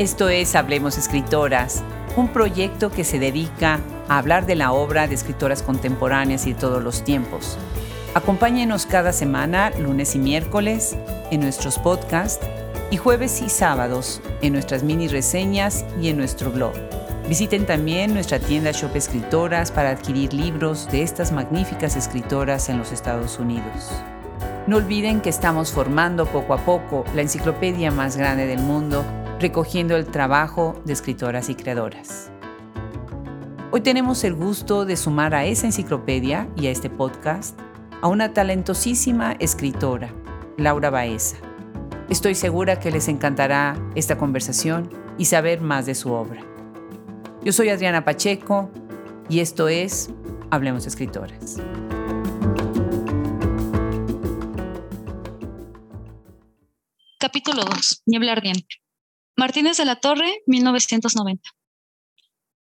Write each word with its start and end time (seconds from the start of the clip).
Esto 0.00 0.30
es 0.30 0.54
Hablemos 0.54 0.96
Escritoras, 0.96 1.82
un 2.16 2.28
proyecto 2.28 2.90
que 2.90 3.04
se 3.04 3.18
dedica 3.18 3.80
a 4.08 4.16
hablar 4.16 4.46
de 4.46 4.54
la 4.54 4.72
obra 4.72 5.06
de 5.06 5.14
escritoras 5.14 5.62
contemporáneas 5.62 6.46
y 6.46 6.54
de 6.54 6.58
todos 6.58 6.82
los 6.82 7.04
tiempos. 7.04 7.58
Acompáñenos 8.14 8.86
cada 8.86 9.12
semana, 9.12 9.70
lunes 9.78 10.14
y 10.14 10.18
miércoles, 10.18 10.96
en 11.30 11.40
nuestros 11.42 11.78
podcasts 11.78 12.42
y 12.90 12.96
jueves 12.96 13.42
y 13.42 13.50
sábados 13.50 14.22
en 14.40 14.54
nuestras 14.54 14.82
mini 14.84 15.06
reseñas 15.06 15.84
y 16.00 16.08
en 16.08 16.16
nuestro 16.16 16.50
blog. 16.50 16.72
Visiten 17.28 17.66
también 17.66 18.14
nuestra 18.14 18.38
tienda 18.38 18.72
Shop 18.72 18.96
Escritoras 18.96 19.70
para 19.70 19.90
adquirir 19.90 20.32
libros 20.32 20.90
de 20.90 21.02
estas 21.02 21.30
magníficas 21.30 21.94
escritoras 21.96 22.70
en 22.70 22.78
los 22.78 22.90
Estados 22.90 23.38
Unidos. 23.38 23.90
No 24.66 24.78
olviden 24.78 25.20
que 25.20 25.28
estamos 25.28 25.72
formando 25.72 26.24
poco 26.24 26.54
a 26.54 26.64
poco 26.64 27.04
la 27.14 27.20
enciclopedia 27.20 27.90
más 27.90 28.16
grande 28.16 28.46
del 28.46 28.60
mundo, 28.60 29.04
recogiendo 29.40 29.96
el 29.96 30.04
trabajo 30.04 30.80
de 30.84 30.92
escritoras 30.92 31.48
y 31.48 31.54
creadoras. 31.54 32.30
Hoy 33.72 33.80
tenemos 33.80 34.22
el 34.24 34.34
gusto 34.34 34.84
de 34.84 34.96
sumar 34.96 35.34
a 35.34 35.46
esa 35.46 35.66
enciclopedia 35.66 36.46
y 36.56 36.66
a 36.66 36.70
este 36.70 36.90
podcast 36.90 37.58
a 38.02 38.08
una 38.08 38.34
talentosísima 38.34 39.32
escritora, 39.38 40.12
Laura 40.58 40.90
Baeza. 40.90 41.36
Estoy 42.10 42.34
segura 42.34 42.78
que 42.78 42.90
les 42.90 43.08
encantará 43.08 43.80
esta 43.94 44.18
conversación 44.18 44.90
y 45.16 45.24
saber 45.24 45.62
más 45.62 45.86
de 45.86 45.94
su 45.94 46.12
obra. 46.12 46.42
Yo 47.42 47.52
soy 47.52 47.70
Adriana 47.70 48.04
Pacheco 48.04 48.70
y 49.30 49.40
esto 49.40 49.68
es 49.68 50.10
Hablemos 50.50 50.86
Escritoras. 50.86 51.56
Capítulo 57.18 57.64
2. 57.64 58.02
Niebla 58.06 58.32
ardiente. 58.32 58.79
Martínez 59.40 59.78
de 59.78 59.86
la 59.86 59.96
Torre, 59.96 60.42
1990. 60.44 61.48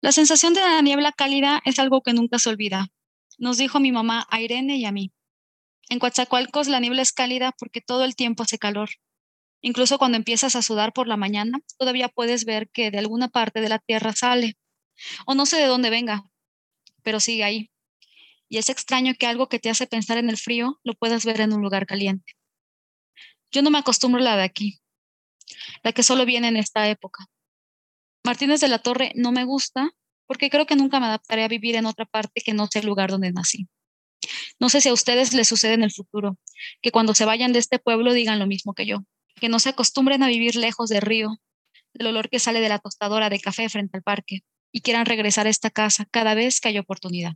La 0.00 0.10
sensación 0.10 0.54
de 0.54 0.62
la 0.62 0.80
niebla 0.80 1.12
cálida 1.12 1.60
es 1.66 1.78
algo 1.78 2.00
que 2.00 2.14
nunca 2.14 2.38
se 2.38 2.48
olvida, 2.48 2.88
nos 3.36 3.58
dijo 3.58 3.78
mi 3.78 3.92
mamá 3.92 4.26
a 4.30 4.40
Irene 4.40 4.78
y 4.78 4.86
a 4.86 4.90
mí. 4.90 5.12
En 5.90 5.98
Coatzacoalcos 5.98 6.68
la 6.68 6.80
niebla 6.80 7.02
es 7.02 7.12
cálida 7.12 7.52
porque 7.58 7.82
todo 7.82 8.04
el 8.04 8.16
tiempo 8.16 8.42
hace 8.42 8.56
calor. 8.56 8.88
Incluso 9.60 9.98
cuando 9.98 10.16
empiezas 10.16 10.56
a 10.56 10.62
sudar 10.62 10.94
por 10.94 11.08
la 11.08 11.18
mañana, 11.18 11.58
todavía 11.76 12.08
puedes 12.08 12.46
ver 12.46 12.70
que 12.70 12.90
de 12.90 13.00
alguna 13.00 13.28
parte 13.28 13.60
de 13.60 13.68
la 13.68 13.78
tierra 13.78 14.14
sale. 14.14 14.56
O 15.26 15.34
no 15.34 15.44
sé 15.44 15.58
de 15.58 15.66
dónde 15.66 15.90
venga, 15.90 16.22
pero 17.02 17.20
sigue 17.20 17.44
ahí. 17.44 17.70
Y 18.48 18.56
es 18.56 18.70
extraño 18.70 19.12
que 19.18 19.26
algo 19.26 19.50
que 19.50 19.58
te 19.58 19.68
hace 19.68 19.86
pensar 19.86 20.16
en 20.16 20.30
el 20.30 20.38
frío 20.38 20.80
lo 20.84 20.94
puedas 20.94 21.26
ver 21.26 21.42
en 21.42 21.52
un 21.52 21.60
lugar 21.60 21.84
caliente. 21.84 22.32
Yo 23.50 23.60
no 23.60 23.68
me 23.68 23.76
acostumbro 23.76 24.22
a 24.22 24.24
la 24.24 24.36
de 24.38 24.44
aquí, 24.44 24.81
la 25.82 25.92
que 25.92 26.02
solo 26.02 26.24
viene 26.24 26.48
en 26.48 26.56
esta 26.56 26.88
época. 26.88 27.26
Martínez 28.24 28.60
de 28.60 28.68
la 28.68 28.78
Torre 28.78 29.12
no 29.14 29.32
me 29.32 29.44
gusta 29.44 29.90
porque 30.26 30.50
creo 30.50 30.66
que 30.66 30.76
nunca 30.76 31.00
me 31.00 31.06
adaptaré 31.06 31.44
a 31.44 31.48
vivir 31.48 31.76
en 31.76 31.86
otra 31.86 32.06
parte 32.06 32.40
que 32.44 32.54
no 32.54 32.66
sea 32.66 32.80
el 32.80 32.86
lugar 32.86 33.10
donde 33.10 33.32
nací. 33.32 33.68
No 34.60 34.68
sé 34.68 34.80
si 34.80 34.88
a 34.88 34.92
ustedes 34.92 35.34
les 35.34 35.48
sucede 35.48 35.74
en 35.74 35.82
el 35.82 35.92
futuro, 35.92 36.38
que 36.80 36.92
cuando 36.92 37.14
se 37.14 37.24
vayan 37.24 37.52
de 37.52 37.58
este 37.58 37.78
pueblo 37.78 38.12
digan 38.12 38.38
lo 38.38 38.46
mismo 38.46 38.74
que 38.74 38.86
yo, 38.86 38.98
que 39.40 39.48
no 39.48 39.58
se 39.58 39.70
acostumbren 39.70 40.22
a 40.22 40.28
vivir 40.28 40.56
lejos 40.56 40.88
del 40.88 41.02
río, 41.02 41.36
del 41.92 42.06
olor 42.06 42.28
que 42.30 42.38
sale 42.38 42.60
de 42.60 42.68
la 42.68 42.78
tostadora 42.78 43.28
de 43.30 43.40
café 43.40 43.68
frente 43.68 43.96
al 43.96 44.02
parque, 44.02 44.40
y 44.72 44.80
quieran 44.80 45.06
regresar 45.06 45.46
a 45.46 45.50
esta 45.50 45.70
casa 45.70 46.06
cada 46.10 46.34
vez 46.34 46.60
que 46.60 46.68
haya 46.68 46.80
oportunidad. 46.80 47.32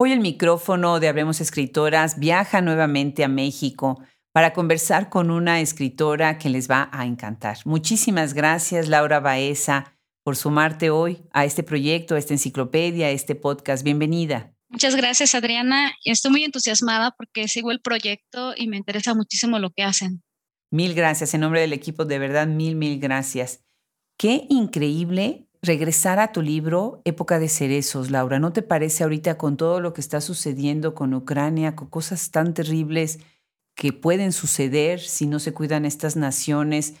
Hoy 0.00 0.12
el 0.12 0.20
micrófono 0.20 1.00
de 1.00 1.08
Hablemos 1.08 1.40
Escritoras 1.40 2.18
viaja 2.18 2.60
nuevamente 2.60 3.24
a 3.24 3.28
México 3.28 4.00
para 4.32 4.52
conversar 4.52 5.08
con 5.08 5.30
una 5.30 5.60
escritora 5.60 6.38
que 6.38 6.48
les 6.48 6.70
va 6.70 6.88
a 6.92 7.06
encantar. 7.06 7.58
Muchísimas 7.64 8.34
gracias, 8.34 8.88
Laura 8.88 9.20
Baeza, 9.20 9.96
por 10.22 10.36
sumarte 10.36 10.90
hoy 10.90 11.22
a 11.32 11.44
este 11.44 11.62
proyecto, 11.62 12.14
a 12.14 12.18
esta 12.18 12.34
enciclopedia, 12.34 13.06
a 13.06 13.10
este 13.10 13.34
podcast. 13.34 13.82
Bienvenida. 13.82 14.54
Muchas 14.68 14.94
gracias, 14.94 15.34
Adriana. 15.34 15.92
Estoy 16.04 16.30
muy 16.30 16.44
entusiasmada 16.44 17.14
porque 17.16 17.48
sigo 17.48 17.70
el 17.70 17.80
proyecto 17.80 18.52
y 18.56 18.68
me 18.68 18.76
interesa 18.76 19.14
muchísimo 19.14 19.58
lo 19.58 19.70
que 19.70 19.82
hacen. 19.82 20.22
Mil 20.70 20.94
gracias. 20.94 21.32
En 21.32 21.40
nombre 21.40 21.62
del 21.62 21.72
equipo, 21.72 22.04
de 22.04 22.18
verdad, 22.18 22.46
mil, 22.46 22.76
mil 22.76 23.00
gracias. 23.00 23.64
Qué 24.18 24.46
increíble 24.50 25.48
regresar 25.62 26.18
a 26.18 26.32
tu 26.32 26.42
libro 26.42 27.00
Época 27.04 27.38
de 27.38 27.48
Cerezos, 27.48 28.10
Laura. 28.10 28.38
¿No 28.38 28.52
te 28.52 28.62
parece 28.62 29.04
ahorita 29.04 29.38
con 29.38 29.56
todo 29.56 29.80
lo 29.80 29.94
que 29.94 30.00
está 30.00 30.20
sucediendo 30.20 30.94
con 30.94 31.14
Ucrania, 31.14 31.74
con 31.74 31.88
cosas 31.88 32.30
tan 32.30 32.52
terribles? 32.52 33.20
Que 33.78 33.92
pueden 33.92 34.32
suceder 34.32 34.98
si 34.98 35.28
no 35.28 35.38
se 35.38 35.54
cuidan 35.54 35.84
estas 35.84 36.16
naciones. 36.16 36.94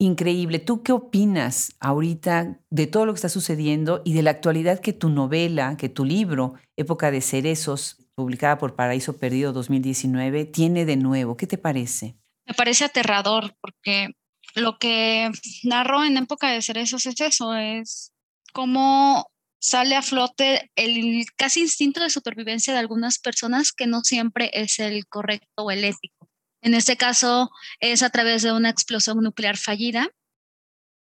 Increíble. 0.00 0.58
¿Tú 0.58 0.82
qué 0.82 0.92
opinas 0.92 1.76
ahorita 1.80 2.58
de 2.70 2.86
todo 2.86 3.04
lo 3.04 3.12
que 3.12 3.18
está 3.18 3.28
sucediendo 3.28 4.00
y 4.06 4.14
de 4.14 4.22
la 4.22 4.30
actualidad 4.30 4.80
que 4.80 4.94
tu 4.94 5.10
novela, 5.10 5.76
que 5.76 5.90
tu 5.90 6.06
libro, 6.06 6.54
Época 6.78 7.10
de 7.10 7.20
Cerezos, 7.20 7.98
publicada 8.14 8.56
por 8.56 8.74
Paraíso 8.74 9.18
Perdido 9.18 9.52
2019, 9.52 10.46
tiene 10.46 10.86
de 10.86 10.96
nuevo? 10.96 11.36
¿Qué 11.36 11.46
te 11.46 11.58
parece? 11.58 12.16
Me 12.46 12.54
parece 12.54 12.86
aterrador 12.86 13.54
porque 13.60 14.08
lo 14.54 14.78
que 14.78 15.30
narro 15.62 16.04
en 16.04 16.16
Época 16.16 16.48
de 16.48 16.62
Cerezos 16.62 17.04
es 17.04 17.20
eso, 17.20 17.54
es 17.54 18.14
cómo 18.54 19.26
sale 19.64 19.96
a 19.96 20.02
flote 20.02 20.70
el 20.76 21.24
casi 21.36 21.62
instinto 21.62 22.02
de 22.02 22.10
supervivencia 22.10 22.74
de 22.74 22.80
algunas 22.80 23.18
personas 23.18 23.72
que 23.72 23.86
no 23.86 24.02
siempre 24.02 24.50
es 24.52 24.78
el 24.78 25.06
correcto 25.06 25.64
o 25.64 25.70
el 25.70 25.84
ético. 25.84 26.28
En 26.60 26.74
este 26.74 26.98
caso 26.98 27.50
es 27.80 28.02
a 28.02 28.10
través 28.10 28.42
de 28.42 28.52
una 28.52 28.68
explosión 28.68 29.22
nuclear 29.22 29.56
fallida 29.56 30.10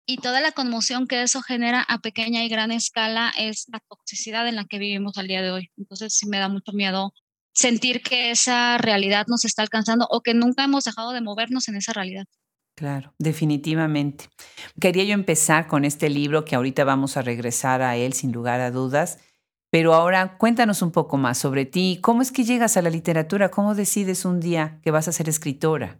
y 0.07 0.19
toda 0.19 0.39
la 0.39 0.53
conmoción 0.53 1.07
que 1.07 1.23
eso 1.23 1.41
genera 1.41 1.81
a 1.81 1.99
pequeña 1.99 2.45
y 2.45 2.47
gran 2.47 2.71
escala 2.71 3.33
es 3.37 3.65
la 3.67 3.81
toxicidad 3.89 4.47
en 4.47 4.55
la 4.55 4.63
que 4.63 4.79
vivimos 4.79 5.17
al 5.17 5.27
día 5.27 5.41
de 5.41 5.51
hoy. 5.51 5.69
Entonces 5.75 6.15
sí 6.15 6.25
me 6.29 6.39
da 6.39 6.47
mucho 6.47 6.71
miedo 6.71 7.13
sentir 7.53 8.01
que 8.01 8.31
esa 8.31 8.77
realidad 8.77 9.25
nos 9.27 9.43
está 9.43 9.61
alcanzando 9.61 10.07
o 10.09 10.21
que 10.21 10.33
nunca 10.33 10.63
hemos 10.63 10.85
dejado 10.85 11.11
de 11.11 11.19
movernos 11.19 11.67
en 11.67 11.75
esa 11.75 11.91
realidad. 11.91 12.27
Claro, 12.75 13.13
definitivamente. 13.19 14.29
Quería 14.79 15.03
yo 15.03 15.13
empezar 15.13 15.67
con 15.67 15.85
este 15.85 16.09
libro 16.09 16.43
que 16.43 16.55
ahorita 16.55 16.83
vamos 16.83 17.17
a 17.17 17.21
regresar 17.21 17.81
a 17.83 17.95
él 17.97 18.13
sin 18.13 18.31
lugar 18.31 18.61
a 18.61 18.71
dudas, 18.71 19.19
pero 19.69 19.93
ahora 19.93 20.37
cuéntanos 20.37 20.81
un 20.81 20.91
poco 20.91 21.17
más 21.17 21.37
sobre 21.37 21.65
ti. 21.65 21.99
¿Cómo 22.01 22.21
es 22.21 22.31
que 22.31 22.43
llegas 22.43 22.75
a 22.75 22.81
la 22.81 22.89
literatura? 22.89 23.51
¿Cómo 23.51 23.75
decides 23.75 24.25
un 24.25 24.39
día 24.39 24.79
que 24.83 24.91
vas 24.91 25.07
a 25.07 25.11
ser 25.11 25.29
escritora? 25.29 25.99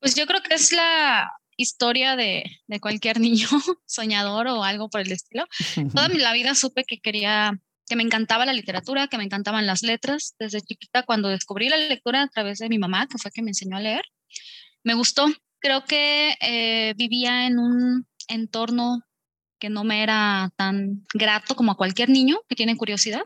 Pues 0.00 0.14
yo 0.14 0.26
creo 0.26 0.42
que 0.42 0.54
es 0.54 0.72
la 0.72 1.32
historia 1.56 2.16
de, 2.16 2.44
de 2.66 2.80
cualquier 2.80 3.18
niño 3.20 3.48
soñador 3.86 4.46
o 4.48 4.64
algo 4.64 4.90
por 4.90 5.00
el 5.00 5.12
estilo. 5.12 5.46
Toda 5.94 6.08
mi 6.08 6.18
la 6.18 6.34
vida 6.34 6.54
supe 6.54 6.84
que 6.84 7.00
quería, 7.00 7.58
que 7.86 7.96
me 7.96 8.02
encantaba 8.02 8.44
la 8.44 8.52
literatura, 8.52 9.08
que 9.08 9.16
me 9.16 9.24
encantaban 9.24 9.66
las 9.66 9.82
letras. 9.82 10.34
Desde 10.38 10.60
chiquita, 10.60 11.04
cuando 11.04 11.28
descubrí 11.28 11.70
la 11.70 11.78
lectura 11.78 12.22
a 12.22 12.28
través 12.28 12.58
de 12.58 12.68
mi 12.68 12.78
mamá, 12.78 13.06
que 13.06 13.16
fue 13.16 13.30
que 13.30 13.40
me 13.40 13.50
enseñó 13.50 13.78
a 13.78 13.80
leer, 13.80 14.04
me 14.84 14.94
gustó 14.94 15.26
creo 15.60 15.84
que 15.84 16.36
eh, 16.40 16.94
vivía 16.96 17.46
en 17.46 17.58
un 17.58 18.06
entorno 18.28 19.02
que 19.58 19.70
no 19.70 19.84
me 19.84 20.02
era 20.02 20.52
tan 20.56 21.04
grato 21.12 21.56
como 21.56 21.72
a 21.72 21.76
cualquier 21.76 22.10
niño 22.10 22.38
que 22.48 22.56
tiene 22.56 22.76
curiosidad 22.76 23.22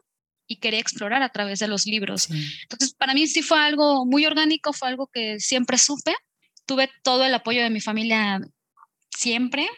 y 0.47 0.57
quería 0.57 0.81
explorar 0.81 1.23
a 1.23 1.29
través 1.29 1.59
de 1.59 1.69
los 1.69 1.87
libros. 1.87 2.29
Entonces, 2.63 2.95
para 2.95 3.15
mí 3.15 3.27
sí 3.27 3.43
fue 3.43 3.59
algo 3.59 4.05
muy 4.07 4.27
orgánico, 4.27 4.73
fue 4.73 4.89
algo 4.89 5.07
que 5.07 5.41
siempre 5.41 5.79
supe. 5.79 6.15
Tuve 6.67 6.91
todo 7.03 7.25
el 7.25 7.35
apoyo 7.35 7.63
de 7.63 7.71
mi 7.71 7.81
familia 7.81 8.41
siempre 9.11 9.69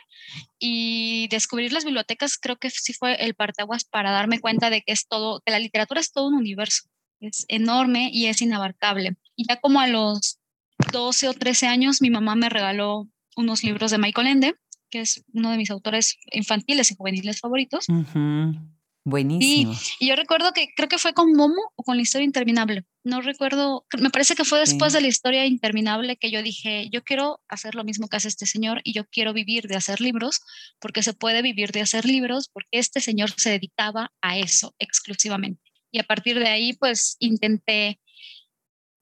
y 0.59 1.29
descubrir 1.29 1.73
las 1.73 1.85
bibliotecas 1.85 2.39
creo 2.39 2.57
que 2.57 2.71
sí 2.71 2.93
fue 2.93 3.15
el 3.17 3.35
parteaguas 3.35 3.85
para 3.85 4.11
darme 4.11 4.41
cuenta 4.41 4.71
de 4.71 4.83
que 4.83 4.93
es 4.93 5.07
todo, 5.07 5.41
que 5.45 5.53
la 5.53 5.59
literatura 5.59 6.01
es 6.01 6.13
todo 6.13 6.29
un 6.29 6.35
universo, 6.35 6.89
es 7.21 7.45
enorme 7.49 8.11
y 8.13 8.27
es 8.27 8.41
inabarcable. 8.43 9.17
Y 9.37 9.47
ya 9.49 9.61
como 9.61 9.81
a 9.81 9.87
los 9.87 10.39
12 10.91 11.29
o 11.29 11.35
13 11.35 11.67
años, 11.67 12.01
mi 12.01 12.11
mamá 12.11 12.35
me 12.37 12.49
regaló 12.49 13.09
unos 13.37 13.63
libros 13.65 13.91
de 13.91 13.99
Michael 13.99 14.27
Ende, 14.29 14.55
que 14.91 15.01
es 15.01 15.25
uno 15.33 15.51
de 15.51 15.57
mis 15.57 15.71
autores 15.71 16.17
infantiles 16.33 16.91
y 16.91 16.97
juveniles 16.97 17.41
favoritos. 17.41 17.87
Buenísimo. 19.07 19.75
Y, 20.01 20.07
yo 20.07 20.17
recuerdo 20.17 20.53
que 20.53 20.69
creo 20.75 20.89
que 20.89 20.97
fue 20.97 21.13
con 21.13 21.35
Momo 21.35 21.73
o 21.77 21.83
con 21.83 21.97
la 21.97 22.03
historia 22.03 22.25
interminable. 22.25 22.85
No 23.05 23.21
recuerdo, 23.21 23.85
me 23.99 24.09
parece 24.09 24.35
que 24.35 24.45
fue 24.45 24.61
después 24.61 24.95
de 24.95 25.03
la 25.03 25.09
historia 25.09 25.45
interminable 25.45 26.17
que 26.17 26.31
yo 26.31 26.43
dije, 26.43 26.89
yo 26.91 27.03
quiero 27.05 27.41
hacer 27.47 27.75
lo 27.75 27.85
mismo 27.85 28.09
que 28.09 28.17
hace 28.17 28.29
este 28.29 28.47
señor 28.47 28.81
y 28.83 28.95
yo 28.95 29.05
quiero 29.05 29.35
vivir 29.35 29.69
de 29.69 29.77
hacer 29.77 30.01
libros, 30.01 30.41
porque 30.81 31.03
se 31.03 31.13
puede 31.13 31.43
vivir 31.43 31.71
de 31.73 31.83
hacer 31.83 32.07
libros, 32.07 32.49
porque 32.49 32.79
este 32.79 33.01
señor 33.01 33.31
se 33.37 33.51
dedicaba 33.51 34.11
a 34.23 34.39
eso 34.39 34.75
exclusivamente. 34.79 35.61
Y 35.93 35.99
a 35.99 36.05
partir 36.05 36.39
de 36.39 36.49
ahí, 36.49 36.73
pues 36.73 37.17
intenté 37.19 38.01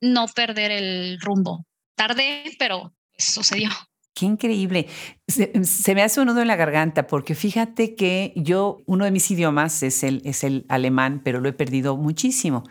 no 0.00 0.26
perder 0.26 0.72
el 0.72 1.20
rumbo. 1.20 1.64
Tardé, 1.94 2.44
pero 2.58 2.94
sucedió. 3.16 3.70
Qué 4.14 4.26
increíble. 4.26 4.88
Se, 5.26 5.94
me 5.94 6.02
hace 6.02 6.20
un 6.20 6.26
nudo 6.26 6.42
en 6.42 6.48
la 6.48 6.56
garganta 6.56 7.06
porque 7.06 7.34
fíjate 7.34 7.94
que 7.94 8.32
yo, 8.36 8.82
uno 8.86 9.06
de 9.06 9.10
mis 9.10 9.30
idiomas 9.30 9.82
es 9.82 10.02
el, 10.02 10.20
es 10.24 10.44
el 10.44 10.66
alemán, 10.68 11.22
pero 11.24 11.40
lo 11.40 11.48
he 11.48 11.52
perdido 11.54 11.96
muchísimo 11.96 12.64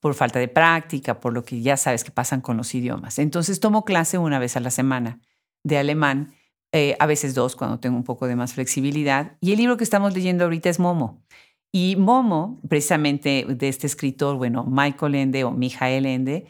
por 0.00 0.14
falta 0.14 0.38
de 0.38 0.48
práctica, 0.48 1.20
por 1.20 1.34
lo 1.34 1.44
que 1.44 1.60
ya 1.60 1.76
sabes 1.76 2.02
que 2.02 2.10
pasan 2.10 2.40
con 2.40 2.56
los 2.56 2.74
idiomas. 2.74 3.18
Entonces 3.18 3.60
tomo 3.60 3.84
clase 3.84 4.18
una 4.18 4.38
vez 4.38 4.56
a 4.56 4.60
la 4.60 4.70
semana 4.70 5.20
de 5.64 5.78
alemán, 5.78 6.34
eh, 6.72 6.96
a 6.98 7.06
veces 7.06 7.34
dos 7.34 7.56
cuando 7.56 7.78
tengo 7.78 7.96
un 7.96 8.04
poco 8.04 8.26
de 8.26 8.36
más 8.36 8.54
flexibilidad. 8.54 9.36
Y 9.40 9.52
el 9.52 9.58
libro 9.58 9.76
que 9.76 9.84
estamos 9.84 10.14
leyendo 10.14 10.44
ahorita 10.44 10.70
es 10.70 10.78
Momo. 10.78 11.24
Y 11.72 11.96
Momo, 11.96 12.60
precisamente 12.68 13.44
de 13.48 13.68
este 13.68 13.86
escritor, 13.86 14.36
bueno, 14.36 14.64
Michael 14.64 15.14
Ende 15.14 15.44
o 15.44 15.50
Mijael 15.50 16.06
Ende, 16.06 16.46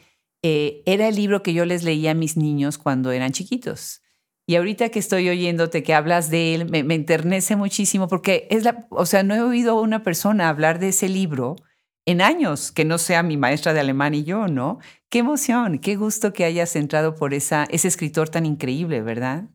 eh, 0.49 0.81
era 0.85 1.09
el 1.09 1.15
libro 1.15 1.43
que 1.43 1.53
yo 1.53 1.65
les 1.65 1.83
leía 1.83 2.11
a 2.11 2.13
mis 2.13 2.37
niños 2.37 2.77
cuando 2.77 3.11
eran 3.11 3.33
chiquitos. 3.33 4.01
Y 4.45 4.55
ahorita 4.55 4.87
que 4.89 4.99
estoy 4.99 5.27
oyéndote 5.27 5.83
que 5.83 5.93
hablas 5.93 6.29
de 6.29 6.55
él, 6.55 6.69
me, 6.69 6.83
me, 6.83 6.95
enternece 6.95 7.57
muchísimo 7.57 8.07
porque 8.07 8.47
es 8.49 8.63
la, 8.63 8.87
o 8.89 9.05
sea, 9.05 9.23
no 9.23 9.35
he 9.35 9.41
oído 9.41 9.77
a 9.77 9.81
una 9.81 10.03
persona 10.03 10.47
hablar 10.47 10.79
de 10.79 10.89
ese 10.89 11.09
libro 11.09 11.57
en 12.05 12.21
años, 12.21 12.71
que 12.71 12.85
no 12.85 12.97
sea 12.97 13.23
mi 13.23 13.35
maestra 13.35 13.73
de 13.73 13.81
alemán 13.81 14.15
y 14.15 14.23
yo, 14.23 14.47
¿no? 14.47 14.79
Qué 15.09 15.19
emoción, 15.19 15.79
qué 15.79 15.97
gusto 15.97 16.31
que 16.31 16.45
hayas 16.45 16.77
entrado 16.77 17.15
por 17.15 17.33
esa, 17.33 17.65
ese 17.69 17.89
escritor 17.89 18.29
tan 18.29 18.45
increíble, 18.45 19.01
¿verdad? 19.01 19.49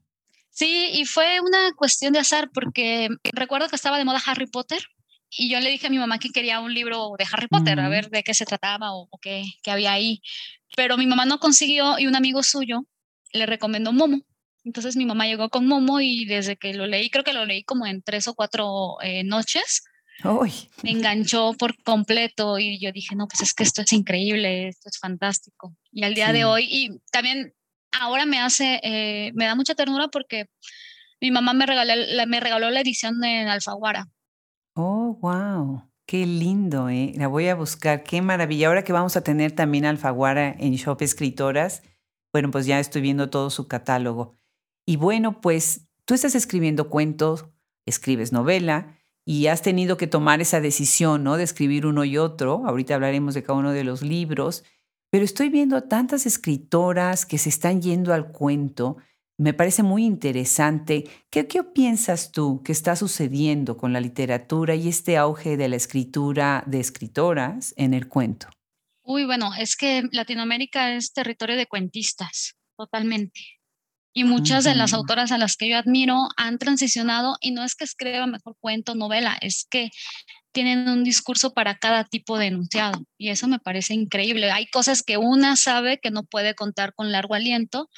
Sí, 0.51 0.91
y 0.93 1.07
fue 1.07 1.41
una 1.41 1.73
cuestión 1.75 2.13
de 2.13 2.19
azar 2.19 2.51
porque 2.53 3.09
recuerdo 3.33 3.69
que 3.69 3.77
estaba 3.77 3.97
de 3.97 4.05
moda 4.05 4.21
Harry 4.27 4.47
Potter 4.47 4.83
y 5.35 5.51
yo 5.51 5.61
le 5.61 5.71
dije 5.71 5.87
a 5.87 5.91
mi 5.91 5.99
mamá 5.99 6.19
que 6.19 6.29
quería 6.29 6.61
un 6.61 6.75
libro 6.75 7.13
de 7.19 7.25
Harry 7.33 7.49
Potter, 7.49 7.81
a 7.81 7.89
ver 7.89 8.11
de 8.11 8.23
qué 8.23 8.35
se 8.35 8.45
trataba 8.45 8.93
o, 8.93 9.09
qué, 9.21 9.45
qué, 9.63 9.71
había 9.71 9.93
ahí. 9.93 10.21
Pero 10.77 10.97
mi 10.97 11.07
mamá 11.07 11.25
no 11.27 11.39
consiguió 11.39 11.99
y 11.99 12.07
un 12.07 12.17
amigo 12.17 12.43
suyo 12.43 12.87
le 13.33 13.47
recomendó 13.47 13.93
Momo. 13.93 14.23
Entonces 14.65 14.97
mi 14.97 15.07
mamá 15.07 15.27
llegó 15.27 15.49
con 15.49 15.67
Momo 15.67 16.01
y 16.01 16.25
desde 16.25 16.57
que 16.57 16.75
lo 16.75 16.87
leí, 16.87 17.11
creo 17.11 17.25
que 17.25 17.33
lo 17.33 17.45
leí 17.45 17.65
como 17.65 17.87
en 17.87 18.03
tres 18.03 18.29
o 18.29 18.35
cuatro 18.35 18.97
eh, 19.03 19.25
noches, 19.25 19.83
me 20.83 20.91
enganchó 20.91 21.53
por 21.55 21.83
completo 21.83 22.59
y 22.59 22.79
yo 22.79 22.93
dije, 22.93 23.17
no, 23.17 23.27
pues 23.27 23.41
es 23.41 23.55
que 23.55 23.65
esto 23.65 23.83
es 23.83 23.93
increíble, 23.93 24.69
esto 24.69 24.89
es 24.89 24.99
fantástico. 24.99 25.75
Y 25.91 26.05
al 26.05 26.15
día 26.15 26.33
de 26.33 26.45
hoy, 26.45 26.69
y 26.71 27.01
también 27.11 27.55
ahora 27.91 28.25
me 28.25 28.39
hace, 28.39 28.81
eh, 28.83 29.33
me 29.35 29.47
da 29.47 29.55
mucha 29.55 29.75
ternura 29.75 30.09
porque 30.09 30.47
mi 31.21 31.31
mamá 31.31 31.55
me 31.55 31.67
regaló, 31.67 31.95
me 32.27 32.41
regaló 32.41 32.71
la 32.71 32.81
edición 32.81 33.23
en 33.25 33.49
Alfaguara. 33.49 34.09
Oh, 34.75 35.19
wow. 35.21 35.92
Qué 36.13 36.27
lindo, 36.27 36.91
¿eh? 36.91 37.15
La 37.17 37.27
voy 37.27 37.49
a 37.49 37.55
buscar, 37.55 38.03
qué 38.03 38.21
maravilla. 38.21 38.69
Ahora 38.69 38.85
que 38.85 38.93
vamos 38.93 39.17
a 39.17 39.23
tener 39.23 39.53
también 39.53 39.87
Alfaguara 39.87 40.55
en 40.59 40.75
Shop 40.75 41.01
Escritoras, 41.01 41.83
bueno, 42.35 42.51
pues 42.51 42.67
ya 42.67 42.79
estoy 42.81 43.01
viendo 43.01 43.31
todo 43.31 43.49
su 43.49 43.67
catálogo. 43.67 44.37
Y 44.85 44.97
bueno, 44.97 45.41
pues 45.41 45.89
tú 46.05 46.13
estás 46.13 46.35
escribiendo 46.35 46.91
cuentos, 46.91 47.47
escribes 47.87 48.31
novela, 48.31 48.99
y 49.25 49.47
has 49.47 49.63
tenido 49.63 49.97
que 49.97 50.07
tomar 50.07 50.43
esa 50.43 50.61
decisión, 50.61 51.25
¿no? 51.25 51.39
De 51.39 51.45
escribir 51.45 51.87
uno 51.87 52.05
y 52.05 52.19
otro. 52.19 52.63
Ahorita 52.67 52.95
hablaremos 52.95 53.33
de 53.33 53.43
cada 53.43 53.59
uno 53.61 53.73
de 53.73 53.85
los 53.85 54.03
libros, 54.03 54.65
pero 55.11 55.25
estoy 55.25 55.49
viendo 55.49 55.85
tantas 55.85 56.27
escritoras 56.27 57.25
que 57.25 57.39
se 57.39 57.49
están 57.49 57.81
yendo 57.81 58.13
al 58.13 58.33
cuento. 58.33 58.99
Me 59.43 59.55
parece 59.55 59.83
muy 59.83 60.05
interesante. 60.05 61.11
¿Qué, 61.29 61.49
¿Qué 61.49 61.65
piensas 61.65 62.31
tú 62.31 62.63
que 62.63 62.71
está 62.71 62.95
sucediendo 62.95 63.77
con 63.77 63.93
la 63.93 64.01
literatura 64.01 64.77
y 64.77 64.87
este 64.87 65.17
auge 65.17 65.57
de 65.57 65.69
la 65.69 65.75
escritura 65.75 66.63
de 66.69 66.79
escritoras 66.79 67.75
en 67.77 67.93
el 67.93 68.07
cuento? 68.07 68.47
Uy, 69.03 69.25
bueno, 69.25 69.51
es 69.59 69.75
que 69.75 70.05
Latinoamérica 70.13 70.95
es 70.95 71.13
territorio 71.13 71.57
de 71.57 71.67
cuentistas, 71.67 72.55
totalmente. 72.77 73.41
Y 74.15 74.23
muchas 74.23 74.63
de 74.63 74.77
las 74.77 74.93
autoras 74.93 75.33
a 75.33 75.39
las 75.39 75.57
que 75.57 75.69
yo 75.69 75.77
admiro 75.77 76.19
han 76.37 76.59
transicionado 76.59 77.37
y 77.41 77.51
no 77.51 77.65
es 77.65 77.75
que 77.75 77.83
escriban 77.83 78.31
mejor 78.31 78.55
cuento, 78.61 78.95
novela, 78.95 79.37
es 79.41 79.67
que 79.69 79.91
tienen 80.53 80.89
un 80.89 81.03
discurso 81.03 81.53
para 81.53 81.79
cada 81.79 82.05
tipo 82.05 82.39
de 82.39 82.47
enunciado 82.47 83.03
y 83.19 83.31
eso 83.31 83.49
me 83.49 83.59
parece 83.59 83.95
increíble. 83.95 84.53
Hay 84.53 84.67
cosas 84.69 85.03
que 85.03 85.17
una 85.17 85.57
sabe 85.57 85.99
que 85.99 86.13
no 86.13 86.23
puede 86.23 86.55
contar 86.55 86.95
con 86.95 87.11
largo 87.11 87.35
aliento 87.35 87.89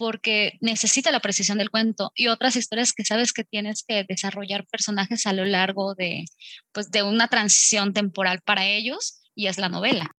porque 0.00 0.54
necesita 0.62 1.12
la 1.12 1.20
precisión 1.20 1.58
del 1.58 1.68
cuento 1.68 2.10
y 2.14 2.28
otras 2.28 2.56
historias 2.56 2.94
que 2.94 3.04
sabes 3.04 3.34
que 3.34 3.44
tienes 3.44 3.84
que 3.86 4.02
desarrollar 4.08 4.66
personajes 4.66 5.26
a 5.26 5.34
lo 5.34 5.44
largo 5.44 5.94
de, 5.94 6.24
pues, 6.72 6.90
de 6.90 7.02
una 7.02 7.28
transición 7.28 7.92
temporal 7.92 8.40
para 8.40 8.64
ellos 8.64 9.20
y 9.34 9.48
es 9.48 9.58
la 9.58 9.68
novela. 9.68 10.10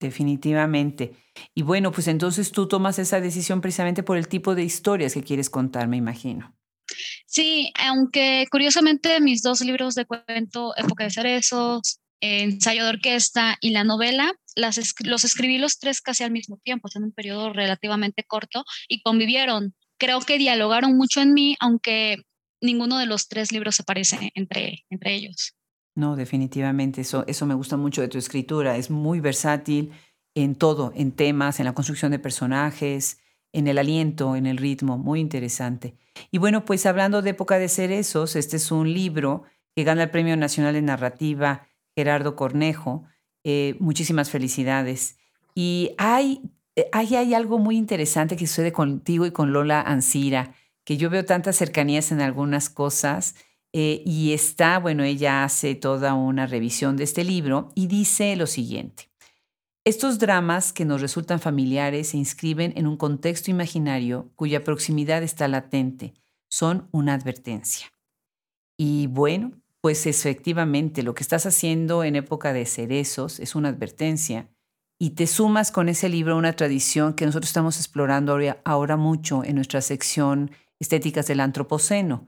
Definitivamente. 0.00 1.12
Y 1.54 1.60
bueno, 1.60 1.92
pues 1.92 2.08
entonces 2.08 2.50
tú 2.50 2.66
tomas 2.66 2.98
esa 2.98 3.20
decisión 3.20 3.60
precisamente 3.60 4.02
por 4.02 4.16
el 4.16 4.26
tipo 4.26 4.54
de 4.54 4.64
historias 4.64 5.12
que 5.12 5.22
quieres 5.22 5.50
contar, 5.50 5.86
me 5.86 5.98
imagino. 5.98 6.56
Sí, 7.26 7.70
aunque 7.78 8.46
curiosamente 8.50 9.20
mis 9.20 9.42
dos 9.42 9.60
libros 9.60 9.94
de 9.94 10.06
cuento, 10.06 10.74
Época 10.78 11.04
de 11.04 11.10
Cerezos, 11.10 12.00
Ensayo 12.20 12.84
de 12.84 12.90
Orquesta 12.90 13.58
y 13.60 13.70
la 13.70 13.84
novela, 13.84 14.32
los 14.56 15.24
escribí 15.24 15.58
los 15.58 15.78
tres 15.78 16.00
casi 16.00 16.24
al 16.24 16.30
mismo 16.30 16.58
tiempo, 16.62 16.88
en 16.94 17.04
un 17.04 17.12
periodo 17.12 17.52
relativamente 17.52 18.24
corto 18.24 18.64
y 18.88 19.02
convivieron. 19.02 19.74
Creo 19.98 20.20
que 20.20 20.38
dialogaron 20.38 20.96
mucho 20.96 21.20
en 21.20 21.34
mí, 21.34 21.56
aunque 21.60 22.16
ninguno 22.60 22.98
de 22.98 23.06
los 23.06 23.28
tres 23.28 23.52
libros 23.52 23.76
se 23.76 23.84
parece 23.84 24.32
entre, 24.34 24.84
entre 24.90 25.14
ellos. 25.14 25.54
No, 25.94 26.16
definitivamente, 26.16 27.02
eso, 27.02 27.24
eso 27.26 27.46
me 27.46 27.54
gusta 27.54 27.76
mucho 27.76 28.00
de 28.00 28.08
tu 28.08 28.18
escritura. 28.18 28.76
Es 28.76 28.90
muy 28.90 29.20
versátil 29.20 29.92
en 30.34 30.54
todo, 30.54 30.92
en 30.94 31.12
temas, 31.12 31.58
en 31.58 31.66
la 31.66 31.74
construcción 31.74 32.12
de 32.12 32.18
personajes, 32.18 33.18
en 33.52 33.66
el 33.66 33.78
aliento, 33.78 34.36
en 34.36 34.46
el 34.46 34.56
ritmo, 34.56 34.96
muy 34.96 35.20
interesante. 35.20 35.96
Y 36.30 36.38
bueno, 36.38 36.64
pues 36.64 36.86
hablando 36.86 37.22
de 37.22 37.30
época 37.30 37.58
de 37.58 37.68
cerezos, 37.68 38.36
este 38.36 38.56
es 38.56 38.70
un 38.70 38.92
libro 38.92 39.42
que 39.74 39.84
gana 39.84 40.04
el 40.04 40.10
Premio 40.10 40.36
Nacional 40.36 40.74
de 40.74 40.82
Narrativa 40.82 41.66
Gerardo 41.96 42.36
Cornejo. 42.36 43.04
Eh, 43.44 43.76
muchísimas 43.78 44.30
felicidades. 44.30 45.16
Y 45.54 45.92
hay, 45.96 46.42
eh, 46.76 46.88
hay, 46.92 47.34
algo 47.34 47.58
muy 47.58 47.76
interesante 47.76 48.36
que 48.36 48.46
sucede 48.46 48.72
contigo 48.72 49.24
y 49.24 49.30
con 49.30 49.52
Lola 49.52 49.80
Ancira, 49.80 50.54
que 50.84 50.98
yo 50.98 51.08
veo 51.08 51.24
tantas 51.24 51.56
cercanías 51.56 52.12
en 52.12 52.20
algunas 52.20 52.68
cosas 52.68 53.34
eh, 53.72 54.02
y 54.04 54.32
está, 54.32 54.78
bueno, 54.78 55.04
ella 55.04 55.44
hace 55.44 55.74
toda 55.74 56.14
una 56.14 56.46
revisión 56.46 56.96
de 56.96 57.04
este 57.04 57.24
libro 57.24 57.70
y 57.74 57.86
dice 57.86 58.36
lo 58.36 58.46
siguiente. 58.46 59.10
Estos 59.84 60.18
dramas 60.18 60.74
que 60.74 60.84
nos 60.84 61.00
resultan 61.00 61.40
familiares 61.40 62.08
se 62.08 62.18
inscriben 62.18 62.74
en 62.76 62.86
un 62.86 62.98
contexto 62.98 63.50
imaginario 63.50 64.30
cuya 64.36 64.62
proximidad 64.62 65.22
está 65.22 65.48
latente, 65.48 66.12
son 66.48 66.88
una 66.92 67.14
advertencia. 67.14 67.90
Y 68.76 69.06
bueno, 69.06 69.52
pues 69.80 70.06
efectivamente 70.06 71.02
lo 71.02 71.14
que 71.14 71.22
estás 71.22 71.46
haciendo 71.46 72.04
en 72.04 72.16
época 72.16 72.52
de 72.52 72.66
cerezos 72.66 73.40
es 73.40 73.54
una 73.54 73.70
advertencia 73.70 74.48
y 74.98 75.10
te 75.10 75.26
sumas 75.26 75.72
con 75.72 75.88
ese 75.88 76.08
libro 76.08 76.34
a 76.34 76.38
una 76.38 76.54
tradición 76.54 77.14
que 77.14 77.24
nosotros 77.24 77.48
estamos 77.48 77.78
explorando 77.78 78.38
ahora 78.64 78.96
mucho 78.96 79.44
en 79.44 79.56
nuestra 79.56 79.80
sección 79.80 80.50
Estéticas 80.78 81.26
del 81.26 81.40
Antropoceno 81.40 82.26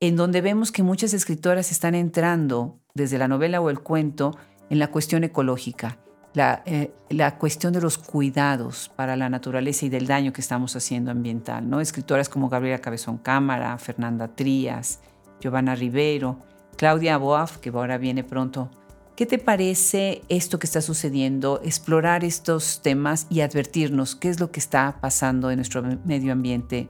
en 0.00 0.16
donde 0.16 0.40
vemos 0.40 0.72
que 0.72 0.82
muchas 0.82 1.14
escritoras 1.14 1.72
están 1.72 1.94
entrando 1.94 2.80
desde 2.94 3.18
la 3.18 3.28
novela 3.28 3.60
o 3.60 3.70
el 3.70 3.80
cuento 3.80 4.36
en 4.68 4.78
la 4.78 4.88
cuestión 4.88 5.24
ecológica, 5.24 5.98
la, 6.34 6.62
eh, 6.66 6.92
la, 7.08 7.38
cuestión 7.38 7.72
de 7.72 7.80
los 7.80 7.96
cuidados 7.96 8.90
para 8.94 9.16
la 9.16 9.30
naturaleza 9.30 9.86
y 9.86 9.88
del 9.88 10.06
daño 10.06 10.32
que 10.32 10.42
estamos 10.42 10.76
haciendo 10.76 11.10
ambiental. 11.10 11.68
¿no? 11.68 11.80
Escritoras 11.80 12.28
como 12.28 12.48
Gabriela 12.48 12.80
Cabezón 12.80 13.18
Cámara, 13.18 13.78
Fernanda 13.78 14.28
Trías, 14.28 15.00
Giovanna 15.40 15.74
Rivero, 15.74 16.40
Claudia 16.76 17.16
Boaf, 17.16 17.58
que 17.58 17.70
ahora 17.70 17.98
viene 17.98 18.24
pronto. 18.24 18.70
¿Qué 19.16 19.24
te 19.24 19.38
parece 19.38 20.22
esto 20.28 20.58
que 20.58 20.66
está 20.66 20.82
sucediendo, 20.82 21.60
explorar 21.64 22.22
estos 22.22 22.82
temas 22.82 23.26
y 23.30 23.40
advertirnos 23.40 24.14
qué 24.14 24.28
es 24.28 24.40
lo 24.40 24.50
que 24.50 24.60
está 24.60 24.98
pasando 25.00 25.50
en 25.50 25.56
nuestro 25.56 25.82
medio 26.04 26.32
ambiente 26.32 26.88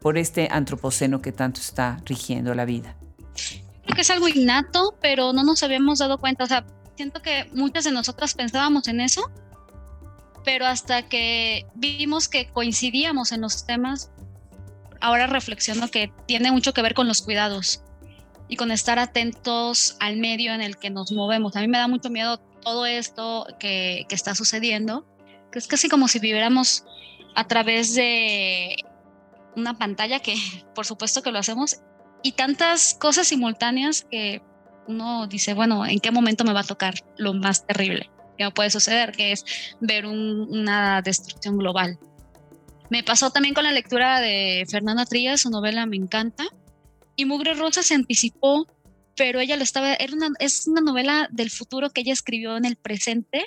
por 0.00 0.18
este 0.18 0.48
antropoceno 0.50 1.22
que 1.22 1.30
tanto 1.30 1.60
está 1.60 2.02
rigiendo 2.04 2.52
la 2.54 2.64
vida? 2.64 2.96
Creo 3.84 3.94
que 3.94 4.00
es 4.00 4.10
algo 4.10 4.26
innato, 4.26 4.96
pero 5.00 5.32
no 5.32 5.44
nos 5.44 5.62
habíamos 5.62 6.00
dado 6.00 6.18
cuenta. 6.18 6.42
O 6.42 6.46
sea, 6.48 6.66
siento 6.96 7.22
que 7.22 7.48
muchas 7.54 7.84
de 7.84 7.92
nosotras 7.92 8.34
pensábamos 8.34 8.88
en 8.88 9.00
eso, 9.00 9.30
pero 10.44 10.66
hasta 10.66 11.02
que 11.02 11.64
vimos 11.76 12.26
que 12.26 12.48
coincidíamos 12.48 13.30
en 13.30 13.42
los 13.42 13.66
temas, 13.66 14.10
ahora 15.00 15.28
reflexiono 15.28 15.88
que 15.88 16.12
tiene 16.26 16.50
mucho 16.50 16.74
que 16.74 16.82
ver 16.82 16.94
con 16.94 17.06
los 17.06 17.22
cuidados 17.22 17.84
y 18.48 18.56
con 18.56 18.70
estar 18.70 18.98
atentos 18.98 19.96
al 20.00 20.16
medio 20.16 20.52
en 20.52 20.60
el 20.60 20.76
que 20.76 20.90
nos 20.90 21.12
movemos. 21.12 21.54
A 21.56 21.60
mí 21.60 21.68
me 21.68 21.78
da 21.78 21.88
mucho 21.88 22.10
miedo 22.10 22.38
todo 22.62 22.86
esto 22.86 23.46
que, 23.58 24.06
está 24.10 24.34
sucediendo, 24.34 25.06
que 25.52 25.58
es 25.58 25.66
casi 25.66 25.88
como 25.88 26.08
si 26.08 26.18
viviéramos 26.18 26.84
a 27.34 27.46
través 27.46 27.94
de 27.94 28.74
una 29.56 29.76
pantalla 29.76 30.20
que 30.20 30.34
por 30.74 30.86
supuesto 30.86 31.22
que 31.22 31.30
lo 31.30 31.38
hacemos 31.38 31.80
y 32.22 32.32
tantas 32.32 32.94
cosas 32.94 33.28
simultáneas 33.28 34.06
que 34.10 34.42
uno 34.86 35.26
dice, 35.26 35.54
bueno, 35.54 35.86
¿en 35.86 36.00
qué 36.00 36.10
momento 36.10 36.44
me 36.44 36.52
va 36.52 36.60
a 36.60 36.64
tocar 36.64 36.94
lo 37.18 37.34
más 37.34 37.66
terrible 37.66 38.10
que 38.36 38.44
me 38.44 38.50
puede 38.50 38.70
suceder? 38.70 39.12
Que 39.12 39.32
es 39.32 39.44
ver 39.80 40.06
una 40.06 41.02
destrucción 41.02 41.58
global. 41.58 41.98
Me 42.90 43.02
pasó 43.02 43.30
también 43.30 43.54
con 43.54 43.64
la 43.64 43.72
lectura 43.72 44.18
de 44.20 44.64
Fernanda 44.68 45.04
Trías, 45.04 45.42
su 45.42 45.50
novela 45.50 45.84
me 45.84 45.96
encanta. 45.96 46.44
Y 47.18 47.24
Mugre 47.24 47.54
Rosa 47.54 47.82
se 47.82 47.94
anticipó, 47.94 48.68
pero 49.16 49.40
ella 49.40 49.56
lo 49.56 49.64
estaba, 49.64 49.92
era 49.94 50.14
una, 50.14 50.28
es 50.38 50.68
una 50.68 50.80
novela 50.80 51.28
del 51.32 51.50
futuro 51.50 51.90
que 51.90 52.02
ella 52.02 52.12
escribió 52.12 52.56
en 52.56 52.64
el 52.64 52.76
presente, 52.76 53.44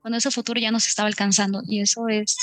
cuando 0.00 0.18
ese 0.18 0.32
futuro 0.32 0.58
ya 0.58 0.72
nos 0.72 0.88
estaba 0.88 1.06
alcanzando. 1.06 1.62
Y 1.64 1.80
eso 1.80 2.08
es 2.08 2.36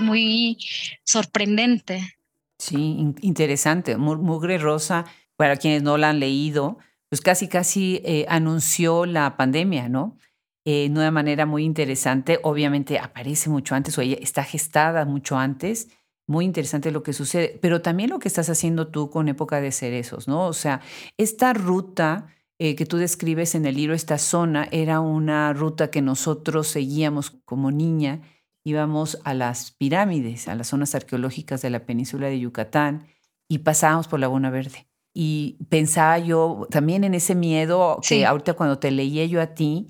muy 0.00 0.58
sorprendente. 1.04 2.16
Sí, 2.58 3.14
interesante. 3.20 3.96
Mugre 3.96 4.58
Rosa, 4.58 5.04
para 5.36 5.56
quienes 5.56 5.84
no 5.84 5.98
la 5.98 6.10
han 6.10 6.18
leído, 6.18 6.78
pues 7.08 7.20
casi, 7.20 7.46
casi 7.46 8.02
eh, 8.04 8.26
anunció 8.28 9.06
la 9.06 9.36
pandemia, 9.36 9.88
¿no? 9.88 10.18
Eh, 10.64 10.88
de 10.88 10.98
una 10.98 11.12
manera 11.12 11.46
muy 11.46 11.62
interesante. 11.62 12.40
Obviamente 12.42 12.98
aparece 12.98 13.50
mucho 13.50 13.76
antes 13.76 13.96
o 13.98 14.00
ella 14.00 14.16
está 14.20 14.42
gestada 14.42 15.04
mucho 15.04 15.38
antes. 15.38 15.90
Muy 16.26 16.44
interesante 16.44 16.90
lo 16.90 17.02
que 17.02 17.12
sucede, 17.12 17.58
pero 17.60 17.82
también 17.82 18.10
lo 18.10 18.18
que 18.18 18.28
estás 18.28 18.48
haciendo 18.48 18.88
tú 18.88 19.10
con 19.10 19.28
Época 19.28 19.60
de 19.60 19.72
Cerezos, 19.72 20.26
¿no? 20.26 20.46
O 20.46 20.52
sea, 20.54 20.80
esta 21.18 21.52
ruta 21.52 22.28
eh, 22.58 22.76
que 22.76 22.86
tú 22.86 22.98
describes 22.98 23.54
en 23.54 23.66
el 23.66 23.74
libro, 23.74 23.94
esta 23.94 24.16
zona, 24.16 24.68
era 24.70 25.00
una 25.00 25.52
ruta 25.52 25.90
que 25.90 26.02
nosotros 26.02 26.68
seguíamos 26.68 27.30
como 27.44 27.70
niña. 27.70 28.22
Íbamos 28.64 29.18
a 29.24 29.34
las 29.34 29.72
pirámides, 29.72 30.48
a 30.48 30.54
las 30.54 30.68
zonas 30.68 30.94
arqueológicas 30.94 31.62
de 31.62 31.70
la 31.70 31.84
península 31.84 32.28
de 32.28 32.38
Yucatán 32.38 33.06
y 33.48 33.58
pasábamos 33.58 34.08
por 34.08 34.20
Laguna 34.20 34.50
Verde. 34.50 34.86
Y 35.12 35.58
pensaba 35.68 36.18
yo 36.18 36.66
también 36.70 37.04
en 37.04 37.14
ese 37.14 37.34
miedo 37.34 38.00
que 38.06 38.24
ahorita 38.24 38.54
cuando 38.54 38.78
te 38.78 38.90
leía 38.90 39.26
yo 39.26 39.40
a 39.40 39.48
ti, 39.48 39.88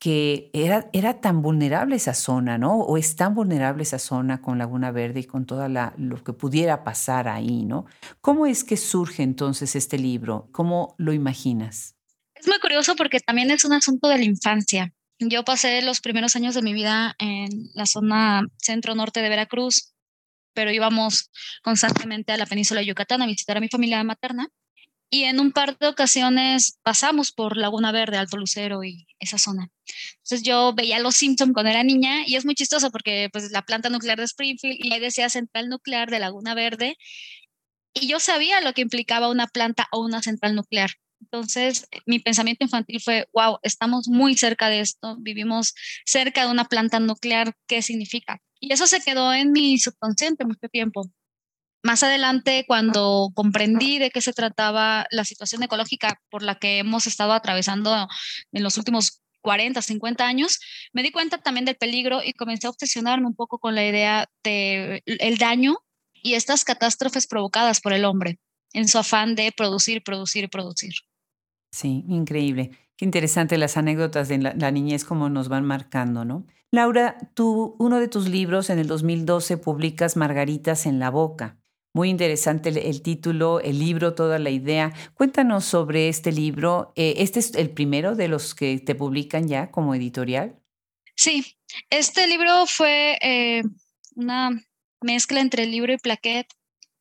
que 0.00 0.50
era, 0.54 0.88
era 0.94 1.20
tan 1.20 1.42
vulnerable 1.42 1.94
esa 1.94 2.14
zona, 2.14 2.56
¿no? 2.56 2.78
O 2.78 2.96
es 2.96 3.16
tan 3.16 3.34
vulnerable 3.34 3.82
esa 3.82 3.98
zona 3.98 4.40
con 4.40 4.56
Laguna 4.56 4.90
Verde 4.90 5.20
y 5.20 5.24
con 5.24 5.44
todo 5.44 5.68
lo 5.68 6.24
que 6.24 6.32
pudiera 6.32 6.84
pasar 6.84 7.28
ahí, 7.28 7.64
¿no? 7.66 7.84
¿Cómo 8.22 8.46
es 8.46 8.64
que 8.64 8.78
surge 8.78 9.22
entonces 9.22 9.76
este 9.76 9.98
libro? 9.98 10.48
¿Cómo 10.52 10.94
lo 10.96 11.12
imaginas? 11.12 11.96
Es 12.34 12.48
muy 12.48 12.58
curioso 12.60 12.96
porque 12.96 13.20
también 13.20 13.50
es 13.50 13.66
un 13.66 13.74
asunto 13.74 14.08
de 14.08 14.16
la 14.16 14.24
infancia. 14.24 14.94
Yo 15.18 15.44
pasé 15.44 15.82
los 15.82 16.00
primeros 16.00 16.34
años 16.34 16.54
de 16.54 16.62
mi 16.62 16.72
vida 16.72 17.14
en 17.18 17.68
la 17.74 17.84
zona 17.84 18.46
centro-norte 18.56 19.20
de 19.20 19.28
Veracruz, 19.28 19.92
pero 20.54 20.72
íbamos 20.72 21.30
constantemente 21.62 22.32
a 22.32 22.38
la 22.38 22.46
península 22.46 22.80
de 22.80 22.86
Yucatán 22.86 23.20
a 23.20 23.26
visitar 23.26 23.58
a 23.58 23.60
mi 23.60 23.68
familia 23.68 24.02
materna. 24.02 24.48
Y 25.10 25.24
en 25.24 25.40
un 25.40 25.50
par 25.50 25.76
de 25.76 25.88
ocasiones 25.88 26.78
pasamos 26.82 27.32
por 27.32 27.56
Laguna 27.56 27.90
Verde, 27.90 28.16
Alto 28.16 28.36
Lucero 28.36 28.84
y 28.84 29.06
esa 29.18 29.38
zona. 29.38 29.68
Entonces 30.18 30.42
yo 30.42 30.72
veía 30.72 31.00
los 31.00 31.16
Simpson 31.16 31.52
cuando 31.52 31.70
era 31.70 31.82
niña 31.82 32.22
y 32.26 32.36
es 32.36 32.44
muy 32.44 32.54
chistoso 32.54 32.92
porque 32.92 33.28
pues 33.32 33.50
la 33.50 33.62
planta 33.62 33.90
nuclear 33.90 34.18
de 34.18 34.24
Springfield 34.24 34.78
y 34.78 34.92
ahí 34.92 35.00
decía 35.00 35.28
central 35.28 35.68
nuclear 35.68 36.10
de 36.10 36.20
Laguna 36.20 36.54
Verde 36.54 36.96
y 37.92 38.06
yo 38.06 38.20
sabía 38.20 38.60
lo 38.60 38.72
que 38.72 38.82
implicaba 38.82 39.30
una 39.30 39.48
planta 39.48 39.88
o 39.90 40.00
una 40.00 40.22
central 40.22 40.54
nuclear. 40.54 40.90
Entonces, 41.20 41.86
mi 42.06 42.18
pensamiento 42.18 42.64
infantil 42.64 43.00
fue, 43.00 43.28
wow, 43.32 43.58
estamos 43.62 44.08
muy 44.08 44.36
cerca 44.36 44.68
de 44.68 44.80
esto, 44.80 45.16
vivimos 45.20 45.74
cerca 46.06 46.44
de 46.44 46.50
una 46.50 46.64
planta 46.64 46.98
nuclear, 46.98 47.54
¿qué 47.66 47.82
significa? 47.82 48.40
Y 48.58 48.72
eso 48.72 48.86
se 48.86 49.00
quedó 49.00 49.32
en 49.32 49.52
mi 49.52 49.78
subconsciente 49.78 50.44
mucho 50.44 50.68
tiempo. 50.68 51.10
Más 51.82 52.02
adelante, 52.02 52.64
cuando 52.66 53.30
comprendí 53.34 53.98
de 53.98 54.10
qué 54.10 54.20
se 54.20 54.32
trataba 54.32 55.06
la 55.10 55.24
situación 55.24 55.62
ecológica 55.62 56.20
por 56.28 56.42
la 56.42 56.56
que 56.56 56.78
hemos 56.78 57.06
estado 57.06 57.32
atravesando 57.32 58.06
en 58.52 58.62
los 58.62 58.76
últimos 58.76 59.22
40, 59.40 59.80
50 59.80 60.26
años, 60.26 60.60
me 60.92 61.02
di 61.02 61.10
cuenta 61.10 61.38
también 61.38 61.64
del 61.64 61.76
peligro 61.76 62.20
y 62.22 62.34
comencé 62.34 62.66
a 62.66 62.70
obsesionarme 62.70 63.26
un 63.26 63.34
poco 63.34 63.58
con 63.58 63.74
la 63.74 63.86
idea 63.86 64.26
de 64.44 65.02
el 65.06 65.38
daño 65.38 65.78
y 66.12 66.34
estas 66.34 66.64
catástrofes 66.64 67.26
provocadas 67.26 67.80
por 67.80 67.94
el 67.94 68.04
hombre 68.04 68.38
en 68.72 68.86
su 68.86 68.98
afán 68.98 69.34
de 69.34 69.52
producir, 69.56 70.02
producir, 70.02 70.48
producir. 70.50 70.92
Sí, 71.72 72.04
increíble. 72.08 72.70
Qué 72.96 73.04
interesante 73.04 73.56
las 73.56 73.76
anécdotas 73.76 74.28
de 74.28 74.38
la, 74.38 74.54
la, 74.54 74.70
niñez 74.70 75.04
como 75.04 75.30
nos 75.30 75.48
van 75.48 75.64
marcando, 75.64 76.24
¿no? 76.24 76.46
Laura, 76.70 77.16
tú, 77.34 77.74
uno 77.78 77.98
de 77.98 78.08
tus 78.08 78.28
libros 78.28 78.70
en 78.70 78.78
el 78.78 78.86
2012 78.86 79.56
publicas 79.56 80.16
Margaritas 80.16 80.86
en 80.86 80.98
la 80.98 81.10
boca. 81.10 81.59
Muy 81.92 82.08
interesante 82.08 82.68
el, 82.68 83.02
título, 83.02 83.60
el 83.60 83.78
libro, 83.80 84.14
toda 84.14 84.38
la 84.38 84.50
idea. 84.50 84.92
Cuéntanos 85.14 85.64
sobre 85.64 86.08
este 86.08 86.30
libro. 86.30 86.92
Eh, 86.94 87.14
¿Este 87.18 87.40
es 87.40 87.54
el 87.54 87.70
primero 87.70 88.14
de 88.14 88.28
los 88.28 88.54
que 88.54 88.78
te 88.78 88.94
publican 88.94 89.48
ya 89.48 89.72
como 89.72 89.94
editorial? 89.94 90.60
Sí, 91.16 91.58
este 91.90 92.28
libro 92.28 92.66
fue 92.66 93.18
eh, 93.20 93.62
una 94.14 94.50
mezcla 95.00 95.40
entre 95.40 95.66
libro 95.66 95.92
y 95.92 95.98
plaquet 95.98 96.46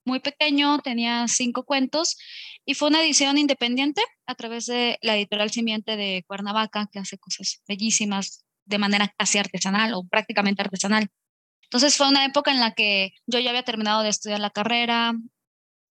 muy 0.06 0.20
pequeño, 0.20 0.80
tenía 0.80 1.28
cinco 1.28 1.64
cuentos 1.64 2.18
y 2.66 2.74
fue 2.74 2.90
una 2.90 3.04
edición 3.04 3.38
independiente 3.38 4.02
a 4.26 4.36
través 4.36 4.66
de 4.66 4.98
la 5.02 5.16
editorial 5.16 5.52
Simiente 5.52 5.98
de 5.98 6.24
Cuernavaca, 6.28 6.90
que 6.92 7.00
hace 7.00 7.18
cosas 7.18 7.62
bellísimas 7.68 8.44
de 8.66 8.78
manera 8.80 9.14
casi 9.18 9.38
artesanal 9.38 9.94
o 9.94 10.04
prácticamente 10.08 10.62
artesanal. 10.64 11.10
Entonces 11.70 11.96
fue 11.96 12.10
una 12.10 12.26
época 12.26 12.52
en 12.52 12.60
la 12.60 12.74
que 12.74 13.14
yo 13.28 13.40
ya 13.40 13.52
había 13.52 13.64
terminado 13.64 14.02
de 14.02 14.10
estudiar 14.10 14.40
la 14.40 14.50
carrera, 14.50 15.14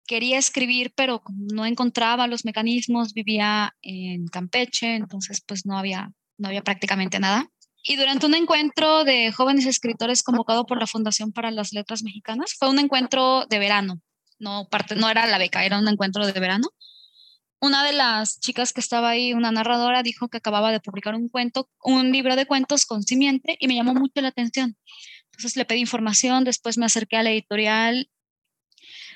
quería 0.07 0.37
escribir, 0.37 0.93
pero 0.95 1.23
no 1.35 1.65
encontraba 1.65 2.27
los 2.27 2.45
mecanismos, 2.45 3.15
vivía 3.15 3.75
en 3.81 4.27
Campeche, 4.27 4.97
entonces 4.97 5.43
pues 5.47 5.65
no 5.65 5.79
había, 5.79 6.13
no 6.37 6.49
había 6.49 6.63
prácticamente 6.63 7.19
nada. 7.19 7.49
Y 7.85 7.97
durante 7.97 8.27
un 8.27 8.35
encuentro 8.35 9.05
de 9.05 9.33
jóvenes 9.33 9.65
escritores 9.65 10.23
convocado 10.23 10.67
por 10.67 10.79
la 10.79 10.87
Fundación 10.87 11.33
para 11.33 11.51
las 11.51 11.73
Letras 11.73 12.03
Mexicanas, 12.03 12.55
fue 12.59 12.69
un 12.69 12.79
encuentro 12.79 13.47
de 13.47 13.59
verano, 13.59 14.03
no, 14.39 14.69
parte, 14.69 14.95
no 14.95 15.09
era 15.09 15.27
la 15.27 15.39
beca, 15.39 15.65
era 15.65 15.79
un 15.79 15.89
encuentro 15.89 16.27
de 16.27 16.39
verano. 16.39 16.69
Una 17.61 17.85
de 17.85 17.93
las 17.93 18.41
chicas 18.41 18.73
que 18.73 18.81
estaba 18.81 19.11
ahí, 19.11 19.33
una 19.33 19.53
narradora, 19.53 20.03
dijo 20.03 20.29
que 20.29 20.37
acababa 20.37 20.71
de 20.71 20.81
publicar 20.81 21.15
un 21.15 21.29
cuento, 21.29 21.71
un 21.83 22.13
libro 22.13 22.37
de 22.37 22.45
cuentos 22.45 22.85
con 22.85 23.05
simiente 23.05 23.57
y 23.61 23.69
me 23.69 23.77
llamó 23.77 23.95
mucho 23.95 24.21
la 24.21 24.29
atención. 24.29 24.77
Entonces 25.33 25.57
le 25.57 25.65
pedí 25.65 25.81
información, 25.81 26.45
después 26.45 26.79
me 26.79 26.87
acerqué 26.87 27.17
a 27.17 27.23
la 27.23 27.31
editorial. 27.31 28.09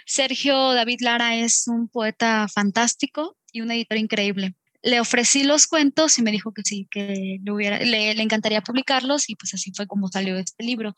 Sergio 0.06 0.72
David 0.72 1.00
Lara 1.00 1.36
es 1.36 1.66
un 1.66 1.88
poeta 1.88 2.46
fantástico 2.48 3.36
y 3.52 3.60
un 3.60 3.70
editor 3.70 3.98
increíble. 3.98 4.54
Le 4.82 5.00
ofrecí 5.00 5.42
los 5.42 5.66
cuentos 5.66 6.18
y 6.18 6.22
me 6.22 6.30
dijo 6.30 6.52
que 6.52 6.62
sí, 6.64 6.86
que 6.90 7.38
le, 7.42 7.52
hubiera, 7.52 7.78
le, 7.80 8.14
le 8.14 8.22
encantaría 8.22 8.60
publicarlos 8.60 9.28
y 9.28 9.34
pues 9.34 9.52
así 9.54 9.72
fue 9.74 9.86
como 9.86 10.08
salió 10.08 10.36
este 10.36 10.64
libro. 10.64 10.94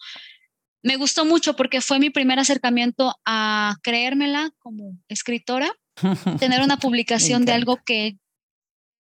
Me 0.83 0.97
gustó 0.97 1.25
mucho 1.25 1.57
porque 1.57 1.81
fue 1.81 1.99
mi 1.99 2.11
primer 2.11 2.39
acercamiento 2.39 3.15
a 3.25 3.77
creérmela 3.83 4.51
como 4.59 4.97
escritora, 5.09 5.73
tener 6.39 6.63
una 6.63 6.77
publicación 6.77 7.45
de 7.45 7.53
algo 7.53 7.79
que 7.85 8.19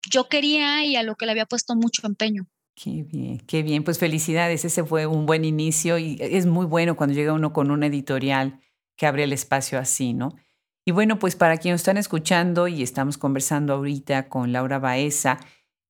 yo 0.08 0.28
quería 0.28 0.84
y 0.84 0.96
a 0.96 1.02
lo 1.02 1.14
que 1.16 1.26
le 1.26 1.32
había 1.32 1.46
puesto 1.46 1.76
mucho 1.76 2.06
empeño. 2.06 2.48
Qué 2.80 3.02
bien, 3.02 3.40
qué 3.40 3.64
bien. 3.64 3.82
Pues 3.82 3.98
felicidades, 3.98 4.64
ese 4.64 4.84
fue 4.84 5.04
un 5.06 5.26
buen 5.26 5.44
inicio 5.44 5.98
y 5.98 6.16
es 6.20 6.46
muy 6.46 6.64
bueno 6.64 6.94
cuando 6.94 7.12
llega 7.16 7.32
uno 7.32 7.52
con 7.52 7.72
una 7.72 7.86
editorial 7.86 8.60
que 8.96 9.06
abre 9.06 9.24
el 9.24 9.32
espacio 9.32 9.80
así, 9.80 10.14
¿no? 10.14 10.36
Y 10.84 10.92
bueno, 10.92 11.18
pues 11.18 11.34
para 11.34 11.56
quienes 11.56 11.80
están 11.80 11.96
escuchando 11.96 12.68
y 12.68 12.84
estamos 12.84 13.18
conversando 13.18 13.74
ahorita 13.74 14.28
con 14.28 14.52
Laura 14.52 14.78
Baeza, 14.78 15.40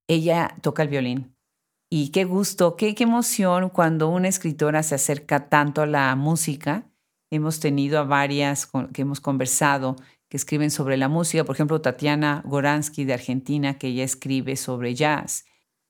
ella 0.09 0.57
toca 0.63 0.83
el 0.83 0.89
violín. 0.89 1.37
Y 1.91 2.09
qué 2.09 2.25
gusto, 2.25 2.75
qué, 2.75 2.95
emoción 2.99 3.69
cuando 3.69 4.09
una 4.09 4.29
escritora 4.29 4.83
se 4.83 4.95
acerca 4.95 5.51
tanto 5.51 5.83
a 5.83 5.87
la 5.87 6.17
música. 6.17 6.91
Hemos 7.31 7.61
tenido 7.61 7.99
a 7.99 8.05
varias 8.05 8.67
que 8.95 9.03
hemos 9.03 9.21
conversado 9.21 9.97
que 10.31 10.39
escriben 10.39 10.71
sobre 10.71 10.97
la 10.97 11.09
música, 11.09 11.45
por 11.45 11.55
ejemplo, 11.55 11.83
Tatiana 11.83 12.43
Goransky 12.47 13.05
de 13.05 13.13
Argentina, 13.13 13.77
que 13.79 13.89
ella 13.89 14.05
escribe 14.05 14.57
sobre 14.57 14.95
jazz. 14.95 15.45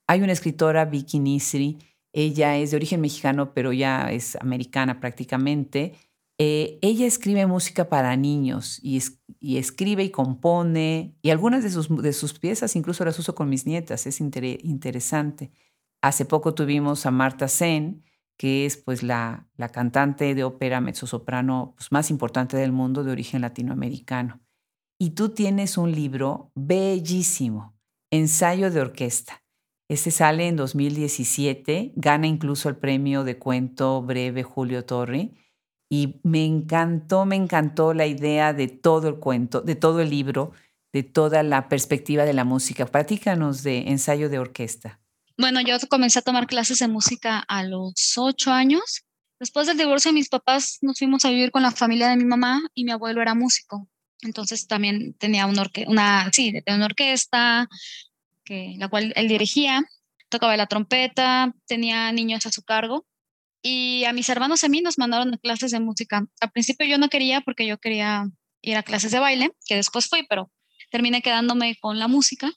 Hay 0.08 0.22
una 0.22 0.32
escritora, 0.32 0.86
Vicky 0.86 1.18
Nisri, 1.18 1.78
ella 2.12 2.56
es 2.56 2.70
de 2.70 2.76
origen 2.76 3.00
mexicano, 3.00 3.52
pero 3.52 3.72
ya 3.72 4.10
es 4.10 4.36
americana 4.36 5.00
prácticamente. 5.00 5.94
Eh, 6.38 6.78
ella 6.82 7.06
escribe 7.06 7.46
música 7.46 7.88
para 7.88 8.16
niños 8.16 8.80
y, 8.82 9.02
escribe 9.58 10.04
y 10.04 10.10
compone, 10.10 11.14
y 11.20 11.30
algunas 11.30 11.62
de 11.62 12.12
sus, 12.12 12.38
piezas 12.38 12.74
incluso 12.76 13.04
las 13.04 13.18
uso 13.18 13.34
con 13.34 13.48
mis 13.48 13.66
nietas, 13.66 14.06
es 14.06 14.20
interesante. 14.20 15.50
Hace 16.00 16.24
poco 16.24 16.54
tuvimos 16.54 17.06
a 17.06 17.10
Marta 17.10 17.48
Sen, 17.48 18.04
que 18.38 18.66
es 18.66 18.76
pues 18.76 19.02
la, 19.02 19.48
la 19.56 19.68
cantante 19.68 20.34
de 20.34 20.44
ópera 20.44 20.80
mezzosoprano 20.80 21.74
pues, 21.76 21.92
más 21.92 22.08
importante 22.08 22.56
del 22.56 22.72
mundo 22.72 23.04
de 23.04 23.10
origen 23.12 23.42
latinoamericano. 23.42 24.40
Y 24.98 25.10
tú 25.10 25.30
tienes 25.30 25.76
un 25.76 25.92
libro 25.92 26.50
bellísimo, 26.54 27.76
Ensayo 28.10 28.70
de 28.70 28.80
Orquesta. 28.80 29.42
Este 29.88 30.10
sale 30.10 30.48
en 30.48 30.56
2017, 30.56 31.92
gana 31.96 32.26
incluso 32.26 32.68
el 32.68 32.76
premio 32.76 33.24
de 33.24 33.38
cuento 33.38 34.02
breve 34.02 34.42
Julio 34.42 34.84
Torri. 34.84 35.34
Y 35.90 36.20
me 36.22 36.44
encantó, 36.44 37.24
me 37.24 37.36
encantó 37.36 37.94
la 37.94 38.06
idea 38.06 38.52
de 38.52 38.68
todo 38.68 39.08
el 39.08 39.14
cuento, 39.16 39.62
de 39.62 39.74
todo 39.74 40.00
el 40.00 40.10
libro, 40.10 40.52
de 40.92 41.02
toda 41.02 41.42
la 41.42 41.70
perspectiva 41.70 42.24
de 42.24 42.34
la 42.34 42.44
música. 42.44 42.84
Platícanos 42.84 43.62
de 43.62 43.88
ensayo 43.88 44.28
de 44.28 44.38
orquesta. 44.38 45.00
Bueno, 45.38 45.62
yo 45.62 45.78
comencé 45.88 46.18
a 46.18 46.22
tomar 46.22 46.46
clases 46.46 46.80
de 46.80 46.88
música 46.88 47.38
a 47.38 47.62
los 47.62 48.12
ocho 48.18 48.52
años. 48.52 49.06
Después 49.40 49.66
del 49.66 49.78
divorcio 49.78 50.10
de 50.10 50.16
mis 50.16 50.28
papás, 50.28 50.78
nos 50.82 50.98
fuimos 50.98 51.24
a 51.24 51.30
vivir 51.30 51.50
con 51.50 51.62
la 51.62 51.70
familia 51.70 52.08
de 52.08 52.16
mi 52.16 52.24
mamá 52.24 52.60
y 52.74 52.84
mi 52.84 52.90
abuelo 52.90 53.22
era 53.22 53.34
músico. 53.34 53.88
Entonces 54.20 54.66
también 54.66 55.14
tenía 55.14 55.46
una, 55.46 55.62
una, 55.86 56.28
sí, 56.32 56.52
tenía 56.64 56.76
una 56.76 56.86
orquesta, 56.86 57.68
la 58.48 58.88
cual 58.88 59.12
él 59.16 59.28
dirigía, 59.28 59.84
tocaba 60.28 60.56
la 60.56 60.66
trompeta, 60.66 61.54
tenía 61.66 62.12
niños 62.12 62.46
a 62.46 62.52
su 62.52 62.62
cargo. 62.62 63.06
Y 63.62 64.04
a 64.04 64.12
mis 64.12 64.28
hermanos 64.28 64.62
y 64.62 64.66
a 64.66 64.68
mí 64.68 64.80
nos 64.80 64.98
mandaron 64.98 65.36
clases 65.42 65.72
de 65.72 65.80
música. 65.80 66.24
Al 66.40 66.50
principio 66.52 66.86
yo 66.86 66.96
no 66.98 67.08
quería 67.08 67.40
porque 67.40 67.66
yo 67.66 67.78
quería 67.78 68.26
ir 68.62 68.76
a 68.76 68.82
clases 68.82 69.10
de 69.10 69.18
baile, 69.18 69.50
que 69.66 69.74
después 69.74 70.06
fui, 70.08 70.26
pero 70.28 70.50
terminé 70.90 71.22
quedándome 71.22 71.76
con 71.80 71.98
la 71.98 72.08
música. 72.08 72.50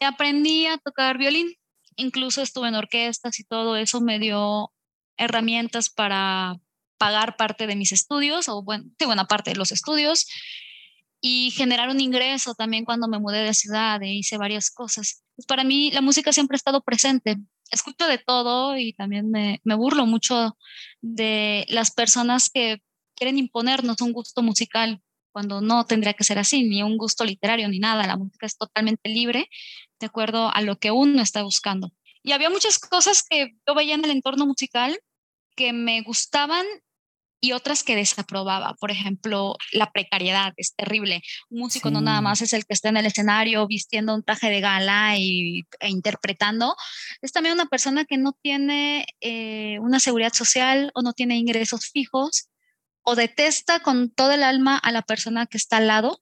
Aprendí 0.00 0.66
a 0.66 0.78
tocar 0.78 1.18
violín. 1.18 1.54
Incluso 1.96 2.42
estuve 2.42 2.68
en 2.68 2.74
orquestas 2.74 3.38
y 3.38 3.44
todo 3.44 3.76
eso 3.76 4.00
me 4.00 4.18
dio 4.18 4.72
herramientas 5.16 5.90
para 5.90 6.56
pagar 6.98 7.36
parte 7.36 7.66
de 7.66 7.76
mis 7.76 7.92
estudios, 7.92 8.48
o 8.48 8.62
bueno, 8.62 8.84
sí, 8.98 9.06
buena 9.06 9.26
parte 9.26 9.50
de 9.50 9.56
los 9.56 9.72
estudios, 9.72 10.26
y 11.20 11.50
generar 11.52 11.88
un 11.88 12.00
ingreso 12.00 12.54
también 12.54 12.84
cuando 12.84 13.08
me 13.08 13.18
mudé 13.18 13.42
de 13.42 13.54
ciudad 13.54 14.02
e 14.02 14.12
hice 14.12 14.38
varias 14.38 14.70
cosas. 14.70 15.22
Pues 15.36 15.46
para 15.46 15.64
mí 15.64 15.90
la 15.92 16.00
música 16.00 16.32
siempre 16.32 16.54
ha 16.54 16.58
estado 16.58 16.82
presente. 16.82 17.36
Escucho 17.70 18.06
de 18.06 18.18
todo 18.18 18.76
y 18.76 18.92
también 18.94 19.30
me, 19.30 19.60
me 19.64 19.74
burlo 19.74 20.06
mucho 20.06 20.56
de 21.02 21.66
las 21.68 21.90
personas 21.90 22.48
que 22.50 22.78
quieren 23.14 23.38
imponernos 23.38 24.00
un 24.00 24.12
gusto 24.12 24.42
musical 24.42 25.02
cuando 25.32 25.60
no 25.60 25.84
tendría 25.84 26.14
que 26.14 26.24
ser 26.24 26.38
así, 26.38 26.62
ni 26.64 26.82
un 26.82 26.96
gusto 26.96 27.22
literario 27.24 27.68
ni 27.68 27.78
nada. 27.78 28.06
La 28.06 28.16
música 28.16 28.46
es 28.46 28.56
totalmente 28.56 29.10
libre 29.10 29.50
de 30.00 30.06
acuerdo 30.06 30.50
a 30.54 30.62
lo 30.62 30.78
que 30.78 30.90
uno 30.90 31.20
está 31.20 31.42
buscando. 31.42 31.92
Y 32.22 32.32
había 32.32 32.48
muchas 32.48 32.78
cosas 32.78 33.22
que 33.22 33.52
yo 33.66 33.74
veía 33.74 33.94
en 33.94 34.04
el 34.04 34.12
entorno 34.12 34.46
musical 34.46 34.98
que 35.54 35.74
me 35.74 36.00
gustaban 36.02 36.64
y 37.46 37.52
otras 37.52 37.84
que 37.84 37.94
desaprobaba. 37.94 38.74
Por 38.80 38.90
ejemplo, 38.90 39.54
la 39.72 39.92
precariedad 39.92 40.52
es 40.56 40.74
terrible. 40.74 41.22
Un 41.48 41.60
músico 41.60 41.92
no 41.92 42.00
nada 42.00 42.20
más 42.20 42.42
es 42.42 42.52
el 42.52 42.66
que 42.66 42.74
está 42.74 42.88
en 42.88 42.96
el 42.96 43.06
escenario 43.06 43.66
vistiendo 43.68 44.14
un 44.14 44.24
traje 44.24 44.50
de 44.50 44.60
gala 44.60 45.16
y, 45.16 45.64
e 45.78 45.88
interpretando, 45.88 46.74
es 47.22 47.30
también 47.30 47.54
una 47.54 47.66
persona 47.66 48.04
que 48.04 48.18
no 48.18 48.32
tiene 48.32 49.06
eh, 49.20 49.78
una 49.80 50.00
seguridad 50.00 50.32
social 50.32 50.90
o 50.94 51.02
no 51.02 51.12
tiene 51.12 51.36
ingresos 51.36 51.88
fijos 51.92 52.48
o 53.02 53.14
detesta 53.14 53.78
con 53.78 54.10
todo 54.10 54.32
el 54.32 54.42
alma 54.42 54.76
a 54.76 54.90
la 54.90 55.02
persona 55.02 55.46
que 55.46 55.56
está 55.56 55.76
al 55.76 55.86
lado 55.86 56.20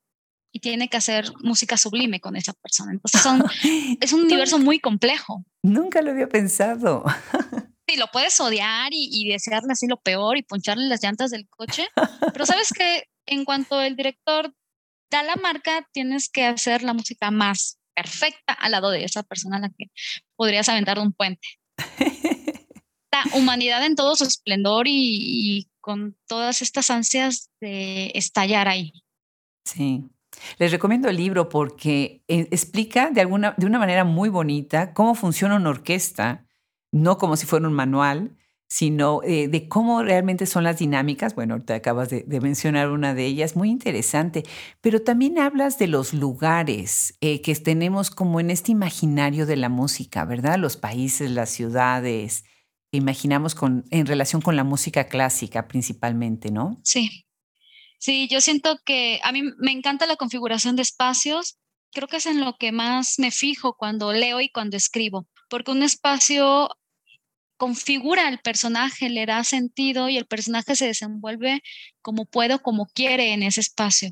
y 0.53 0.61
tiene 0.61 0.89
que 0.89 0.99
hacer 0.99 1.33
música 1.41 1.79
sublime 1.79 2.21
con 2.21 2.37
esa 2.37 2.53
persona. 2.53 2.93
Entonces 2.93 3.23
es 4.01 4.13
un 4.13 4.25
universo 4.25 4.59
muy 4.59 4.79
complejo. 4.79 5.43
Nunca 5.63 6.03
lo 6.03 6.11
había 6.11 6.29
pensado. 6.29 7.03
Sí, 7.87 7.97
lo 7.97 8.07
puedes 8.09 8.39
odiar 8.41 8.89
y, 8.93 9.29
desearle 9.29 9.73
así 9.73 9.87
lo 9.87 9.99
peor 9.99 10.39
y 10.39 10.43
poncharle 10.43 10.87
las 10.87 11.03
llantas 11.03 11.31
del 11.31 11.49
coche, 11.49 11.89
pero 12.33 12.47
sabes 12.47 12.71
que 12.73 13.05
en 13.27 13.45
cuanto 13.45 13.81
el 13.81 13.97
director 13.97 14.55
da 15.11 15.23
la 15.23 15.37
marca, 15.37 15.87
tienes 15.93 16.29
que 16.29 16.45
hacer 16.45 16.83
la 16.83 16.95
música 16.95 17.31
más 17.31 17.79
perfecta 17.95 18.53
al 18.53 18.73
lado 18.73 18.91
de 18.91 19.05
esa 19.05 19.23
persona 19.23 19.59
a 19.59 19.61
la 19.61 19.69
que 19.69 19.91
podrías 20.37 20.69
aventar 20.69 20.99
un 20.99 21.13
puente. 21.13 21.47
La 23.13 23.39
humanidad 23.39 23.85
en 23.87 23.95
todo 23.95 24.17
su 24.17 24.25
esplendor 24.25 24.87
y, 24.89 25.71
con 25.81 26.17
todas 26.27 26.63
estas 26.63 26.91
ansias 26.91 27.49
de 27.61 28.11
estallar 28.15 28.67
ahí. 28.67 28.93
Sí. 29.65 30.03
Les 30.59 30.73
recomiendo 30.73 31.09
el 31.09 31.17
libro 31.17 31.49
porque 31.49 32.25
eh, 32.27 32.49
explica 32.51 33.11
de, 33.11 33.21
alguna, 33.21 33.55
de 33.57 33.67
una 33.67 33.79
manera 33.79 34.03
muy 34.03 34.31
bonita 34.31 34.93
cómo 34.95 35.15
funciona 35.15 35.55
una 35.55 35.71
orquesta 35.71 36.45
no 36.95 37.19
como 37.19 37.37
si 37.37 37.45
fuera 37.45 37.67
un 37.67 37.75
manual, 37.75 38.37
sino 38.69 39.21
eh, 39.25 39.49
de 39.49 39.69
cómo 39.69 40.03
realmente 40.03 40.47
son 40.47 40.63
las 40.63 40.79
dinámicas. 40.79 41.35
Bueno, 41.35 41.61
te 41.61 41.75
acabas 41.75 42.09
de, 42.09 42.25
mencionar 42.41 42.91
una 42.91 43.15
de 43.15 43.27
ellas, 43.27 43.57
muy 43.57 43.69
interesante, 43.69 44.45
pero 44.81 45.03
también 45.03 45.39
hablas 45.41 45.77
de 45.77 45.89
los 45.89 46.15
lugares 46.15 47.17
eh, 47.21 47.43
que 47.43 47.55
tenemos 47.57 48.11
como 48.11 48.39
en 48.39 48.51
este 48.51 48.71
imaginario 48.71 49.45
de 49.45 49.57
la 49.57 49.69
música, 49.69 50.25
¿verdad? 50.25 50.57
Los 50.57 50.77
países, 50.77 51.33
las 51.33 51.51
ciudades, 51.51 52.45
que 52.93 52.99
imaginamos 52.99 53.57
con, 53.57 53.85
en 53.91 54.07
relación 54.07 54.41
con 54.41 54.55
la 54.55 54.65
música 54.65 55.09
clásica 55.09 55.67
principalmente, 55.67 56.53
¿no? 56.53 56.81
Sí. 56.85 57.27
Sí, 57.99 58.29
yo 58.31 58.41
siento 58.41 58.79
que 58.85 59.19
a 59.25 59.33
mí 59.33 59.43
me 59.59 59.73
encanta 59.73 60.07
la 60.07 60.17
configuración 60.17 60.77
de 60.77 60.83
espacios. 60.83 61.59
Creo 61.91 62.07
que 62.07 62.19
es 62.19 62.27
en 62.27 62.41
lo 62.41 62.57
que 62.57 62.71
más 62.71 63.19
me 63.19 63.33
fijo 63.33 63.77
cuando 63.77 64.13
leo 64.13 64.41
y 64.41 64.49
cuando 64.49 64.77
escribo, 64.77 65.27
porque 65.49 65.73
un 65.73 65.83
espacio 65.83 66.69
configura 67.65 68.29
al 68.29 68.41
personaje, 68.41 69.09
le 69.09 69.25
da 69.25 69.43
sentido 69.43 70.11
y 70.11 70.19
el 70.19 70.27
personaje 70.27 70.77
se 70.77 70.89
desenvuelve 70.89 71.63
como 72.03 72.27
puede 72.27 72.59
como 72.59 72.85
quiere 72.85 73.33
en 73.33 73.43
ese 73.43 73.63
espacio. 73.63 74.11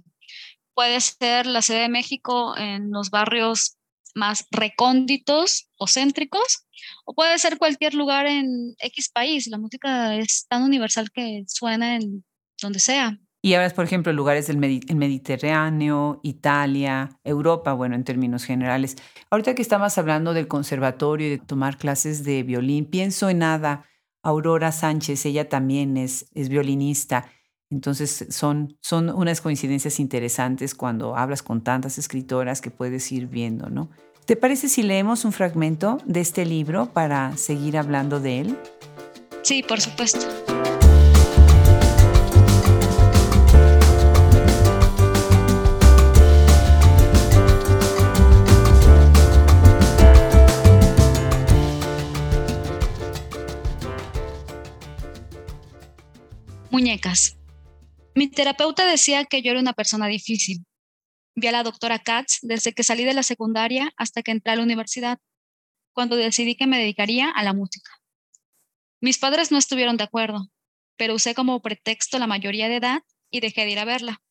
Puede 0.73 0.99
ser 1.03 1.45
la 1.45 1.61
Ciudad 1.61 1.83
de 1.83 1.91
México 1.91 2.57
en 2.57 2.91
los 2.91 3.11
barrios 3.11 3.77
más 4.15 4.47
recónditos 4.51 5.69
o 5.77 5.87
céntricos, 5.87 6.65
o 7.05 7.13
puede 7.15 7.39
ser 7.39 7.59
cualquier 7.59 7.93
lugar 7.93 8.25
en 8.27 8.75
X 8.79 9.11
país. 9.11 9.47
La 9.49 9.59
música 9.59 10.17
es 10.17 10.47
tan 10.49 10.63
universal 10.63 11.11
que 11.13 11.45
suena 11.47 11.97
en 11.97 12.25
donde 12.59 12.79
sea. 12.79 13.19
Y 13.45 13.55
hablas, 13.55 13.75
por 13.75 13.85
ejemplo, 13.85 14.13
lugares 14.13 14.47
del 14.47 14.57
Mediterráneo, 14.59 16.21
Italia, 16.23 17.19
Europa, 17.25 17.73
bueno, 17.73 17.97
en 17.97 18.05
términos 18.05 18.45
generales. 18.45 18.97
Ahorita 19.31 19.57
que 19.57 19.63
estabas 19.63 19.99
hablando 19.99 20.33
del 20.33 20.47
conservatorio 20.47 21.27
y 21.27 21.31
de 21.31 21.39
tomar 21.39 21.77
clases 21.77 22.23
de 22.23 22.45
violín, 22.45 22.87
pienso 22.87 23.29
en 23.29 23.41
nada. 23.41 23.85
Aurora 24.23 24.71
Sánchez, 24.71 25.27
ella 25.27 25.49
también 25.49 25.97
es, 25.97 26.27
es 26.35 26.49
violinista. 26.49 27.27
Entonces 27.69 28.27
son, 28.31 28.77
son 28.81 29.11
unas 29.11 29.41
coincidencias 29.41 29.99
interesantes 29.99 30.77
cuando 30.77 31.17
hablas 31.17 31.43
con 31.43 31.65
tantas 31.65 31.99
escritoras 31.99 32.61
que 32.61 32.71
puedes 32.71 33.11
ir 33.11 33.27
viendo, 33.27 33.71
¿no? 33.71 33.91
¿Te 34.25 34.37
parece 34.37 34.69
si 34.69 34.85
leemos 34.85 35.25
un 35.25 35.33
fragmento 35.33 35.99
de 36.05 36.21
este 36.21 36.47
libro 36.47 36.93
para 36.93 37.37
seguir 37.37 37.77
hablando 37.77 38.21
de 38.21 38.41
él? 38.41 38.59
Sí, 39.43 39.65
por 39.65 39.81
supuesto. 39.81 40.29
Muñecas. 56.73 57.37
Mi 58.15 58.29
terapeuta 58.29 58.87
decía 58.87 59.27
que 59.27 59.43
yo 59.43 59.51
era 59.51 59.61
una 59.61 59.75
persona 59.75 60.07
difícil. 60.07 60.65
Vi 61.35 61.47
a 61.47 61.53
la 61.53 61.65
doctora 61.65 61.99
Katz 61.99 62.39
desde 62.41 62.73
que 62.73 62.83
salí 62.83 63.05
de 63.05 63.13
la 63.13 63.23
secundaria 63.23 63.93
hasta 63.99 64.23
que 64.23 64.31
entré 64.31 64.53
a 64.55 64.57
la 64.57 64.63
universidad, 64.63 65.19
cuando 65.93 66.17
decidí 66.17 66.55
que 66.55 66.67
me 66.67 66.79
dedicaría 66.79 67.29
a 67.29 67.43
la 67.43 67.53
música. 67.53 67.91
Mis 69.03 69.19
padres 69.19 69.53
no 69.53 69.59
estuvieron 69.59 69.99
de 69.99 70.05
acuerdo, 70.05 70.49
pero 70.97 71.15
usé 71.15 71.35
como 71.35 71.61
pretexto 71.61 72.19
la 72.19 72.27
mayoría 72.27 72.71
de 72.71 72.77
edad 72.77 73.03
y 73.31 73.41
dejé 73.41 73.67
de 73.67 73.73
ir 73.73 73.79
a 73.79 73.85
verla. 73.85 74.23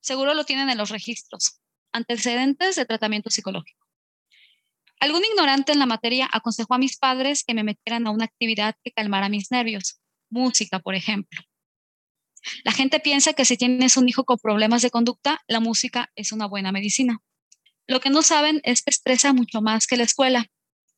Seguro 0.00 0.34
lo 0.34 0.44
tienen 0.44 0.68
en 0.68 0.76
los 0.76 0.90
registros, 0.90 1.62
antecedentes 1.92 2.76
de 2.76 2.84
tratamiento 2.84 3.30
psicológico. 3.30 3.86
Algún 5.00 5.24
ignorante 5.24 5.72
en 5.72 5.78
la 5.78 5.86
materia 5.86 6.28
aconsejó 6.30 6.74
a 6.74 6.78
mis 6.78 6.98
padres 6.98 7.42
que 7.42 7.54
me 7.54 7.64
metieran 7.64 8.06
a 8.06 8.10
una 8.10 8.26
actividad 8.26 8.76
que 8.84 8.92
calmara 8.92 9.30
mis 9.30 9.50
nervios, 9.50 10.02
música, 10.30 10.80
por 10.80 10.94
ejemplo. 10.94 11.40
La 12.64 12.72
gente 12.72 13.00
piensa 13.00 13.32
que 13.32 13.44
si 13.44 13.56
tienes 13.56 13.96
un 13.96 14.08
hijo 14.08 14.24
con 14.24 14.38
problemas 14.38 14.82
de 14.82 14.90
conducta, 14.90 15.42
la 15.48 15.60
música 15.60 16.10
es 16.14 16.32
una 16.32 16.46
buena 16.46 16.72
medicina. 16.72 17.20
Lo 17.86 18.00
que 18.00 18.10
no 18.10 18.22
saben 18.22 18.60
es 18.64 18.82
que 18.82 18.90
estresa 18.90 19.32
mucho 19.32 19.60
más 19.60 19.86
que 19.86 19.96
la 19.96 20.04
escuela. 20.04 20.46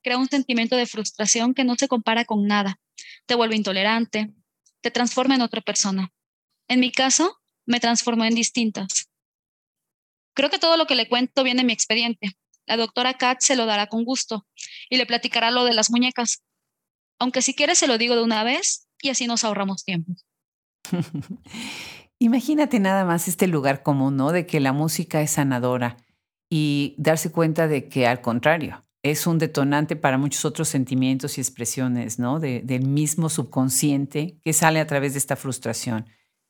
Crea 0.03 0.19
un 0.19 0.29
sentimiento 0.29 0.77
de 0.77 0.87
frustración 0.87 1.55
que 1.55 1.65
no 1.65 1.77
se 1.77 1.89
compara 1.89 2.25
con 2.25 2.47
nada. 2.47 2.81
Te 3.27 3.35
vuelve 3.35 3.57
intolerante, 3.57 4.33
te 4.81 4.91
transforma 4.91 5.35
en 5.35 5.43
otra 5.43 5.61
persona. 5.61 6.13
En 6.69 6.81
mi 6.81 6.91
caso, 6.91 7.39
me 7.67 7.81
transformó 7.81 8.25
en 8.25 8.35
distintas. 8.35 9.09
Creo 10.35 10.51
que 10.51 10.59
todo 10.59 10.77
lo 10.77 10.87
que 10.87 10.95
le 10.95 11.09
cuento 11.09 11.45
viene 11.45 11.61
en 11.61 11.67
mi 11.67 11.73
expediente. 11.73 12.33
La 12.67 12.77
doctora 12.77 13.15
Kat 13.15 13.41
se 13.41 13.57
lo 13.57 13.67
dará 13.67 13.89
con 13.89 14.05
gusto 14.05 14.47
y 14.89 14.97
le 14.97 15.07
platicará 15.07 15.51
lo 15.51 15.65
de 15.65 15.75
las 15.75 15.91
muñecas. 15.91 16.43
Aunque 17.19 17.43
si 17.43 17.55
quiere 17.55 17.75
se 17.75 17.87
lo 17.87 17.99
digo 17.99 18.17
de 18.17 18.23
una 18.23 18.45
vez 18.45 18.89
y 19.03 19.11
así 19.11 19.27
nos 19.27 19.45
ahorramos 19.45 19.85
tiempo. 19.85 20.15
Imagínate 22.19 22.81
nada 22.81 23.05
más 23.05 23.29
este 23.29 23.47
lugar 23.47 23.83
común, 23.83 24.17
¿no? 24.17 24.33
De 24.33 24.47
que 24.47 24.61
la 24.61 24.73
música 24.73 25.23
es 25.23 25.33
sanadora 25.33 25.97
y 26.51 26.95
darse 26.99 27.33
cuenta 27.33 27.69
de 27.69 27.89
que 27.89 28.07
al 28.07 28.21
contrario, 28.21 28.85
es 29.03 29.27
un 29.27 29.39
detonante 29.39 29.97
para 29.97 30.19
muchos 30.19 30.45
otros 30.45 30.69
sentimientos 30.69 31.39
y 31.39 31.41
expresiones, 31.41 32.19
¿no? 32.19 32.39
del 32.39 32.87
mismo 32.87 33.29
subconsciente 33.29 34.39
que 34.43 34.53
sale 34.53 34.81
a 34.81 34.87
través 34.87 35.13
de 35.15 35.19
esta 35.19 35.37
frustración. 35.37 36.07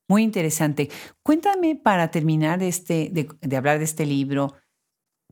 Muy 0.09 0.25
interesante. 0.25 0.91
Cuéntame 1.23 1.77
para 1.77 2.11
terminar 2.11 2.63
este, 2.63 3.11
de, 3.13 3.29
de 3.41 3.57
hablar 3.57 3.79
de 3.79 3.85
este 3.85 4.07
libro, 4.07 4.55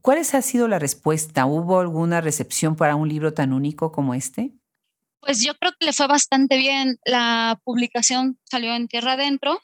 ¿cuál 0.02 0.18
ha 0.18 0.42
sido 0.42 0.68
la 0.68 0.78
respuesta? 0.78 1.46
¿Hubo 1.46 1.80
alguna 1.80 2.20
recepción 2.20 2.76
para 2.76 2.94
un 2.94 3.08
libro 3.08 3.34
tan 3.34 3.52
único 3.52 3.90
como 3.90 4.14
este? 4.14 4.52
Pues 5.20 5.42
yo 5.42 5.54
creo 5.54 5.72
que 5.78 5.86
le 5.86 5.92
fue 5.92 6.06
bastante 6.06 6.56
bien. 6.56 6.98
La 7.04 7.60
publicación 7.64 8.38
salió 8.44 8.74
en 8.74 8.88
Tierra 8.88 9.12
Adentro, 9.12 9.60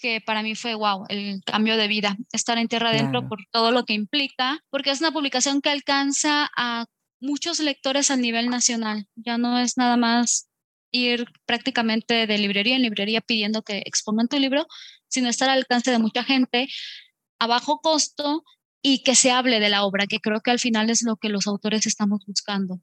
que 0.00 0.20
para 0.20 0.42
mí 0.42 0.54
fue 0.54 0.74
wow, 0.74 1.04
el 1.08 1.40
cambio 1.44 1.76
de 1.76 1.88
vida, 1.88 2.16
estar 2.32 2.58
en 2.58 2.68
Tierra 2.68 2.90
Adentro 2.90 3.28
por 3.28 3.38
todo 3.50 3.70
lo 3.70 3.84
que 3.84 3.94
implica, 3.94 4.58
porque 4.70 4.90
es 4.90 5.00
una 5.00 5.12
publicación 5.12 5.60
que 5.60 5.70
alcanza 5.70 6.50
a 6.56 6.86
muchos 7.20 7.60
lectores 7.60 8.10
a 8.10 8.16
nivel 8.16 8.50
nacional. 8.50 9.06
Ya 9.14 9.38
no 9.38 9.58
es 9.58 9.76
nada 9.76 9.96
más 9.96 10.48
ir 10.90 11.26
prácticamente 11.46 12.26
de 12.26 12.38
librería 12.38 12.76
en 12.76 12.82
librería 12.82 13.20
pidiendo 13.20 13.62
que 13.62 13.82
expongan 13.84 14.28
tu 14.28 14.38
libro, 14.38 14.66
sino 15.08 15.28
estar 15.28 15.48
al 15.48 15.58
alcance 15.58 15.90
de 15.90 15.98
mucha 15.98 16.24
gente 16.24 16.68
a 17.38 17.46
bajo 17.46 17.80
costo 17.80 18.44
y 18.82 19.02
que 19.02 19.14
se 19.14 19.30
hable 19.30 19.60
de 19.60 19.68
la 19.68 19.84
obra, 19.84 20.06
que 20.06 20.20
creo 20.20 20.40
que 20.40 20.50
al 20.50 20.58
final 20.58 20.90
es 20.90 21.02
lo 21.02 21.16
que 21.16 21.28
los 21.28 21.46
autores 21.46 21.86
estamos 21.86 22.24
buscando. 22.26 22.80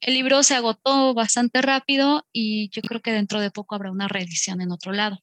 El 0.00 0.14
libro 0.14 0.42
se 0.42 0.54
agotó 0.54 1.12
bastante 1.12 1.60
rápido 1.60 2.24
y 2.32 2.70
yo 2.70 2.80
creo 2.82 3.00
que 3.00 3.12
dentro 3.12 3.40
de 3.40 3.50
poco 3.50 3.74
habrá 3.74 3.90
una 3.90 4.08
reedición 4.08 4.60
en 4.60 4.72
otro 4.72 4.92
lado. 4.92 5.18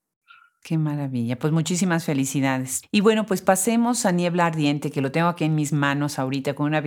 Qué 0.64 0.78
maravilla. 0.78 1.40
Pues 1.40 1.54
muchísimas 1.54 2.06
felicidades. 2.06 2.84
Y 2.92 3.02
bueno, 3.02 3.26
pues 3.26 3.42
pasemos 3.42 4.06
a 4.06 4.12
Niebla 4.12 4.46
Ardiente, 4.46 4.92
que 4.92 5.02
lo 5.02 5.12
tengo 5.12 5.30
aquí 5.30 5.46
en 5.46 5.56
mis 5.56 5.72
manos 5.72 6.20
ahorita 6.20 6.54
con 6.54 6.68
una 6.68 6.84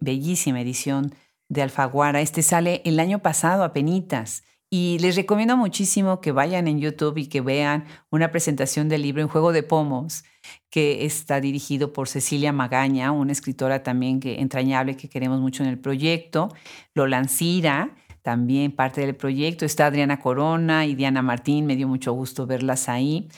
bellísima 0.00 0.60
edición 0.60 1.14
de 1.48 1.62
Alfaguara. 1.62 2.20
Este 2.20 2.42
sale 2.42 2.82
el 2.84 2.98
año 2.98 3.20
pasado 3.20 3.64
a 3.64 3.72
penitas. 3.72 4.44
Y 4.70 4.98
les 4.98 5.16
recomiendo 5.16 5.56
muchísimo 5.56 6.20
que 6.20 6.30
vayan 6.30 6.68
en 6.68 6.78
YouTube 6.78 7.16
y 7.16 7.26
que 7.26 7.40
vean 7.40 7.86
una 8.10 8.30
presentación 8.30 8.90
del 8.90 9.00
libro 9.00 9.22
en 9.22 9.28
Juego 9.28 9.52
de 9.52 9.62
Pomos, 9.62 10.24
que 10.68 11.06
está 11.06 11.40
dirigido 11.40 11.94
por 11.94 12.06
Cecilia 12.06 12.52
Magaña, 12.52 13.10
una 13.10 13.32
escritora 13.32 13.82
también 13.82 14.20
que, 14.20 14.40
entrañable 14.40 14.96
que 14.96 15.08
queremos 15.08 15.40
mucho 15.40 15.62
en 15.62 15.70
el 15.70 15.78
proyecto. 15.78 16.54
Lola 16.94 17.24
Cira, 17.24 17.96
también 18.20 18.72
parte 18.72 19.00
del 19.00 19.16
proyecto. 19.16 19.64
Está 19.64 19.86
Adriana 19.86 20.20
Corona 20.20 20.84
y 20.84 20.94
Diana 20.94 21.22
Martín, 21.22 21.64
me 21.64 21.74
dio 21.74 21.88
mucho 21.88 22.12
gusto 22.12 22.46
verlas 22.46 22.90
ahí. 22.90 23.28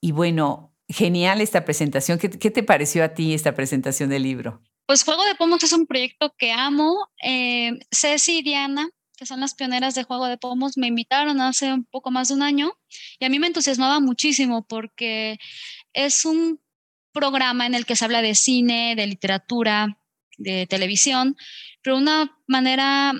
Y 0.00 0.10
bueno, 0.10 0.74
genial 0.88 1.40
esta 1.40 1.64
presentación. 1.64 2.18
¿Qué, 2.18 2.28
te 2.28 2.62
pareció 2.64 3.04
a 3.04 3.10
ti 3.10 3.32
esta 3.32 3.54
presentación 3.54 4.10
del 4.10 4.24
libro? 4.24 4.60
Pues 4.86 5.04
Juego 5.04 5.24
de 5.24 5.36
Pomos 5.36 5.62
es 5.62 5.72
un 5.72 5.86
proyecto 5.86 6.34
que 6.36 6.50
amo. 6.50 6.96
Eh, 7.22 7.78
Ceci 7.92 8.38
y 8.38 8.42
Diana 8.42 8.90
que 9.20 9.26
son 9.26 9.40
las 9.40 9.54
pioneras 9.54 9.94
de 9.94 10.02
Juego 10.02 10.28
de 10.28 10.38
Pomos, 10.38 10.78
me 10.78 10.86
invitaron 10.86 11.42
hace 11.42 11.74
un 11.74 11.84
poco 11.84 12.10
más 12.10 12.28
de 12.28 12.34
un 12.34 12.42
año 12.42 12.72
y 13.18 13.26
a 13.26 13.28
mí 13.28 13.38
me 13.38 13.48
entusiasmaba 13.48 14.00
muchísimo 14.00 14.66
porque 14.66 15.38
es 15.92 16.24
un 16.24 16.58
programa 17.12 17.66
en 17.66 17.74
el 17.74 17.84
que 17.84 17.96
se 17.96 18.06
habla 18.06 18.22
de 18.22 18.34
cine, 18.34 18.94
de 18.96 19.06
literatura, 19.06 19.98
de 20.38 20.66
televisión, 20.66 21.36
pero 21.82 21.96
de 21.96 22.02
una 22.02 22.38
manera 22.46 23.12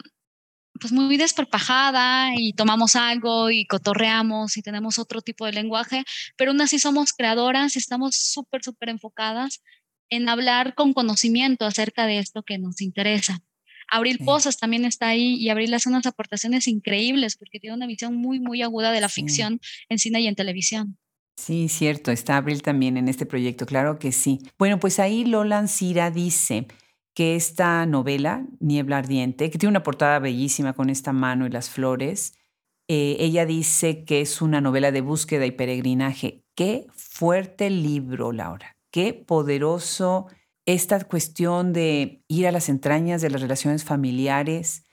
pues 0.81 0.91
muy 0.91 1.19
desperpajada 1.19 2.31
y 2.35 2.55
tomamos 2.55 2.97
algo 2.97 3.51
y 3.51 3.67
cotorreamos 3.67 4.57
y 4.57 4.63
tenemos 4.63 4.99
otro 4.99 5.21
tipo 5.21 5.45
de 5.45 5.53
lenguaje, 5.53 6.05
pero 6.39 6.53
aún 6.53 6.63
así 6.63 6.79
somos 6.79 7.13
creadoras 7.13 7.77
y 7.77 7.79
estamos 7.79 8.17
súper, 8.17 8.65
súper 8.65 8.89
enfocadas 8.89 9.63
en 10.09 10.31
hablar 10.31 10.75
con 10.75 10.95
conocimiento 10.95 11.67
acerca 11.67 12.07
de 12.07 12.21
esto 12.21 12.43
que 12.43 12.57
nos 12.57 12.81
interesa. 12.81 13.43
Abril 13.91 14.19
Pozas 14.25 14.57
también 14.57 14.85
está 14.85 15.09
ahí 15.09 15.35
y 15.35 15.49
Abril 15.49 15.75
hace 15.75 15.89
unas 15.89 16.07
aportaciones 16.07 16.69
increíbles 16.69 17.37
porque 17.37 17.59
tiene 17.59 17.77
una 17.77 17.87
visión 17.87 18.17
muy, 18.17 18.41
muy 18.41 18.63
aguda 18.63 18.93
de 18.93 19.01
la 19.01 19.09
ficción 19.09 19.61
en 19.89 19.99
cine 19.99 20.21
y 20.21 20.29
en 20.29 20.35
televisión. 20.35 20.99
Sí, 21.37 21.69
cierto, 21.69 22.11
está 22.13 22.37
Abril 22.37 22.63
también 22.63 22.97
en 22.97 23.09
este 23.09 23.25
proyecto, 23.25 23.65
claro 23.65 23.99
que 23.99 24.13
sí. 24.13 24.41
Bueno, 24.59 24.79
pues 24.79 24.99
ahí 24.99 25.25
Lola 25.25 25.59
Ancira 25.59 26.11
dice 26.11 26.67
que 27.15 27.35
esta 27.35 27.87
novela, 27.87 28.47
Niebla 28.61 28.99
Ardiente, 28.99 29.51
que 29.51 29.59
tiene 29.59 29.71
una 29.71 29.83
portada 29.83 30.19
bellísima 30.19 30.75
con 30.75 30.91
esta 30.91 31.13
mano 31.13 31.47
y 31.47 31.51
las 31.51 31.71
flores, 31.71 32.35
eh, 32.89 33.17
ella 33.21 33.47
dice 33.47 34.05
que 34.05 34.21
es 34.21 34.43
una 34.43 34.61
novela 34.61 34.93
de 34.93 35.01
búsqueda 35.01 35.47
y 35.47 35.53
peregrinaje. 35.53 36.45
Qué 36.55 36.87
fuerte 36.95 37.71
libro, 37.71 38.33
Laura, 38.33 38.77
qué 38.91 39.15
poderoso 39.15 40.27
esta 40.73 41.03
cuestión 41.05 41.73
de 41.73 42.25
ir 42.29 42.47
a 42.47 42.53
las 42.53 42.69
entrañas 42.69 43.23
de 43.23 43.31
las 43.31 43.41
relaciones 43.41 43.85
familiares, 43.85 44.85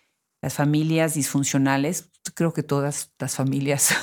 las 0.41 0.53
familias 0.53 1.13
disfuncionales, 1.13 2.11
creo 2.35 2.53
que 2.53 2.63
todas 2.63 3.13
las 3.19 3.35
familias 3.35 3.95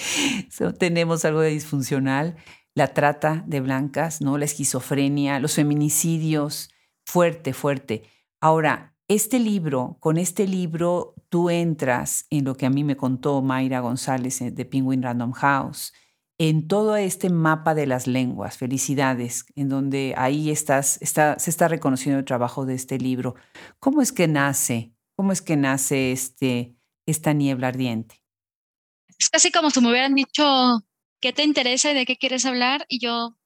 tenemos 0.78 1.24
algo 1.24 1.40
de 1.40 1.50
disfuncional, 1.50 2.36
la 2.74 2.94
trata 2.94 3.44
de 3.46 3.60
blancas, 3.60 4.20
¿no? 4.20 4.38
la 4.38 4.44
esquizofrenia, 4.44 5.38
los 5.40 5.54
feminicidios, 5.54 6.70
fuerte, 7.04 7.52
fuerte. 7.52 8.04
Ahora, 8.40 8.96
este 9.08 9.38
libro, 9.38 9.98
con 10.00 10.16
este 10.16 10.46
libro 10.46 11.14
tú 11.28 11.50
entras 11.50 12.26
en 12.30 12.44
lo 12.44 12.56
que 12.56 12.66
a 12.66 12.70
mí 12.70 12.84
me 12.84 12.96
contó 12.96 13.42
Mayra 13.42 13.80
González 13.80 14.40
eh, 14.40 14.50
de 14.50 14.64
Penguin 14.64 15.02
Random 15.02 15.32
House, 15.32 15.92
en 16.38 16.66
todo 16.66 16.96
este 16.96 17.30
mapa 17.30 17.74
de 17.74 17.86
las 17.86 18.06
lenguas, 18.06 18.56
felicidades, 18.56 19.44
en 19.54 19.68
donde 19.68 20.14
ahí 20.16 20.50
estás, 20.50 21.00
está, 21.00 21.38
se 21.38 21.50
está 21.50 21.68
reconociendo 21.68 22.18
el 22.18 22.24
trabajo 22.24 22.66
de 22.66 22.74
este 22.74 22.98
libro. 22.98 23.34
¿Cómo 23.78 24.02
es 24.02 24.12
que 24.12 24.28
nace? 24.28 24.92
¿Cómo 25.16 25.32
es 25.32 25.42
que 25.42 25.56
nace 25.56 26.12
este, 26.12 26.74
esta 27.06 27.32
niebla 27.32 27.68
ardiente? 27.68 28.22
Es 29.18 29.28
casi 29.30 29.52
como 29.52 29.70
si 29.70 29.80
me 29.80 29.90
hubieran 29.90 30.14
dicho, 30.14 30.82
¿qué 31.20 31.32
te 31.32 31.44
interesa 31.44 31.92
y 31.92 31.94
de 31.94 32.06
qué 32.06 32.16
quieres 32.16 32.44
hablar? 32.44 32.84
Y 32.88 32.98
yo 32.98 33.36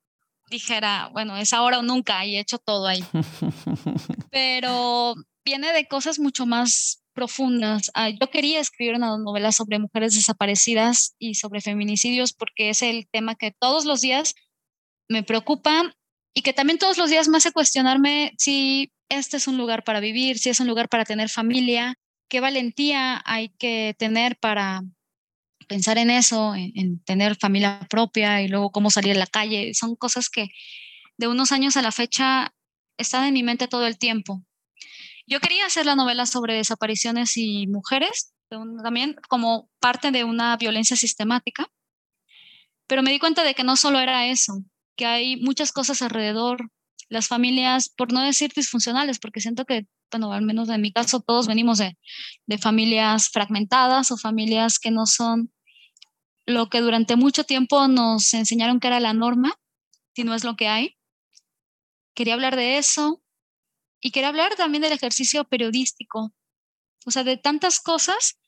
dijera, 0.51 1.11
bueno, 1.13 1.37
es 1.37 1.53
ahora 1.53 1.79
o 1.79 1.83
nunca 1.83 2.25
y 2.25 2.37
he 2.37 2.41
hecho 2.41 2.59
todo 2.59 2.87
ahí. 2.87 3.05
Pero 4.31 5.15
viene 5.45 5.73
de 5.73 5.87
cosas 5.87 6.19
mucho 6.19 6.47
más 6.47 7.03
profundas. 7.17 7.91
Ah, 7.95 8.11
yo 8.11 8.31
quería 8.31 8.61
escribir 8.61 8.95
una 8.95 9.17
novela 9.19 9.51
sobre 9.51 9.81
mujeres 9.81 10.15
desaparecidas 10.15 11.17
y 11.19 11.35
sobre 11.35 11.63
feminicidios 11.63 12.33
porque 12.33 12.71
es 12.71 12.83
el 12.83 13.09
tema 13.11 13.35
que 13.35 13.51
todos 13.51 13.87
los 13.87 14.03
días 14.03 14.35
me 15.09 15.23
preocupa 15.25 15.97
y 16.35 16.43
que 16.43 16.53
también 16.53 16.79
todos 16.79 16.99
los 16.99 17.11
días 17.11 17.27
me 17.29 17.39
hace 17.39 17.51
cuestionarme 17.51 18.35
si 18.39 18.93
este 19.09 19.39
es 19.39 19.49
un 19.49 19.57
lugar 19.57 19.83
para 19.83 20.01
vivir, 20.01 20.39
si 20.39 20.51
es 20.51 20.61
un 20.61 20.69
lugar 20.69 20.89
para 20.89 21.05
tener 21.05 21.31
familia, 21.31 21.95
qué 22.29 22.41
valentía 22.41 23.23
hay 23.25 23.49
que 23.49 23.97
tener 23.99 24.37
para 24.37 24.83
pensar 25.69 25.97
en 25.99 26.11
eso, 26.11 26.55
en, 26.55 26.73
en 26.75 27.03
tener 27.03 27.37
familia 27.37 27.81
propia 27.89 28.43
y 28.43 28.49
luego 28.49 28.71
cómo 28.71 28.91
salir 28.91 29.17
a 29.17 29.19
la 29.19 29.27
calle. 29.27 29.73
Son 29.75 29.97
cosas 29.97 30.29
que 30.29 30.49
de 31.17 31.29
unos 31.29 31.51
años 31.51 31.79
a 31.79 31.83
la 31.83 31.93
fecha 31.93 32.53
están 32.99 33.25
en 33.25 33.35
mi 33.35 33.43
mente 33.43 33.69
todo 33.69 33.87
el 33.87 33.97
tiempo 33.97 34.45
yo 35.27 35.41
quería 35.41 35.67
hacer 35.67 35.87
la 35.87 35.97
novela 35.97 36.27
sobre 36.27 36.55
desapariciones 36.55 37.37
y 37.37 37.67
mujeres, 37.67 38.33
también 38.49 39.17
como 39.29 39.69
parte 39.81 40.11
de 40.11 40.25
una 40.25 40.57
violencia 40.57 40.97
sistemática, 40.97 41.69
pero 42.87 43.03
me 43.03 43.11
di 43.11 43.19
cuenta 43.19 43.43
de 43.43 43.55
que 43.55 43.65
no 43.65 43.77
solo 43.77 43.99
era 43.99 44.27
eso, 44.27 44.63
que 44.97 45.07
hay 45.07 45.37
muchas 45.37 45.73
cosas 45.73 46.03
alrededor, 46.03 46.71
las 47.09 47.29
familias, 47.29 47.89
por 47.89 48.13
no 48.13 48.21
decir 48.21 48.53
disfuncionales, 48.55 49.19
porque 49.19 49.41
siento 49.41 49.65
que, 49.65 49.87
bueno, 50.11 50.33
al 50.33 50.43
menos 50.43 50.69
en 50.69 50.81
mi 50.81 50.93
caso, 50.93 51.21
todos 51.21 51.47
venimos 51.47 51.79
de, 51.79 51.97
de 52.47 52.59
familias 52.59 53.29
fragmentadas 53.29 54.11
o 54.11 54.17
familias 54.17 54.79
que 54.79 54.91
no 54.91 55.07
son 55.07 55.53
lo 56.47 56.69
que 56.69 56.81
durante 56.81 57.17
mucho 57.17 57.45
tiempo 57.45 57.89
nos 57.89 58.33
enseñaron 58.35 58.79
que 58.79 58.87
era 58.87 59.01
la 59.01 59.13
norma, 59.13 59.55
si 60.15 60.23
no 60.23 60.35
es 60.35 60.45
lo 60.45 60.55
que 60.55 60.69
hay. 60.69 60.97
Quería 62.15 62.35
hablar 62.35 62.55
de 62.57 62.79
eso, 62.79 63.21
y 64.07 64.13
quería 64.13 64.29
hablar 64.29 64.55
también 64.55 64.83
del 64.83 64.93
ejercicio 64.93 65.43
periodístico, 65.43 66.33
o 67.07 67.11
sea, 67.11 67.25
de 67.25 67.37
tantas 67.37 67.81
cosas. 67.81 68.39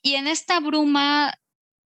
Y 0.00 0.14
en 0.14 0.26
esta 0.26 0.60
bruma 0.60 1.34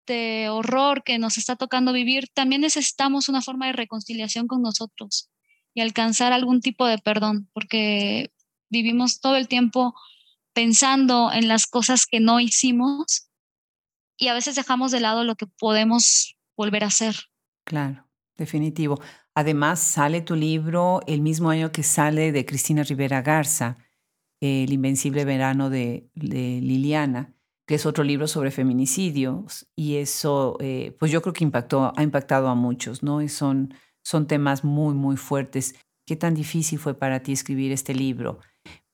de 0.07 0.51
horror 0.51 1.03
que 1.03 1.19
nos 1.19 1.37
está 1.37 1.57
tocando 1.57 1.93
vivir, 1.93 2.29
también 2.33 2.61
necesitamos 2.61 3.29
una 3.29 3.43
forma 3.43 3.67
de 3.67 3.73
reconciliación 3.73 4.47
con 4.47 4.63
nosotros 4.63 5.33
y 5.75 5.81
alcanzar 5.81 6.33
algún 6.33 6.61
tipo 6.61 6.87
de 6.87 6.99
perdón, 6.99 7.51
porque 7.53 8.31
vivimos 8.69 9.19
todo 9.19 9.35
el 9.35 9.49
tiempo 9.49 9.97
pensando 10.53 11.33
en 11.33 11.49
las 11.49 11.67
cosas 11.67 12.07
que 12.07 12.21
no 12.21 12.39
hicimos 12.39 13.29
y 14.17 14.29
a 14.29 14.35
veces 14.35 14.55
dejamos 14.55 14.93
de 14.93 15.01
lado 15.01 15.25
lo 15.25 15.35
que 15.35 15.49
podemos 15.49 16.37
volver 16.57 16.85
a 16.85 16.87
hacer. 16.87 17.17
Claro, 17.65 18.09
definitivo. 18.37 19.01
Además, 19.37 19.81
sale 19.81 20.23
tu 20.23 20.35
libro 20.35 21.03
el 21.07 21.21
mismo 21.21 21.51
año 21.51 21.71
que 21.71 21.83
sale 21.83 22.33
de 22.33 22.47
Cristina 22.47 22.83
Rivera 22.83 23.21
Garza, 23.21 23.77
El 24.41 24.73
Invencible 24.73 25.27
Verano 25.27 25.69
de, 25.69 26.09
Liliana, 26.15 27.35
que 27.67 27.75
es 27.75 27.85
otro 27.85 28.03
libro 28.03 28.29
sobre 28.29 28.51
feminicidios. 28.51 29.69
Y 29.77 29.97
eso, 29.97 30.57
eh, 30.61 30.97
pues 30.99 31.13
yo 31.13 31.21
creo 31.21 31.35
que 31.35 31.45
impactó, 31.45 31.93
ha 31.95 32.03
impactado 32.03 32.49
a 32.49 32.55
muchos, 32.55 33.03
¿no? 33.03 33.21
Y 33.21 33.29
son, 33.29 33.75
son 34.03 34.27
temas 34.27 34.65
muy, 34.65 34.95
muy 34.95 35.19
fuertes. 35.19 35.75
¿Qué 36.07 36.17
tan 36.17 36.33
difícil 36.33 36.79
fue 36.79 36.95
para 36.95 37.23
ti 37.23 37.33
escribir 37.33 37.73
este 37.73 37.95
libro? 37.95 38.39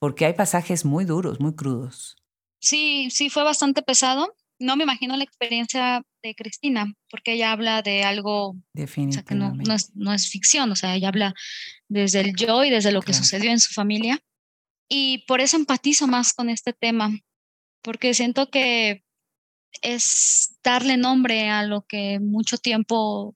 Porque 0.00 0.26
hay 0.26 0.33
pasajes 0.33 0.85
muy 0.85 1.05
duros, 1.05 1.38
muy 1.38 1.55
crudos. 1.55 2.16
Sí, 2.59 3.11
sí, 3.12 3.31
fue 3.31 3.44
bastante 3.44 3.81
pesado 3.83 4.35
no 4.58 4.76
me 4.76 4.84
imagino 4.84 5.16
la 5.16 5.24
experiencia 5.24 6.02
de 6.22 6.34
Cristina, 6.34 6.92
porque 7.10 7.34
ella 7.34 7.52
habla 7.52 7.82
de 7.82 8.04
algo 8.04 8.56
que 8.74 9.34
no, 9.34 10.14
es, 10.14 10.30
ficción, 10.30 10.70
o 10.70 10.76
sea, 10.76 10.94
ella 10.94 11.08
habla 11.08 11.34
desde 11.88 12.20
el 12.20 12.34
yo 12.36 12.64
y 12.64 12.70
desde 12.70 12.92
lo 12.92 13.02
que 13.02 13.14
sucedió 13.14 13.50
en 13.50 13.60
su 13.60 13.72
familia. 13.74 14.20
Y 14.88 15.24
por 15.26 15.40
eso 15.40 15.56
empatizo 15.56 16.06
más 16.06 16.32
con 16.32 16.48
este 16.48 16.72
tema, 16.72 17.10
porque 17.82 18.14
siento 18.14 18.50
que 18.50 19.02
es 19.80 20.56
darle 20.62 20.96
nombre 20.96 21.48
a 21.48 21.64
lo 21.64 21.82
que 21.82 22.20
mucho 22.20 22.58
tiempo 22.58 23.34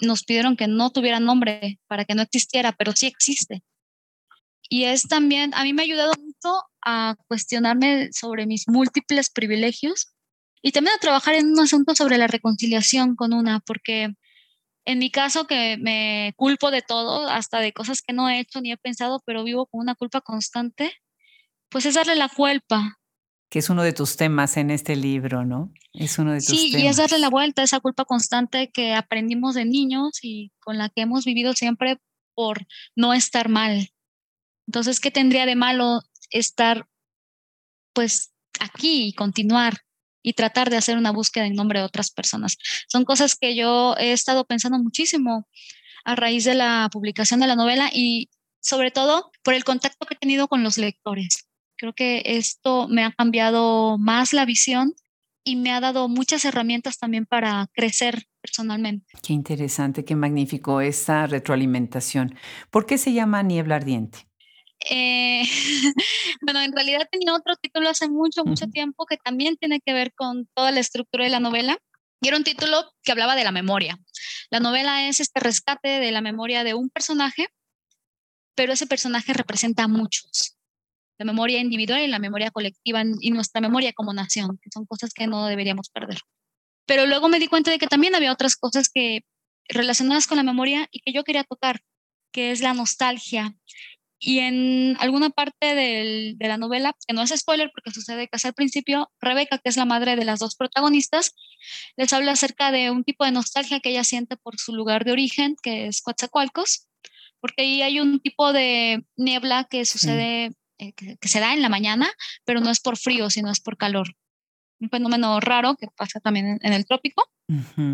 nos 0.00 0.24
pidieron 0.24 0.56
que 0.56 0.66
no 0.66 0.90
tuviera 0.90 1.20
nombre 1.20 1.78
para 1.86 2.04
que 2.04 2.14
no 2.14 2.22
existiera, 2.22 2.72
pero 2.72 2.92
sí 2.92 3.06
existe. 3.06 3.62
Y 4.68 4.84
es 4.84 5.02
también, 5.02 5.54
a 5.54 5.62
mí 5.62 5.72
me 5.72 5.82
ha 5.82 5.84
ayudado 5.84 6.14
mucho 6.18 6.62
a 6.84 7.16
cuestionarme 7.28 8.12
sobre 8.12 8.46
mis 8.46 8.66
múltiples 8.66 9.30
privilegios 9.30 10.13
y 10.66 10.72
también 10.72 10.96
a 10.96 10.98
trabajar 10.98 11.34
en 11.34 11.50
un 11.50 11.60
asunto 11.60 11.94
sobre 11.94 12.16
la 12.16 12.26
reconciliación 12.26 13.16
con 13.16 13.34
una, 13.34 13.60
porque 13.60 14.14
en 14.86 14.98
mi 14.98 15.10
caso 15.10 15.46
que 15.46 15.76
me 15.76 16.32
culpo 16.36 16.70
de 16.70 16.80
todo, 16.80 17.28
hasta 17.28 17.60
de 17.60 17.74
cosas 17.74 18.00
que 18.00 18.14
no 18.14 18.30
he 18.30 18.40
hecho 18.40 18.62
ni 18.62 18.72
he 18.72 18.78
pensado, 18.78 19.22
pero 19.26 19.44
vivo 19.44 19.66
con 19.66 19.82
una 19.82 19.94
culpa 19.94 20.22
constante, 20.22 20.90
pues 21.68 21.84
es 21.84 21.96
darle 21.96 22.16
la 22.16 22.30
culpa. 22.30 22.98
Que 23.50 23.58
es 23.58 23.68
uno 23.68 23.82
de 23.82 23.92
tus 23.92 24.16
temas 24.16 24.56
en 24.56 24.70
este 24.70 24.96
libro, 24.96 25.44
¿no? 25.44 25.70
Es 25.92 26.18
uno 26.18 26.32
de 26.32 26.38
tus 26.38 26.46
sí, 26.46 26.72
y 26.74 26.86
es 26.86 26.96
darle 26.96 27.18
la 27.18 27.28
vuelta 27.28 27.60
a 27.60 27.66
esa 27.66 27.80
culpa 27.80 28.06
constante 28.06 28.70
que 28.72 28.94
aprendimos 28.94 29.54
de 29.54 29.66
niños 29.66 30.18
y 30.22 30.50
con 30.60 30.78
la 30.78 30.88
que 30.88 31.02
hemos 31.02 31.26
vivido 31.26 31.52
siempre 31.52 31.98
por 32.34 32.66
no 32.96 33.12
estar 33.12 33.50
mal. 33.50 33.90
Entonces, 34.66 34.98
¿qué 34.98 35.10
tendría 35.10 35.44
de 35.44 35.56
malo 35.56 36.00
estar 36.30 36.88
pues 37.92 38.32
aquí 38.60 39.08
y 39.08 39.12
continuar? 39.12 39.84
Y 40.24 40.32
tratar 40.32 40.70
de 40.70 40.76
hacer 40.76 40.96
una 40.96 41.12
búsqueda 41.12 41.46
en 41.46 41.54
nombre 41.54 41.78
de 41.78 41.84
otras 41.84 42.10
personas. 42.10 42.56
Son 42.88 43.04
cosas 43.04 43.36
que 43.36 43.54
yo 43.54 43.94
he 43.98 44.12
estado 44.12 44.44
pensando 44.46 44.78
muchísimo 44.78 45.46
a 46.04 46.16
raíz 46.16 46.44
de 46.44 46.54
la 46.54 46.88
publicación 46.90 47.38
de 47.38 47.46
la 47.46 47.54
novela 47.54 47.90
y 47.92 48.30
sobre 48.60 48.90
todo 48.90 49.30
por 49.44 49.54
el 49.54 49.62
contacto 49.62 50.06
que 50.06 50.14
he 50.14 50.18
tenido 50.18 50.48
con 50.48 50.64
los 50.64 50.78
lectores. 50.78 51.46
Creo 51.76 51.92
que 51.92 52.22
esto 52.24 52.88
me 52.88 53.04
ha 53.04 53.12
cambiado 53.12 53.98
más 53.98 54.32
la 54.32 54.46
visión 54.46 54.94
y 55.44 55.56
me 55.56 55.70
ha 55.70 55.80
dado 55.80 56.08
muchas 56.08 56.46
herramientas 56.46 56.98
también 56.98 57.26
para 57.26 57.68
crecer 57.74 58.26
personalmente. 58.40 59.06
Qué 59.22 59.34
interesante, 59.34 60.04
qué 60.06 60.16
magnífico 60.16 60.80
esa 60.80 61.26
retroalimentación. 61.26 62.34
¿Por 62.70 62.86
qué 62.86 62.96
se 62.96 63.12
llama 63.12 63.42
Niebla 63.42 63.76
Ardiente? 63.76 64.26
Eh, 64.90 65.42
bueno, 66.42 66.60
en 66.60 66.72
realidad 66.72 67.08
tenía 67.10 67.34
otro 67.34 67.56
título 67.56 67.88
hace 67.88 68.08
mucho, 68.08 68.44
mucho 68.44 68.66
tiempo 68.66 69.06
que 69.06 69.16
también 69.16 69.56
tiene 69.56 69.80
que 69.80 69.92
ver 69.92 70.12
con 70.14 70.48
toda 70.54 70.70
la 70.70 70.80
estructura 70.80 71.24
de 71.24 71.30
la 71.30 71.40
novela. 71.40 71.78
Y 72.20 72.28
era 72.28 72.36
un 72.36 72.44
título 72.44 72.92
que 73.02 73.12
hablaba 73.12 73.36
de 73.36 73.44
la 73.44 73.52
memoria. 73.52 73.98
La 74.50 74.60
novela 74.60 75.08
es 75.08 75.20
este 75.20 75.40
rescate 75.40 75.88
de 75.88 76.12
la 76.12 76.20
memoria 76.20 76.64
de 76.64 76.74
un 76.74 76.88
personaje, 76.90 77.48
pero 78.54 78.72
ese 78.72 78.86
personaje 78.86 79.32
representa 79.32 79.84
a 79.84 79.88
muchos. 79.88 80.56
La 81.18 81.24
memoria 81.24 81.60
individual 81.60 82.02
y 82.02 82.08
la 82.08 82.18
memoria 82.18 82.50
colectiva 82.50 83.02
y 83.20 83.30
nuestra 83.30 83.60
memoria 83.60 83.92
como 83.92 84.12
nación, 84.12 84.58
que 84.62 84.70
son 84.72 84.86
cosas 84.86 85.12
que 85.12 85.26
no 85.26 85.46
deberíamos 85.46 85.90
perder. 85.90 86.18
Pero 86.86 87.06
luego 87.06 87.28
me 87.28 87.38
di 87.38 87.48
cuenta 87.48 87.70
de 87.70 87.78
que 87.78 87.86
también 87.86 88.14
había 88.14 88.32
otras 88.32 88.56
cosas 88.56 88.88
que 88.88 89.22
relacionadas 89.68 90.26
con 90.26 90.36
la 90.36 90.42
memoria 90.42 90.88
y 90.90 91.00
que 91.00 91.12
yo 91.12 91.24
quería 91.24 91.44
tocar, 91.44 91.80
que 92.32 92.50
es 92.50 92.60
la 92.60 92.74
nostalgia 92.74 93.56
y 94.24 94.38
en 94.38 94.96
alguna 95.00 95.28
parte 95.28 95.74
de 95.74 96.36
la 96.40 96.56
novela, 96.56 96.94
que 97.06 97.12
no 97.12 97.22
es 97.22 97.30
spoiler 97.36 97.70
porque 97.74 97.90
sucede 97.90 98.26
casi 98.26 98.48
al 98.48 98.54
principio, 98.54 99.10
Rebeca, 99.20 99.58
que 99.58 99.68
es 99.68 99.76
la 99.76 99.84
madre 99.84 100.16
de 100.16 100.24
las 100.24 100.38
dos 100.38 100.56
protagonistas, 100.56 101.34
les 101.96 102.10
habla 102.12 102.32
acerca 102.32 102.72
de 102.72 102.90
un 102.90 103.04
tipo 103.04 103.26
de 103.26 103.32
nostalgia 103.32 103.80
que 103.80 103.90
ella 103.90 104.02
siente 104.02 104.38
por 104.38 104.58
su 104.58 104.74
lugar 104.74 105.04
de 105.04 105.12
origen, 105.12 105.56
que 105.62 105.88
es 105.88 106.00
Coatzacoalcos, 106.00 106.88
porque 107.38 107.62
ahí 107.62 107.82
hay 107.82 108.00
un 108.00 108.18
tipo 108.20 108.54
de 108.54 109.04
niebla 109.16 109.66
que 109.68 109.84
sucede, 109.84 110.52
eh, 110.78 110.94
que, 110.94 111.28
se 111.28 111.40
da 111.40 111.52
en 111.52 111.60
la 111.60 111.68
mañana, 111.68 112.10
pero 112.46 112.60
no 112.60 112.70
es 112.70 112.80
por 112.80 112.96
frío, 112.96 113.28
sino 113.28 113.50
es 113.50 113.60
por 113.60 113.76
calor. 113.76 114.16
Un 114.80 114.88
fenómeno 114.88 115.38
raro 115.40 115.76
que 115.76 115.88
pasa 115.94 116.20
también 116.20 116.58
en, 116.62 116.72
el 116.72 116.86
trópico. 116.86 117.28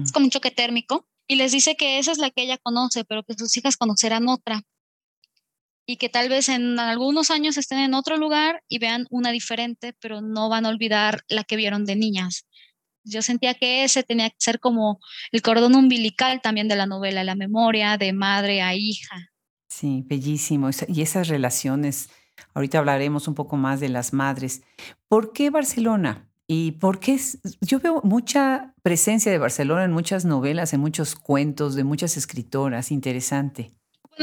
Es 0.04 0.12
como 0.12 0.26
un 0.26 0.30
choque 0.30 0.52
térmico. 0.52 1.08
Y 1.26 1.34
les 1.34 1.50
dice 1.50 1.74
que 1.76 1.98
esa 1.98 2.12
es 2.12 2.18
la 2.18 2.30
que 2.30 2.42
ella 2.42 2.58
conoce, 2.58 3.04
pero 3.04 3.24
que 3.24 3.34
sus 3.34 3.56
hijas 3.56 3.76
conocerán 3.76 4.28
otra 4.28 4.62
y 5.90 5.96
que 5.96 6.08
tal 6.08 6.28
vez 6.28 6.48
en 6.48 6.78
algunos 6.78 7.32
años 7.32 7.56
estén 7.58 7.80
en 7.80 7.94
otro 7.94 8.16
lugar 8.16 8.62
y 8.68 8.78
vean 8.78 9.08
una 9.10 9.32
diferente, 9.32 9.92
pero 10.00 10.20
no 10.20 10.48
van 10.48 10.64
a 10.64 10.68
olvidar 10.68 11.24
la 11.28 11.42
que 11.42 11.56
vieron 11.56 11.84
de 11.84 11.96
niñas. 11.96 12.46
Yo 13.02 13.22
sentía 13.22 13.54
que 13.54 13.82
ese 13.82 14.04
tenía 14.04 14.30
que 14.30 14.36
ser 14.38 14.60
como 14.60 15.00
el 15.32 15.42
cordón 15.42 15.74
umbilical 15.74 16.40
también 16.42 16.68
de 16.68 16.76
la 16.76 16.86
novela, 16.86 17.24
la 17.24 17.34
memoria 17.34 17.98
de 17.98 18.12
madre 18.12 18.62
a 18.62 18.76
hija. 18.76 19.32
Sí, 19.68 20.04
bellísimo. 20.06 20.70
Y 20.86 21.02
esas 21.02 21.26
relaciones, 21.26 22.08
ahorita 22.54 22.78
hablaremos 22.78 23.26
un 23.26 23.34
poco 23.34 23.56
más 23.56 23.80
de 23.80 23.88
las 23.88 24.12
madres. 24.12 24.62
¿Por 25.08 25.32
qué 25.32 25.50
Barcelona? 25.50 26.30
¿Y 26.46 26.72
por 26.72 27.00
qué? 27.00 27.18
Yo 27.62 27.80
veo 27.80 28.00
mucha 28.04 28.74
presencia 28.82 29.32
de 29.32 29.38
Barcelona 29.38 29.84
en 29.84 29.92
muchas 29.92 30.24
novelas, 30.24 30.72
en 30.72 30.80
muchos 30.80 31.16
cuentos 31.16 31.74
de 31.74 31.82
muchas 31.82 32.16
escritoras. 32.16 32.92
Interesante 32.92 33.72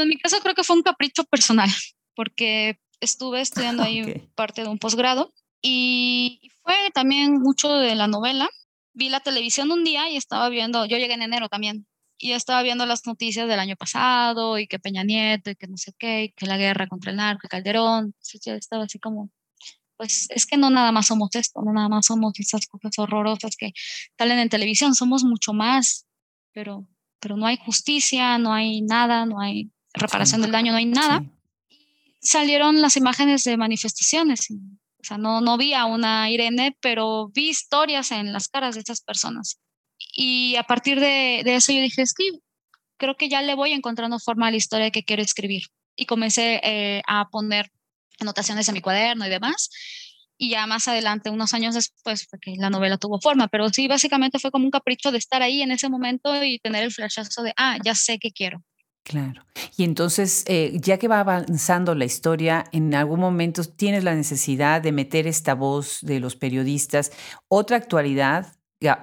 en 0.02 0.08
mi 0.08 0.18
caso 0.18 0.40
creo 0.40 0.54
que 0.54 0.64
fue 0.64 0.76
un 0.76 0.82
capricho 0.82 1.24
personal, 1.24 1.68
porque 2.14 2.78
estuve 3.00 3.40
estudiando 3.40 3.82
ahí 3.82 4.02
parte 4.34 4.62
de 4.62 4.68
un 4.68 4.78
posgrado 4.78 5.32
y 5.62 6.50
fue 6.62 6.74
también 6.94 7.34
mucho 7.40 7.72
de 7.72 7.94
la 7.94 8.06
novela. 8.06 8.48
Vi 8.92 9.08
la 9.08 9.20
televisión 9.20 9.70
un 9.70 9.84
día 9.84 10.10
y 10.10 10.16
estaba 10.16 10.48
viendo, 10.48 10.84
yo 10.86 10.98
llegué 10.98 11.14
en 11.14 11.22
enero 11.22 11.48
también, 11.48 11.86
y 12.18 12.32
estaba 12.32 12.62
viendo 12.62 12.84
las 12.84 13.06
noticias 13.06 13.48
del 13.48 13.60
año 13.60 13.76
pasado 13.76 14.58
y 14.58 14.66
que 14.66 14.80
Peña 14.80 15.04
Nieto 15.04 15.50
y 15.50 15.56
que 15.56 15.68
no 15.68 15.76
sé 15.76 15.92
qué, 15.96 16.24
y 16.24 16.32
que 16.32 16.46
la 16.46 16.56
guerra 16.56 16.88
contra 16.88 17.12
el 17.12 17.16
narco, 17.16 17.48
Calderón, 17.48 18.14
yo 18.44 18.54
estaba 18.54 18.84
así 18.84 18.98
como, 18.98 19.30
pues 19.96 20.26
es 20.30 20.46
que 20.46 20.56
no 20.56 20.70
nada 20.70 20.92
más 20.92 21.06
somos 21.06 21.34
esto, 21.34 21.62
no 21.62 21.72
nada 21.72 21.88
más 21.88 22.06
somos 22.06 22.38
esas 22.40 22.66
cosas 22.66 22.98
horrorosas 22.98 23.56
que 23.56 23.72
salen 24.18 24.40
en 24.40 24.48
televisión, 24.48 24.94
somos 24.94 25.24
mucho 25.24 25.52
más, 25.52 26.06
pero, 26.52 26.86
pero 27.20 27.36
no 27.36 27.46
hay 27.46 27.56
justicia, 27.56 28.38
no 28.38 28.52
hay 28.52 28.82
nada, 28.82 29.24
no 29.24 29.40
hay 29.40 29.70
reparación 29.94 30.42
del 30.42 30.52
daño, 30.52 30.72
no 30.72 30.78
hay 30.78 30.86
nada. 30.86 31.24
Salieron 32.20 32.80
las 32.80 32.96
imágenes 32.96 33.44
de 33.44 33.56
manifestaciones. 33.56 34.48
O 34.50 35.04
sea, 35.04 35.18
no, 35.18 35.40
no 35.40 35.56
vi 35.56 35.74
a 35.74 35.84
una 35.84 36.30
Irene, 36.30 36.76
pero 36.80 37.28
vi 37.28 37.48
historias 37.50 38.10
en 38.10 38.32
las 38.32 38.48
caras 38.48 38.74
de 38.74 38.80
esas 38.80 39.00
personas. 39.00 39.60
Y 40.12 40.56
a 40.56 40.64
partir 40.64 41.00
de, 41.00 41.42
de 41.44 41.54
eso 41.54 41.72
yo 41.72 41.80
dije, 41.80 42.02
es 42.02 42.12
que 42.14 42.24
creo 42.98 43.16
que 43.16 43.28
ya 43.28 43.42
le 43.42 43.54
voy 43.54 43.72
encontrando 43.72 44.18
forma 44.18 44.48
a 44.48 44.50
la 44.50 44.56
historia 44.56 44.90
que 44.90 45.04
quiero 45.04 45.22
escribir. 45.22 45.62
Y 45.96 46.06
comencé 46.06 46.60
eh, 46.62 47.02
a 47.06 47.28
poner 47.30 47.70
anotaciones 48.20 48.68
en 48.68 48.74
mi 48.74 48.80
cuaderno 48.80 49.26
y 49.26 49.30
demás. 49.30 49.70
Y 50.36 50.50
ya 50.50 50.66
más 50.66 50.86
adelante, 50.86 51.30
unos 51.30 51.54
años 51.54 51.74
después, 51.74 52.26
fue 52.28 52.38
que 52.38 52.54
la 52.56 52.70
novela 52.70 52.96
tuvo 52.98 53.20
forma. 53.20 53.48
Pero 53.48 53.68
sí, 53.70 53.88
básicamente 53.88 54.38
fue 54.38 54.50
como 54.50 54.64
un 54.64 54.70
capricho 54.70 55.10
de 55.10 55.18
estar 55.18 55.42
ahí 55.42 55.62
en 55.62 55.70
ese 55.70 55.88
momento 55.88 56.44
y 56.44 56.58
tener 56.58 56.84
el 56.84 56.92
flashazo 56.92 57.42
de, 57.42 57.52
ah, 57.56 57.78
ya 57.82 57.94
sé 57.94 58.18
qué 58.18 58.30
quiero. 58.30 58.62
Claro. 59.08 59.42
Y 59.78 59.84
entonces, 59.84 60.44
eh, 60.48 60.76
ya 60.82 60.98
que 60.98 61.08
va 61.08 61.20
avanzando 61.20 61.94
la 61.94 62.04
historia, 62.04 62.66
en 62.72 62.94
algún 62.94 63.20
momento 63.20 63.64
tienes 63.64 64.04
la 64.04 64.14
necesidad 64.14 64.82
de 64.82 64.92
meter 64.92 65.26
esta 65.26 65.54
voz 65.54 66.00
de 66.02 66.20
los 66.20 66.36
periodistas. 66.36 67.10
Otra 67.48 67.78
actualidad 67.78 68.54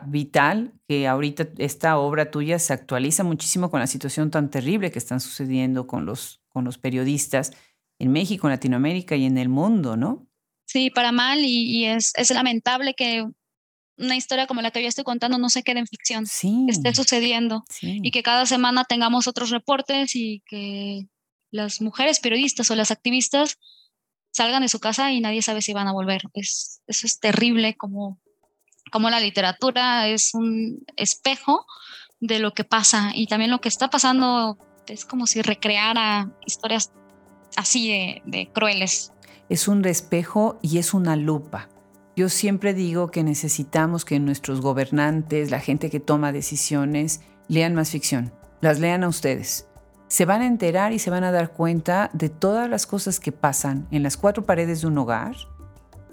vital, 0.05 0.73
que 0.87 1.07
ahorita 1.07 1.47
esta 1.57 1.97
obra 1.97 2.29
tuya 2.29 2.59
se 2.59 2.71
actualiza 2.71 3.23
muchísimo 3.23 3.71
con 3.71 3.79
la 3.79 3.87
situación 3.87 4.29
tan 4.29 4.51
terrible 4.51 4.91
que 4.91 4.99
están 4.99 5.19
sucediendo 5.19 5.87
con 5.87 6.05
los, 6.05 6.39
con 6.49 6.63
los 6.65 6.77
periodistas 6.77 7.51
en 7.99 8.11
México, 8.11 8.45
en 8.47 8.51
Latinoamérica 8.51 9.15
y 9.15 9.25
en 9.25 9.39
el 9.39 9.49
mundo, 9.49 9.97
¿no? 9.97 10.27
Sí, 10.67 10.91
para 10.91 11.11
mal 11.11 11.39
y, 11.41 11.85
es 11.85 12.13
lamentable 12.29 12.93
que 12.93 13.25
una 13.97 14.15
historia 14.15 14.47
como 14.47 14.62
la 14.62 14.71
que 14.71 14.81
yo 14.81 14.88
estoy 14.88 15.03
contando 15.03 15.38
no 15.38 15.49
se 15.49 15.63
quede 15.63 15.79
en 15.79 15.88
ficción, 15.88 16.25
que 16.25 16.71
esté 16.71 16.93
sucediendo 16.93 17.63
y 17.81 18.12
que 18.12 18.23
cada 18.23 18.45
semana 18.45 18.86
tengamos 18.86 19.27
otros 19.27 19.49
reportes 19.49 20.15
y 20.15 20.41
que 20.45 21.08
las 21.51 21.81
mujeres 21.81 22.19
periodistas 22.19 22.69
o 22.71 22.75
las 22.75 22.91
activistas 22.91 23.58
salgan 24.31 24.62
de 24.62 24.69
su 24.69 24.79
casa 24.79 25.12
y 25.12 25.21
nadie 25.21 25.41
sabe 25.41 25.62
si 25.62 25.73
van 25.73 25.88
a 25.88 25.93
volver. 25.93 26.23
Es, 26.34 26.81
eso 26.88 27.08
es 27.08 27.19
terrible 27.19 27.75
como, 27.75 28.19
como 28.91 29.10
la 29.10 29.21
literatura 29.21 30.08
es 30.10 30.34
un 30.34 30.84
espejo 30.97 31.65
de 32.19 32.39
lo 32.39 32.53
que 32.53 32.65
pasa 32.65 33.12
y 33.13 33.27
también 33.27 33.51
lo 33.51 33.62
que 33.62 33.69
está 33.69 33.89
pasando 33.89 34.58
es 34.88 35.05
como 35.05 35.25
si 35.25 35.41
recreara 35.41 36.31
historias 36.45 36.91
así 37.55 37.88
de, 37.88 38.21
de 38.25 38.51
crueles. 38.51 39.13
Es 39.47 39.67
un 39.67 39.86
espejo 39.86 40.60
y 40.62 40.79
es 40.79 40.93
una 40.93 41.15
lupa 41.15 41.69
yo 42.15 42.30
siempre 42.30 42.73
digo 42.73 43.12
que 43.12 43.23
necesitamos 43.23 44.06
que 44.06 44.19
nuestros 44.19 44.62
gobernantes, 44.62 45.51
la 45.51 45.60
gente 45.60 45.89
que 45.89 45.99
toma 45.99 46.32
decisiones, 46.32 47.21
lean 47.49 47.75
más 47.75 47.89
ficción. 47.89 48.32
Las 48.62 48.80
lean 48.80 49.04
a 49.04 49.10
ustedes. 49.10 49.67
Se 50.08 50.23
van 50.23 50.41
a 50.41 50.47
enterar 50.47 50.93
y 50.93 50.99
se 50.99 51.10
van 51.10 51.25
a 51.25 51.32
dar 51.32 51.51
cuenta 51.51 52.10
de 52.13 52.30
todas 52.30 52.69
las 52.69 52.88
cosas 52.88 53.19
que 53.19 53.34
pasan 53.34 53.88
en 53.91 54.01
las 54.01 54.15
cuatro 54.15 54.45
paredes 54.45 54.82
de 54.82 54.88
un 54.88 54.97
hogar, 54.97 55.36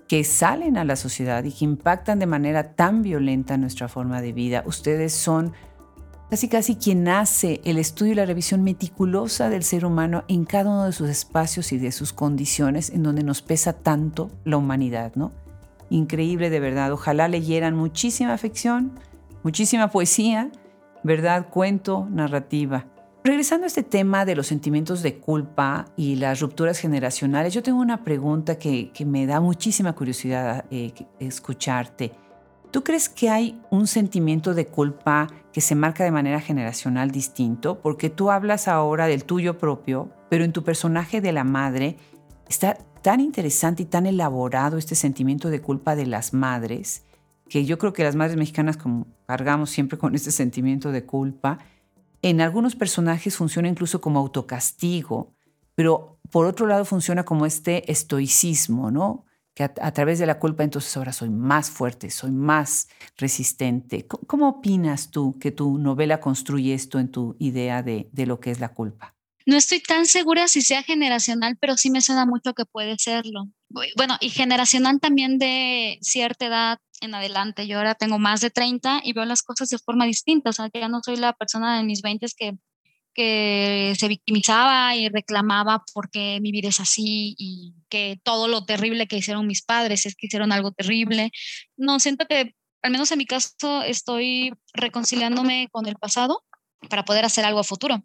que 0.09 0.25
salen 0.25 0.77
a 0.77 0.85
la 0.85 0.97
sociedad 0.97 1.45
y 1.45 1.53
que 1.53 1.65
impactan 1.65 2.19
de 2.19 2.27
manera 2.27 2.75
tan 2.75 3.03
violenta 3.03 3.57
nuestra 3.57 3.89
forma 3.89 4.21
de 4.21 4.33
vida. 4.33 4.65
Ustedes 4.67 5.13
son 5.13 5.53
casi 6.31 6.49
casi 6.49 6.77
quien 6.77 7.07
hace 7.09 7.61
el 7.65 7.79
estudio 7.79 8.13
y 8.13 8.17
la 8.17 8.27
revisión 8.27 8.63
meticulosa 8.63 9.51
del 9.51 9.63
ser 9.63 9.85
humano 9.85 10.25
en 10.29 10.47
cada 10.47 10.71
uno 10.71 10.85
de 10.85 10.93
sus 10.93 11.09
espacios 11.09 11.73
y 11.73 11.79
de 11.79 11.93
sus 11.93 12.13
condiciones 12.13 12.91
en 12.91 13.03
donde 13.03 13.23
nos 13.23 13.41
pesa 13.41 13.75
tanto 13.75 14.31
la 14.45 14.57
humanidad, 14.57 15.13
¿no? 15.15 15.31
Increíble 15.93 16.51
de 16.51 16.61
verdad. 16.61 16.93
Ojalá 16.93 17.29
leyeran 17.29 17.77
muchísima 17.77 18.37
ficción, 18.39 18.99
muchísima 19.43 19.89
poesía, 19.89 20.51
verdad, 21.03 21.49
cuento, 21.49 22.09
narrativa. 22.11 22.87
Regresando 23.25 23.65
a 23.65 23.69
este 23.69 23.85
tema 23.85 24.25
de 24.25 24.35
los 24.35 24.49
sentimientos 24.49 25.03
de 25.03 25.19
culpa 25.19 25.85
y 25.97 26.17
las 26.17 26.41
rupturas 26.41 26.79
generacionales, 26.79 27.55
yo 27.55 27.63
tengo 27.63 27.81
una 27.81 28.03
pregunta 28.03 28.59
que, 28.59 28.91
me 29.07 29.27
da 29.27 29.41
muchísima 29.41 29.93
curiosidad 29.93 30.65
eh, 30.73 30.93
escucharte. 31.21 32.13
¿Tú 32.73 32.83
crees 32.83 33.09
que 33.09 33.29
hay 33.29 33.61
un 33.71 33.87
sentimiento 33.87 34.55
de 34.55 34.67
culpa 34.67 35.29
que 35.53 35.61
se 35.61 35.75
marca 35.75 36.03
de 36.03 36.11
manera 36.11 36.41
generacional 36.41 37.11
distinto? 37.11 37.81
Porque 37.81 38.11
tú 38.11 38.31
hablas 38.31 38.67
ahora 38.67 39.07
del 39.07 39.25
tuyo 39.25 39.59
propio, 39.59 40.11
pero 40.29 40.43
en 40.43 40.53
tu 40.53 40.65
personaje 40.65 41.21
de 41.21 41.33
la 41.33 41.45
madre 41.45 41.99
está 42.49 42.79
tan 43.03 43.21
interesante 43.21 43.83
y 43.83 43.87
tan 43.87 44.07
elaborado 44.07 44.79
este 44.79 44.95
sentimiento 44.95 45.51
de 45.51 45.61
culpa 45.61 45.97
de 45.97 46.07
las 46.07 46.33
madres, 46.33 47.03
que 47.49 47.65
yo 47.65 47.79
creo 47.79 47.93
que 47.93 48.05
las 48.05 48.17
madres 48.17 48.37
mexicanas 48.37 48.79
cargamos 49.27 49.71
siempre 49.71 49.99
con 49.99 50.15
este 50.15 50.31
sentimiento 50.31 50.93
de 50.93 51.05
culpa. 51.05 51.59
En 52.23 52.41
algunos 52.41 52.77
personajes 52.77 53.37
funciona 53.37 53.69
incluso 53.69 54.01
como 54.01 54.21
autocastigo, 54.21 55.35
pero 55.75 56.19
por 56.31 56.47
otro 56.47 56.67
lado 56.67 56.85
funciona 56.85 57.25
como 57.25 57.45
este 57.45 57.91
estoicismo, 57.91 58.91
¿no? 58.91 59.27
que 59.55 59.65
a, 59.65 59.93
través 59.93 60.19
de 60.19 60.27
la 60.27 60.39
culpa 60.39 60.65
entonces 60.65 60.97
ahora 60.97 61.13
soy 61.13 61.29
más 61.29 61.71
fuerte, 61.71 62.11
soy 62.11 62.31
más 62.31 62.89
resistente. 63.19 64.07
¿Cómo, 64.07 64.49
opinas 64.49 65.11
tú 65.11 65.39
que 65.39 65.51
tu 65.51 65.79
novela 65.79 66.21
construye 66.21 66.73
esto 66.73 66.99
en 66.99 67.11
tu 67.11 67.37
idea 67.39 67.83
de, 67.83 68.09
de, 68.13 68.27
lo 68.27 68.41
que 68.41 68.51
es 68.51 68.61
la 68.61 68.71
culpa? 68.71 69.15
No 69.47 69.57
estoy 69.57 69.81
tan 69.81 70.07
segura 70.07 70.49
si 70.49 70.63
sea 70.63 70.83
generacional, 70.83 71.57
pero 71.61 71.77
sí 71.77 71.91
me 71.91 72.01
suena 72.01 72.27
mucho 72.27 72.55
que 72.55 72.65
puede 72.65 72.97
serlo. 72.99 73.49
Bueno, 73.97 74.17
y 74.21 74.31
generacional 74.31 75.01
también 75.01 75.39
de 75.39 75.99
cierta 76.03 76.47
edad 76.47 76.79
en 77.01 77.15
adelante. 77.15 77.67
Yo 77.67 77.79
ahora 77.79 77.95
tengo 77.95 78.19
más 78.19 78.41
de 78.41 78.51
30 78.51 79.01
y 79.03 79.13
veo 79.13 79.25
las 79.25 79.43
cosas 79.43 79.69
de 79.71 79.79
forma 79.79 80.07
distinta. 80.07 80.51
O 80.51 80.53
sea, 80.53 80.71
ya 80.73 80.89
no 80.89 81.01
soy 81.05 81.17
la 81.17 81.33
persona 81.33 81.79
de 81.79 81.85
mis 81.85 82.03
20 82.03 82.27
que 82.37 82.55
que 83.15 83.95
se 83.99 84.09
victimizaba 84.09 84.97
y 84.97 85.09
reclamaba 85.09 85.85
porque 85.93 86.39
mi 86.41 86.51
vida 86.51 86.69
es 86.69 86.81
así 86.81 87.35
y 87.39 87.75
que 87.89 88.21
todo 88.25 88.49
lo 88.49 88.65
terrible 88.65 89.07
que 89.07 89.17
hicieron 89.17 89.47
mis 89.47 89.63
padres 89.63 90.07
es 90.07 90.15
que 90.15 90.27
hicieron 90.27 90.53
algo 90.53 90.73
terrible. 90.73 91.31
No, 91.77 92.01
siento 92.01 92.27
que 92.27 92.55
al 92.83 92.91
menos 92.91 93.13
en 93.13 93.19
mi 93.19 93.27
caso 93.27 93.83
estoy 93.83 94.53
reconciliándome 94.75 95.69
con 95.71 95.87
el 95.87 95.97
pasado 95.97 96.43
para 96.89 97.05
poder 97.05 97.25
hacer 97.25 97.45
algo 97.45 97.61
a 97.61 97.65
futuro. 97.65 98.03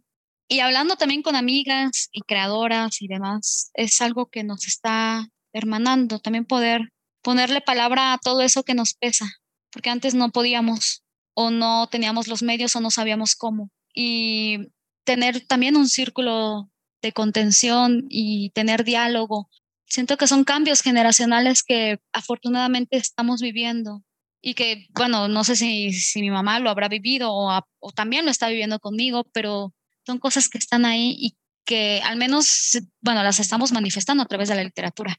Y 0.47 0.61
hablando 0.61 0.95
también 0.95 1.23
con 1.23 1.35
amigas 1.35 2.09
y 2.11 2.21
creadoras 2.21 3.01
y 3.01 3.07
demás, 3.07 3.69
es 3.73 4.01
algo 4.01 4.29
que 4.29 4.43
nos 4.43 4.65
está 4.65 5.27
hermanando, 5.53 6.19
también 6.19 6.45
poder 6.45 6.93
ponerle 7.21 7.59
palabra 7.59 8.13
a 8.13 8.17
todo 8.17 8.41
eso 8.41 8.63
que 8.63 8.73
nos 8.73 8.93
pesa, 8.93 9.25
porque 9.71 9.89
antes 9.89 10.15
no 10.15 10.31
podíamos 10.31 11.03
o 11.33 11.51
no 11.51 11.87
teníamos 11.87 12.27
los 12.27 12.43
medios 12.43 12.75
o 12.75 12.81
no 12.81 12.91
sabíamos 12.91 13.35
cómo. 13.35 13.69
Y 13.93 14.69
tener 15.03 15.45
también 15.45 15.75
un 15.75 15.89
círculo 15.89 16.69
de 17.01 17.11
contención 17.11 18.05
y 18.09 18.51
tener 18.51 18.83
diálogo. 18.83 19.49
Siento 19.85 20.17
que 20.17 20.27
son 20.27 20.43
cambios 20.43 20.81
generacionales 20.81 21.63
que 21.63 21.99
afortunadamente 22.13 22.97
estamos 22.97 23.41
viviendo 23.41 24.03
y 24.41 24.53
que, 24.53 24.87
bueno, 24.95 25.27
no 25.27 25.43
sé 25.43 25.55
si, 25.55 25.93
si 25.93 26.21
mi 26.21 26.29
mamá 26.29 26.59
lo 26.59 26.69
habrá 26.69 26.87
vivido 26.87 27.33
o, 27.33 27.51
o 27.79 27.91
también 27.91 28.25
lo 28.25 28.31
está 28.31 28.49
viviendo 28.49 28.79
conmigo, 28.79 29.25
pero 29.33 29.73
son 30.07 30.19
cosas 30.19 30.47
que 30.47 30.57
están 30.57 30.85
ahí 30.85 31.15
y 31.19 31.37
que 31.65 32.01
al 32.01 32.17
menos, 32.17 32.79
bueno, 33.01 33.23
las 33.23 33.41
estamos 33.41 33.73
manifestando 33.73 34.23
a 34.23 34.25
través 34.25 34.47
de 34.47 34.55
la 34.55 34.63
literatura. 34.63 35.17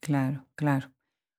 Claro, 0.00 0.48
claro. 0.56 0.90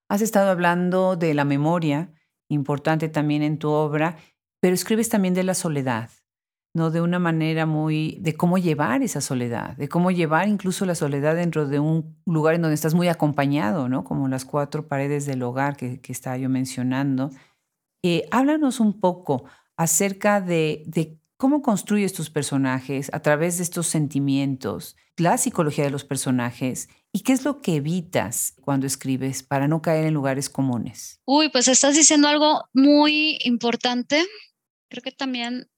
Has 0.10 0.22
estado 0.22 0.50
hablando 0.50 1.18
de 1.18 1.34
la 1.34 1.44
memoria, 1.44 2.14
importante 2.50 3.10
también 3.10 3.44
en 3.44 3.60
tu 3.60 3.70
obra, 3.70 4.18
pero 4.62 4.74
escribes 4.74 5.10
también 5.10 5.34
de 5.34 5.44
la 5.44 5.54
soledad. 5.54 6.10
¿no? 6.74 6.92
De 6.92 7.02
una 7.02 7.20
manera 7.20 7.66
muy, 7.66 8.20
de 8.22 8.36
cómo 8.36 8.58
llevar 8.58 9.02
esa 9.02 9.20
soledad, 9.20 9.76
de 9.76 9.90
cómo 9.90 10.12
llevar 10.12 10.48
incluso 10.48 10.86
la 10.86 10.96
soledad 10.96 11.36
dentro 11.36 11.68
de 11.68 11.80
un 11.80 12.16
lugar 12.26 12.56
en 12.56 12.62
donde 12.62 12.76
estás 12.76 12.94
muy 12.94 13.10
acompañado, 13.10 13.90
¿no? 13.90 14.04
Como 14.04 14.28
las 14.28 14.46
cuatro 14.46 14.88
paredes 14.88 15.26
del 15.26 15.42
hogar 15.42 15.76
que, 15.76 16.00
que 16.00 16.12
estaba 16.12 16.38
yo 16.38 16.50
mencionando. 16.50 17.32
Eh, 18.04 18.28
háblanos 18.32 18.80
un 18.80 19.00
poco 19.00 19.46
acerca 19.76 20.40
de, 20.40 20.84
de 20.86 21.17
cómo 21.38 21.62
construyes 21.62 22.14
tus 22.14 22.30
personajes 22.30 23.10
a 23.14 23.22
través 23.22 23.58
de 23.58 23.64
estos 23.64 23.88
sentimientos, 23.88 24.96
la 25.16 25.38
psicología 25.38 25.86
de 25.86 25.92
los 25.92 26.04
personajes 26.04 26.90
y 27.14 27.22
qué 27.22 27.34
es 27.34 27.46
lo 27.46 27.62
que 27.62 27.76
evitas 27.76 28.54
cuando 28.62 28.86
escribes 28.86 29.44
para 29.44 29.68
no 29.68 29.82
caer 29.82 30.06
en 30.06 30.14
lugares 30.14 30.50
comunes. 30.50 31.22
Uy, 31.26 31.50
pues 31.50 31.68
estás 31.68 31.96
diciendo 31.96 32.28
algo 32.28 32.66
muy 32.74 33.38
importante. 33.44 34.26
Creo 34.90 35.04
que 35.04 35.12
también 35.12 35.70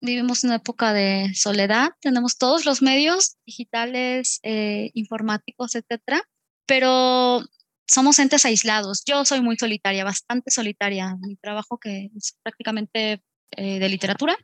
vivimos 0.00 0.44
una 0.44 0.56
época 0.56 0.92
de 0.92 1.32
soledad, 1.34 1.90
tenemos 2.00 2.36
todos 2.36 2.66
los 2.66 2.82
medios 2.82 3.36
digitales, 3.46 4.40
eh, 4.42 4.90
informáticos, 4.94 5.74
etcétera, 5.74 6.22
pero 6.66 7.42
somos 7.86 8.18
entes 8.18 8.44
aislados. 8.44 9.02
Yo 9.06 9.24
soy 9.24 9.40
muy 9.40 9.56
solitaria, 9.56 10.04
bastante 10.04 10.50
solitaria. 10.50 11.16
Mi 11.20 11.36
trabajo, 11.36 11.78
que 11.78 12.10
es 12.16 12.36
prácticamente 12.42 13.22
eh, 13.56 13.78
de 13.78 13.88
literatura, 13.88 14.36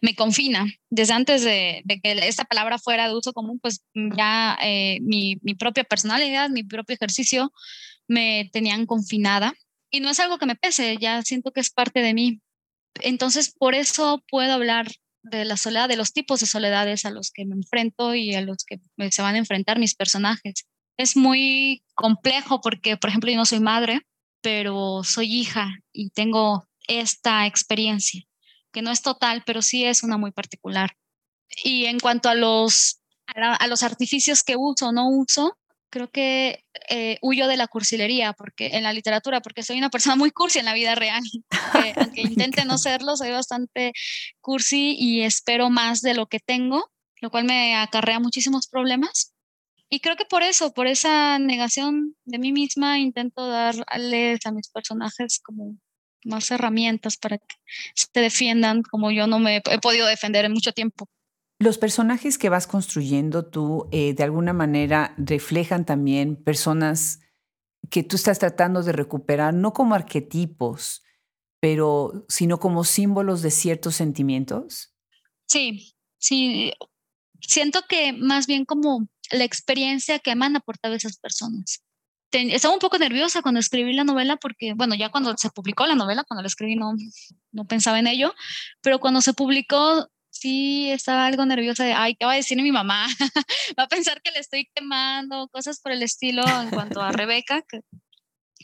me 0.00 0.14
confina. 0.14 0.66
Desde 0.90 1.12
antes 1.12 1.42
de, 1.42 1.82
que 2.02 2.12
esta 2.28 2.44
palabra 2.44 2.78
fuera 2.78 3.08
de 3.08 3.14
uso 3.14 3.32
común, 3.32 3.58
pues 3.60 3.82
ya 3.94 4.58
eh, 4.62 4.98
mi, 5.02 5.38
mi 5.42 5.54
propia 5.54 5.84
personalidad, 5.84 6.50
mi 6.50 6.62
propio 6.62 6.94
ejercicio 6.94 7.52
me 8.08 8.50
tenían 8.52 8.86
confinada. 8.86 9.54
Y 9.90 10.00
no 10.00 10.10
es 10.10 10.20
algo 10.20 10.38
que 10.38 10.46
me 10.46 10.56
pese, 10.56 10.96
ya 10.98 11.22
siento 11.22 11.52
que 11.52 11.60
es 11.60 11.70
parte 11.70 12.00
de 12.00 12.14
mí. 12.14 12.40
Entonces, 13.00 13.52
por 13.56 13.74
eso 13.74 14.22
puedo 14.28 14.52
hablar 14.52 14.88
de 15.22 15.44
la 15.44 15.56
soledad, 15.56 15.88
de 15.88 15.96
los 15.96 16.12
tipos 16.12 16.40
de 16.40 16.46
soledades 16.46 17.04
a 17.04 17.10
los 17.10 17.30
que 17.30 17.44
me 17.44 17.54
enfrento 17.54 18.14
y 18.14 18.34
a 18.34 18.40
los 18.40 18.64
que 18.64 18.80
se 19.10 19.22
van 19.22 19.34
a 19.34 19.38
enfrentar 19.38 19.78
mis 19.78 19.94
personajes. 19.94 20.66
Es 20.96 21.16
muy 21.16 21.82
complejo 21.94 22.60
porque, 22.60 22.96
por 22.96 23.10
ejemplo, 23.10 23.30
yo 23.30 23.36
no 23.36 23.46
soy 23.46 23.60
madre, 23.60 24.00
pero 24.42 25.02
soy 25.04 25.34
hija 25.34 25.78
y 25.92 26.10
tengo 26.10 26.66
esta 26.88 27.46
experiencia, 27.46 28.22
que 28.72 28.82
no 28.82 28.90
es 28.90 29.02
total, 29.02 29.42
pero 29.46 29.62
sí 29.62 29.84
es 29.84 30.02
una 30.02 30.18
muy 30.18 30.32
particular. 30.32 30.96
Y 31.64 31.86
en 31.86 31.98
cuanto 31.98 32.28
a 32.28 32.34
los, 32.34 33.00
a, 33.26 33.66
los 33.66 33.82
artificios 33.82 34.42
que 34.42 34.56
uso 34.56 34.88
o 34.88 34.92
no 34.92 35.08
uso, 35.08 35.58
creo 35.90 36.10
que 36.10 36.64
eh, 36.88 37.18
huyo 37.20 37.48
de 37.48 37.56
la 37.56 37.66
cursilería 37.66 38.32
porque 38.32 38.68
en 38.76 38.84
la 38.84 38.92
literatura, 38.92 39.40
porque 39.40 39.64
soy 39.64 39.78
una 39.78 39.90
persona 39.90 40.16
muy 40.16 40.30
cursi 40.30 40.60
en 40.60 40.64
la 40.64 40.74
vida 40.74 40.94
real. 40.94 41.22
aunque 41.96 42.22
intente 42.22 42.64
no 42.64 42.78
serlo, 42.78 43.16
soy 43.16 43.30
bastante 43.30 43.92
cursi 44.40 44.94
y 44.98 45.22
espero 45.22 45.70
más 45.70 46.00
de 46.00 46.14
lo 46.14 46.26
que 46.26 46.38
tengo, 46.38 46.90
lo 47.20 47.30
cual 47.30 47.44
me 47.44 47.74
acarrea 47.76 48.20
muchísimos 48.20 48.68
problemas. 48.68 49.34
Y 49.92 49.98
creo 49.98 50.14
que 50.16 50.24
por 50.24 50.44
eso, 50.44 50.72
por 50.72 50.86
esa 50.86 51.40
negación 51.40 52.14
de 52.24 52.38
mí 52.38 52.52
misma, 52.52 53.00
intento 53.00 53.48
darles 53.48 54.46
a 54.46 54.52
mis 54.52 54.68
personajes 54.68 55.40
como 55.42 55.76
más 56.24 56.50
herramientas 56.50 57.16
para 57.16 57.38
que 57.38 57.56
se 57.94 58.08
defiendan 58.20 58.82
como 58.82 59.10
yo 59.10 59.26
no 59.26 59.38
me 59.38 59.56
he 59.56 59.78
podido 59.78 60.06
defender 60.06 60.44
en 60.44 60.52
mucho 60.52 60.72
tiempo. 60.72 61.08
Los 61.58 61.76
personajes 61.76 62.38
que 62.38 62.48
vas 62.48 62.66
construyendo 62.66 63.44
tú 63.44 63.86
eh, 63.92 64.14
de 64.14 64.24
alguna 64.24 64.52
manera 64.52 65.14
reflejan 65.18 65.84
también 65.84 66.36
personas 66.36 67.20
que 67.90 68.02
tú 68.02 68.16
estás 68.16 68.38
tratando 68.38 68.82
de 68.82 68.92
recuperar, 68.92 69.52
no 69.52 69.72
como 69.72 69.94
arquetipos, 69.94 71.02
pero 71.60 72.24
sino 72.28 72.58
como 72.58 72.84
símbolos 72.84 73.42
de 73.42 73.50
ciertos 73.50 73.96
sentimientos. 73.96 74.94
Sí, 75.46 75.94
sí. 76.18 76.72
Siento 77.40 77.80
que 77.88 78.12
más 78.12 78.46
bien 78.46 78.64
como 78.64 79.08
la 79.30 79.44
experiencia 79.44 80.18
que 80.18 80.34
me 80.34 80.46
han 80.46 80.56
aportado 80.56 80.94
esas 80.94 81.18
personas. 81.18 81.82
Estaba 82.32 82.74
un 82.74 82.80
poco 82.80 82.98
nerviosa 82.98 83.42
cuando 83.42 83.60
escribí 83.60 83.92
la 83.92 84.04
novela 84.04 84.36
porque, 84.36 84.74
bueno, 84.74 84.94
ya 84.94 85.10
cuando 85.10 85.36
se 85.36 85.50
publicó 85.50 85.86
la 85.86 85.94
novela, 85.94 86.24
cuando 86.24 86.42
la 86.42 86.48
escribí 86.48 86.76
no, 86.76 86.94
no 87.52 87.64
pensaba 87.66 87.98
en 87.98 88.06
ello, 88.06 88.34
pero 88.80 89.00
cuando 89.00 89.20
se 89.20 89.34
publicó 89.34 90.08
sí 90.30 90.90
estaba 90.90 91.26
algo 91.26 91.44
nerviosa 91.44 91.84
de, 91.84 91.92
ay, 91.92 92.14
¿qué 92.14 92.24
va 92.24 92.32
a 92.32 92.36
decir 92.36 92.60
mi 92.62 92.72
mamá? 92.72 93.06
va 93.78 93.84
a 93.84 93.88
pensar 93.88 94.22
que 94.22 94.30
le 94.30 94.38
estoy 94.38 94.68
quemando, 94.74 95.48
cosas 95.48 95.80
por 95.80 95.92
el 95.92 96.02
estilo 96.02 96.42
en 96.46 96.70
cuanto 96.70 97.02
a 97.02 97.12
Rebeca, 97.12 97.62
que, 97.68 97.80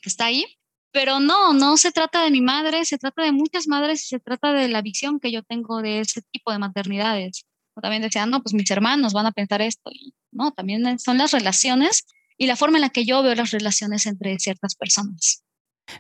está 0.05 0.27
ahí. 0.27 0.47
Pero 0.93 1.21
no, 1.21 1.53
no 1.53 1.77
se 1.77 1.93
trata 1.93 2.23
de 2.23 2.31
mi 2.31 2.41
madre, 2.41 2.85
se 2.85 2.97
trata 2.97 3.23
de 3.23 3.33
muchas 3.33 3.67
madres 3.67 4.05
y 4.05 4.09
se 4.09 4.21
trata 4.21 4.53
de 4.53 4.69
la 4.69 4.81
visión 4.81 5.21
que 5.21 5.31
yo 5.31 5.43
tengo 5.43 5.83
de 5.83 6.01
ese 6.01 6.23
tipo 6.31 6.53
de 6.53 6.59
maternidades. 6.59 7.45
También 7.83 8.01
decían, 8.03 8.31
no, 8.31 8.43
pues 8.43 8.55
mis 8.55 8.71
hermanos 8.71 9.13
van 9.13 9.27
a 9.27 9.33
pensar 9.33 9.61
esto. 9.61 9.91
Y 9.93 10.15
no, 10.31 10.53
también 10.53 10.99
son 10.99 11.19
las 11.19 11.33
relaciones 11.33 12.07
y 12.37 12.47
la 12.47 12.57
forma 12.57 12.79
en 12.79 12.83
la 12.83 12.91
que 12.91 13.05
yo 13.05 13.23
veo 13.23 13.35
las 13.35 13.51
relaciones 13.51 14.07
entre 14.07 14.39
ciertas 14.39 14.75
personas. 14.75 15.43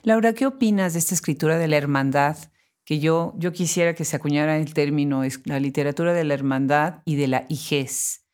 Laura, 0.02 0.32
¿qué 0.32 0.46
opinas 0.46 0.92
de 0.92 0.98
esta 0.98 1.14
escritura 1.14 1.58
de 1.58 1.68
la 1.68 1.76
hermandad 1.76 2.36
que 2.84 3.00
yo, 3.00 3.34
yo 3.36 3.52
quisiera 3.52 3.94
que 3.94 4.04
se 4.04 4.16
acuñara 4.16 4.58
el 4.58 4.72
término, 4.72 5.24
es 5.24 5.40
la 5.44 5.58
literatura 5.58 6.12
de 6.12 6.24
la 6.24 6.34
hermandad 6.34 7.02
y 7.04 7.16
de 7.16 7.26
la 7.26 7.44
hijez, 7.48 8.24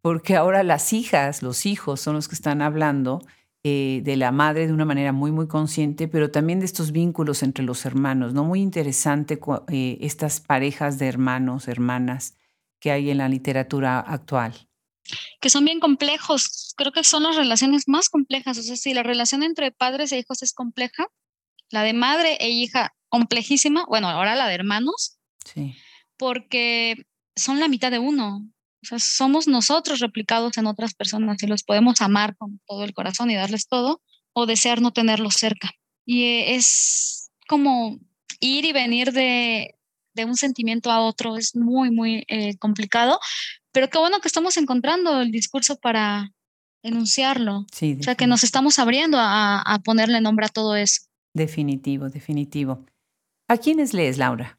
porque 0.00 0.34
ahora 0.34 0.62
las 0.62 0.92
hijas, 0.94 1.42
los 1.42 1.66
hijos 1.66 2.00
son 2.00 2.14
los 2.14 2.26
que 2.26 2.34
están 2.34 2.62
hablando 2.62 3.20
eh, 3.64 4.00
de 4.04 4.16
la 4.16 4.32
madre 4.32 4.66
de 4.66 4.72
una 4.72 4.86
manera 4.86 5.12
muy, 5.12 5.30
muy 5.30 5.46
consciente, 5.46 6.08
pero 6.08 6.30
también 6.30 6.60
de 6.60 6.64
estos 6.64 6.92
vínculos 6.92 7.42
entre 7.42 7.64
los 7.64 7.84
hermanos, 7.84 8.32
¿no? 8.32 8.44
Muy 8.44 8.60
interesante 8.62 9.38
eh, 9.68 9.98
estas 10.00 10.40
parejas 10.40 10.98
de 10.98 11.08
hermanos, 11.08 11.68
hermanas 11.68 12.34
que 12.80 12.92
hay 12.92 13.10
en 13.10 13.18
la 13.18 13.28
literatura 13.28 13.98
actual. 13.98 14.67
Que 15.40 15.50
son 15.50 15.64
bien 15.64 15.80
complejos, 15.80 16.74
creo 16.76 16.92
que 16.92 17.04
son 17.04 17.22
las 17.22 17.36
relaciones 17.36 17.84
más 17.88 18.08
complejas, 18.08 18.58
o 18.58 18.62
sea, 18.62 18.76
si 18.76 18.94
la 18.94 19.02
relación 19.02 19.42
entre 19.42 19.70
padres 19.72 20.12
e 20.12 20.18
hijos 20.18 20.42
es 20.42 20.52
compleja, 20.52 21.06
la 21.70 21.82
de 21.82 21.92
madre 21.92 22.36
e 22.40 22.50
hija 22.50 22.94
complejísima, 23.08 23.84
bueno, 23.86 24.08
ahora 24.08 24.34
la 24.34 24.48
de 24.48 24.54
hermanos, 24.54 25.18
Sí. 25.44 25.74
porque 26.18 27.06
son 27.36 27.58
la 27.60 27.68
mitad 27.68 27.90
de 27.90 27.98
uno. 27.98 28.42
O 28.82 28.86
sea, 28.86 28.98
somos 28.98 29.48
nosotros 29.48 30.00
replicados 30.00 30.56
en 30.58 30.66
otras 30.66 30.94
personas 30.94 31.42
y 31.42 31.46
los 31.46 31.62
podemos 31.64 32.00
amar 32.00 32.36
con 32.36 32.60
todo 32.66 32.84
el 32.84 32.92
corazón 32.92 33.30
y 33.30 33.34
darles 33.34 33.66
todo 33.66 34.02
o 34.34 34.46
desear 34.46 34.80
no 34.80 34.92
tenerlos 34.92 35.34
cerca. 35.34 35.72
Y 36.04 36.24
eh, 36.24 36.54
es 36.54 37.30
como 37.48 37.98
ir 38.40 38.64
y 38.64 38.72
venir 38.72 39.12
de, 39.12 39.74
de 40.14 40.24
un 40.24 40.36
sentimiento 40.36 40.90
a 40.92 41.00
otro, 41.00 41.36
es 41.36 41.56
muy, 41.56 41.90
muy 41.90 42.24
eh, 42.28 42.56
complicado, 42.58 43.18
pero 43.78 43.90
qué 43.90 43.98
bueno 43.98 44.18
que 44.20 44.26
estamos 44.26 44.56
encontrando 44.56 45.20
el 45.20 45.30
discurso 45.30 45.78
para 45.78 46.32
enunciarlo. 46.82 47.64
Sí, 47.72 47.96
O 48.00 48.02
sea, 48.02 48.16
que 48.16 48.26
nos 48.26 48.42
estamos 48.42 48.76
abriendo 48.80 49.18
a, 49.20 49.60
a 49.62 49.78
ponerle 49.78 50.20
nombre 50.20 50.46
a 50.46 50.48
todo 50.48 50.74
eso. 50.74 51.02
definitivo, 51.32 52.08
definitivo. 52.08 52.84
¿A 53.46 53.56
quiénes 53.56 53.94
lees, 53.94 54.18
Laura? 54.18 54.58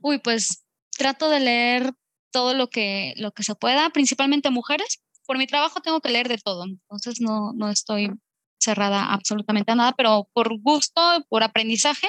Uy, 0.00 0.18
pues 0.18 0.64
trato 0.96 1.28
de 1.28 1.40
leer 1.40 1.92
todo 2.30 2.54
lo 2.54 2.70
que, 2.70 3.14
lo 3.16 3.32
que 3.32 3.42
se 3.42 3.56
pueda, 3.56 3.90
principalmente 3.90 4.48
mujeres. 4.50 5.02
Por 5.26 5.36
mi 5.36 5.48
trabajo 5.48 5.80
tengo 5.80 6.00
que 6.00 6.10
leer 6.12 6.28
de 6.28 6.38
todo, 6.38 6.66
entonces 6.66 7.20
no, 7.20 7.52
no 7.52 7.68
estoy 7.68 8.12
cerrada 8.60 9.12
absolutamente 9.12 9.72
a 9.72 9.74
nada, 9.74 9.92
pero 9.96 10.28
por 10.32 10.56
gusto, 10.60 11.00
por 11.28 11.42
aprendizaje 11.42 12.06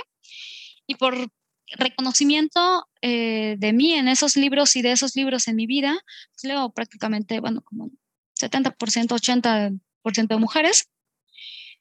y 0.86 0.94
por 0.94 1.30
reconocimiento 1.72 2.88
eh, 3.02 3.56
de 3.58 3.74
mí 3.74 3.94
en 3.94 4.08
esos 4.08 4.36
libros 4.36 4.76
y 4.76 4.82
de 4.82 4.92
esos 4.92 5.16
libros 5.16 5.48
en 5.48 5.56
mi 5.56 5.66
vida, 5.68 5.98
pues 6.34 6.44
leo 6.44 6.70
prácticamente, 6.72 7.40
bueno, 7.40 7.62
como 7.62 7.90
70%, 8.40 9.16
80% 10.04 10.28
de 10.28 10.38
mujeres. 10.38 10.90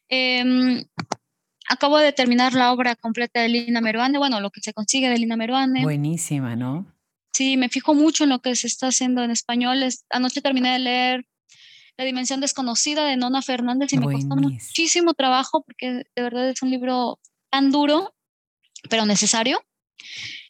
Em, 0.09 0.85
acabo 1.69 1.99
de 1.99 2.13
terminar 2.13 2.55
la 2.55 2.73
obra 2.73 2.95
completa 2.97 3.41
de 3.41 3.49
Lina 3.49 3.81
Meruane, 3.81 4.19
bueno, 4.19 4.41
lo 4.41 4.51
que 4.51 4.61
se 4.61 4.73
consigue 4.73 5.09
de 5.09 5.19
Lina 5.19 5.37
Meruane. 5.37 5.83
Buenísima, 5.83 6.57
¿no? 6.57 6.87
Sí, 7.33 7.57
me 7.57 7.69
fijo 7.69 7.95
mucho 7.95 8.25
en 8.25 8.31
lo 8.31 8.41
que 8.41 8.55
se 8.55 8.67
está 8.67 8.89
haciendo 8.89 9.23
en 9.25 9.31
español. 9.31 9.83
Es- 9.83 10.05
anoche 10.11 10.41
terminé 10.41 10.73
de 10.75 10.79
leer 10.79 11.27
La 11.97 12.05
Dimensión 12.05 12.41
Desconocida 12.41 13.05
de 13.07 13.17
Nona 13.17 13.43
Fernández 13.43 13.93
y 13.93 13.99
me 13.99 14.07
costó 14.17 14.35
muchísimo 14.37 15.15
trabajo 15.15 15.65
porque 15.65 16.05
de 16.15 16.23
verdad 16.23 16.49
es 16.49 16.63
un 16.63 16.71
libro 16.71 17.19
tan 17.51 17.71
duro, 17.71 18.15
pero 18.91 19.05
necesario. 19.07 19.63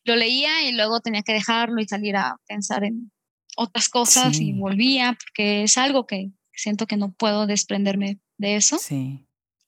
Lo 0.04 0.16
leía 0.16 0.62
y 0.68 0.72
luego 0.72 1.00
tenía 1.00 1.22
que 1.22 1.32
dejarlo 1.32 1.80
y 1.80 1.86
salir 1.88 2.16
a 2.16 2.36
pensar 2.46 2.84
en 2.84 3.10
otras 3.56 3.88
cosas 3.88 4.36
Sí. 4.36 4.48
y 4.48 4.52
volvía 4.52 5.16
porque 5.18 5.62
es 5.62 5.78
algo 5.78 6.06
que 6.06 6.30
siento 6.52 6.86
que 6.86 6.96
no 6.96 7.12
puedo 7.12 7.46
desprenderme 7.46 8.18
de 8.36 8.56
eso. 8.56 8.78
Sí. 8.78 9.26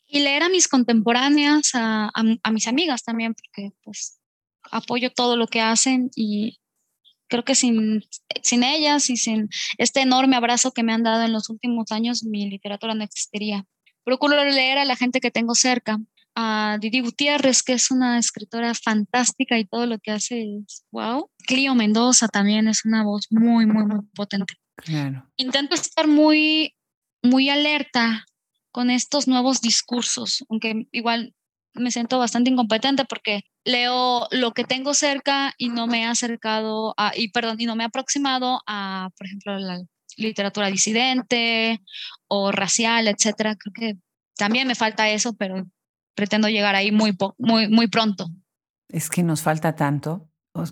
Y 0.08 0.20
leer 0.20 0.42
a 0.44 0.48
mis 0.48 0.68
contemporáneas, 0.68 1.74
a, 1.74 2.06
a- 2.06 2.36
a 2.42 2.50
mis 2.52 2.66
amigas 2.68 3.02
también, 3.02 3.34
porque 3.34 3.72
pues 3.82 4.18
apoyo 4.70 5.10
todo 5.12 5.36
lo 5.36 5.46
que 5.46 5.60
hacen 5.60 6.10
y 6.16 6.58
creo 7.28 7.44
que 7.44 7.54
sin, 7.54 8.02
sin 8.42 8.62
ellas 8.62 9.10
y 9.10 9.16
sin 9.16 9.48
este 9.78 10.00
enorme 10.00 10.36
abrazo 10.36 10.72
que 10.72 10.82
me 10.84 10.92
han 10.92 11.02
dado 11.02 11.24
en 11.24 11.32
los 11.32 11.48
últimos 11.50 11.90
años, 11.92 12.22
mi 12.24 12.48
literatura 12.48 12.94
no 12.94 13.02
existiría. 13.04 13.64
Procuro 14.04 14.44
leer 14.44 14.78
a 14.78 14.84
la 14.84 14.94
gente 14.96 15.20
que 15.20 15.32
tengo 15.32 15.54
cerca, 15.56 15.98
a 16.36 16.76
Didi 16.80 17.00
Gutiérrez, 17.00 17.62
que 17.62 17.72
es 17.72 17.90
una 17.90 18.18
escritora 18.18 18.74
fantástica 18.74 19.58
y 19.58 19.64
todo 19.64 19.86
lo 19.86 19.98
que 19.98 20.12
hace 20.12 20.42
es 20.42 20.84
wow. 20.92 21.30
Clio 21.46 21.74
Mendoza 21.74 22.28
también 22.28 22.68
es 22.68 22.84
una 22.84 23.02
voz 23.02 23.26
muy, 23.30 23.66
muy, 23.66 23.86
muy 23.86 24.00
potente 24.14 24.54
Claro. 24.76 25.26
intento 25.38 25.74
estar 25.74 26.06
muy, 26.06 26.76
muy 27.22 27.48
alerta 27.48 28.26
con 28.70 28.90
estos 28.90 29.26
nuevos 29.26 29.62
discursos, 29.62 30.44
aunque 30.50 30.86
igual 30.92 31.34
me 31.72 31.90
siento 31.90 32.18
bastante 32.18 32.50
incompetente 32.50 33.06
porque 33.06 33.44
leo 33.64 34.28
lo 34.30 34.52
que 34.52 34.64
tengo 34.64 34.92
cerca 34.92 35.54
y 35.56 35.70
no 35.70 35.86
me 35.86 36.02
he 36.02 36.04
acercado 36.04 36.94
a, 36.98 37.12
y 37.16 37.30
perdón, 37.30 37.56
y 37.58 37.64
no 37.64 37.74
me 37.74 37.84
he 37.84 37.86
aproximado 37.86 38.60
a, 38.66 39.08
por 39.16 39.26
ejemplo, 39.26 39.58
la 39.58 39.80
literatura 40.18 40.68
disidente 40.68 41.80
o 42.28 42.52
racial, 42.52 43.08
etcétera. 43.08 43.56
Creo 43.56 43.72
que 43.72 44.00
también 44.36 44.68
me 44.68 44.74
falta 44.74 45.08
eso, 45.08 45.34
pero 45.34 45.66
pretendo 46.16 46.48
llegar 46.48 46.74
ahí 46.74 46.90
muy, 46.90 47.16
muy, 47.38 47.68
muy 47.68 47.86
pronto. 47.86 48.28
Es 48.88 49.08
que 49.08 49.22
nos 49.22 49.42
falta 49.42 49.76
tanto. 49.76 50.28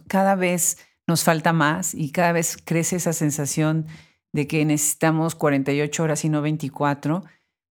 Cada 0.08 0.34
vez 0.34 0.78
nos 1.06 1.22
falta 1.22 1.52
más 1.52 1.94
y 1.94 2.10
cada 2.10 2.32
vez 2.32 2.56
crece 2.56 2.96
esa 2.96 3.12
sensación 3.12 3.86
de 4.32 4.48
que 4.48 4.64
necesitamos 4.64 5.34
48 5.34 6.02
horas 6.02 6.24
y 6.24 6.28
no 6.28 6.42
24 6.42 7.22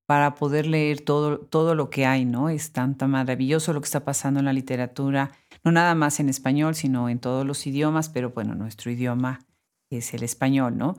para 0.05 0.35
poder 0.35 0.67
leer 0.67 1.01
todo, 1.01 1.39
todo 1.39 1.75
lo 1.75 1.89
que 1.89 2.05
hay, 2.05 2.25
¿no? 2.25 2.49
Es 2.49 2.71
tan, 2.71 2.95
tan 2.95 3.11
maravilloso 3.11 3.73
lo 3.73 3.81
que 3.81 3.85
está 3.85 4.05
pasando 4.05 4.39
en 4.39 4.45
la 4.45 4.53
literatura, 4.53 5.31
no 5.63 5.71
nada 5.71 5.95
más 5.95 6.19
en 6.19 6.29
español, 6.29 6.75
sino 6.75 7.09
en 7.09 7.19
todos 7.19 7.45
los 7.45 7.65
idiomas, 7.65 8.09
pero 8.09 8.29
bueno, 8.31 8.53
nuestro 8.53 8.91
idioma 8.91 9.45
es 9.89 10.13
el 10.13 10.23
español, 10.23 10.77
¿no? 10.77 10.95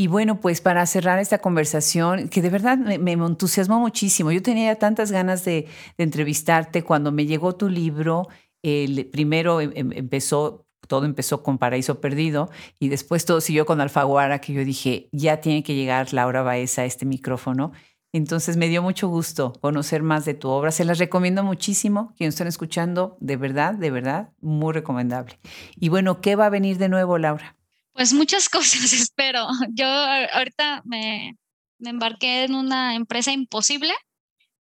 Y 0.00 0.06
bueno, 0.06 0.38
pues 0.38 0.60
para 0.60 0.86
cerrar 0.86 1.18
esta 1.18 1.38
conversación, 1.38 2.28
que 2.28 2.40
de 2.40 2.50
verdad 2.50 2.78
me, 2.78 3.12
entusiasmó 3.14 3.80
muchísimo. 3.80 4.30
Yo 4.30 4.40
tenía 4.40 4.76
tantas 4.76 5.10
ganas 5.10 5.44
de, 5.44 5.66
de 5.96 6.04
entrevistarte 6.04 6.84
cuando 6.84 7.10
me 7.10 7.26
llegó 7.26 7.56
tu 7.56 7.68
libro. 7.68 8.28
El 8.62 9.06
primero 9.06 9.60
em- 9.60 9.72
em- 9.74 9.90
empezó, 9.92 10.68
todo 10.86 11.04
empezó 11.04 11.42
con 11.42 11.58
Paraíso 11.58 12.00
Perdido 12.00 12.48
y 12.78 12.90
después 12.90 13.24
todo 13.24 13.40
siguió 13.40 13.66
con 13.66 13.80
Alfaguara, 13.80 14.40
que 14.40 14.52
yo 14.52 14.64
dije, 14.64 15.08
ya 15.10 15.40
tiene 15.40 15.64
que 15.64 15.74
llegar 15.74 16.12
Laura 16.14 16.42
Baeza 16.42 16.82
a 16.82 16.84
este 16.84 17.04
micrófono. 17.04 17.72
Entonces 18.12 18.56
me 18.56 18.68
dio 18.68 18.82
mucho 18.82 19.08
gusto 19.08 19.52
conocer 19.60 20.04
más 20.04 20.24
de 20.24 20.34
tu 20.34 20.48
obra. 20.48 20.70
Se 20.70 20.84
las 20.84 21.00
recomiendo 21.00 21.42
muchísimo. 21.42 22.14
Quienes 22.16 22.36
están 22.36 22.46
escuchando, 22.46 23.16
de 23.18 23.36
verdad, 23.36 23.74
de 23.74 23.90
verdad, 23.90 24.30
muy 24.40 24.72
recomendable. 24.72 25.40
Y 25.74 25.88
bueno, 25.88 26.20
¿qué 26.20 26.36
va 26.36 26.46
a 26.46 26.50
venir 26.50 26.78
de 26.78 26.88
nuevo, 26.88 27.18
Laura? 27.18 27.57
Pues 27.98 28.12
muchas 28.12 28.48
cosas 28.48 28.92
espero. 28.92 29.48
Yo 29.70 29.86
ahorita 29.86 30.82
me, 30.84 31.36
me 31.80 31.90
embarqué 31.90 32.44
en 32.44 32.54
una 32.54 32.94
empresa 32.94 33.32
imposible, 33.32 33.92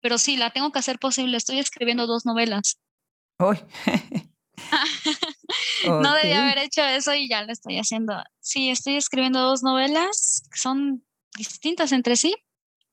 pero 0.02 0.18
sí, 0.18 0.36
la 0.36 0.50
tengo 0.50 0.70
que 0.70 0.78
hacer 0.78 0.98
posible. 0.98 1.38
Estoy 1.38 1.58
escribiendo 1.58 2.06
dos 2.06 2.26
novelas. 2.26 2.78
Hoy. 3.38 3.58
No 5.84 6.14
debía 6.14 6.42
haber 6.42 6.58
hecho 6.58 6.82
eso 6.82 7.12
y 7.12 7.28
ya 7.28 7.42
lo 7.42 7.52
estoy 7.52 7.78
haciendo. 7.78 8.14
Sí, 8.40 8.70
estoy 8.70 8.96
escribiendo 8.96 9.40
dos 9.40 9.62
novelas 9.62 10.48
que 10.50 10.58
son 10.58 11.04
distintas 11.36 11.92
entre 11.92 12.16
sí. 12.16 12.34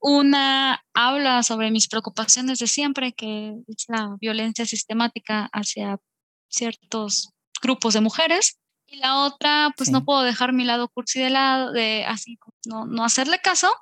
Una 0.00 0.84
habla 0.92 1.42
sobre 1.42 1.70
mis 1.70 1.88
preocupaciones 1.88 2.58
de 2.58 2.66
siempre, 2.66 3.14
que 3.14 3.54
es 3.66 3.84
la 3.88 4.16
violencia 4.20 4.66
sistemática 4.66 5.48
hacia 5.52 5.98
ciertos 6.48 7.30
grupos 7.62 7.94
de 7.94 8.02
mujeres. 8.02 8.58
Y 8.92 8.98
la 8.98 9.20
otra, 9.24 9.72
pues 9.76 9.86
Sí. 9.86 9.92
no 9.92 10.04
puedo 10.04 10.22
dejar 10.22 10.52
mi 10.52 10.64
lado 10.64 10.88
cursi 10.88 11.18
de 11.20 11.30
lado, 11.30 11.72
de 11.72 12.04
así, 12.04 12.38
no, 12.66 12.84
no 12.84 13.04
hacerle 13.04 13.38
caso. 13.42 13.72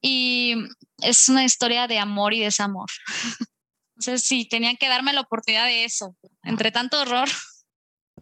Y 0.00 0.54
es 1.00 1.28
una 1.28 1.44
historia 1.44 1.86
de 1.86 1.98
amor 2.00 2.34
y 2.34 2.40
desamor. 2.40 2.88
Entonces, 3.96 4.22
sí, 4.24 4.48
tenía 4.48 4.74
que 4.74 4.88
darme 4.88 5.12
la 5.12 5.20
oportunidad 5.20 5.66
de 5.66 5.84
eso. 5.84 6.16
Entre 6.42 6.72
tanto 6.72 7.00
horror, 7.00 7.28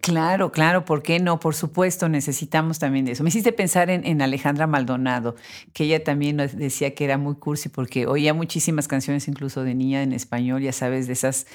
Claro, 0.02 0.50
claro, 0.50 0.86
¿por 0.86 1.02
qué 1.02 1.18
no? 1.20 1.40
Por 1.40 1.54
supuesto, 1.54 2.08
necesitamos 2.08 2.78
también 2.78 3.04
de 3.04 3.12
eso. 3.12 3.22
Me 3.22 3.28
hiciste 3.28 3.52
pensar 3.52 3.90
en, 3.90 4.06
en 4.06 4.22
Alejandra 4.22 4.66
Maldonado, 4.66 5.36
que 5.74 5.84
ella 5.84 6.02
también 6.02 6.38
decía 6.38 6.94
que 6.94 7.04
era 7.04 7.18
muy 7.18 7.34
cursi 7.34 7.68
porque 7.68 8.06
oía 8.06 8.32
muchísimas 8.32 8.88
canciones, 8.88 9.28
incluso 9.28 9.62
de 9.62 9.74
niña 9.74 10.02
en 10.02 10.14
español, 10.14 10.62
ya 10.62 10.72
sabes, 10.72 11.06
de 11.06 11.12
esas, 11.12 11.46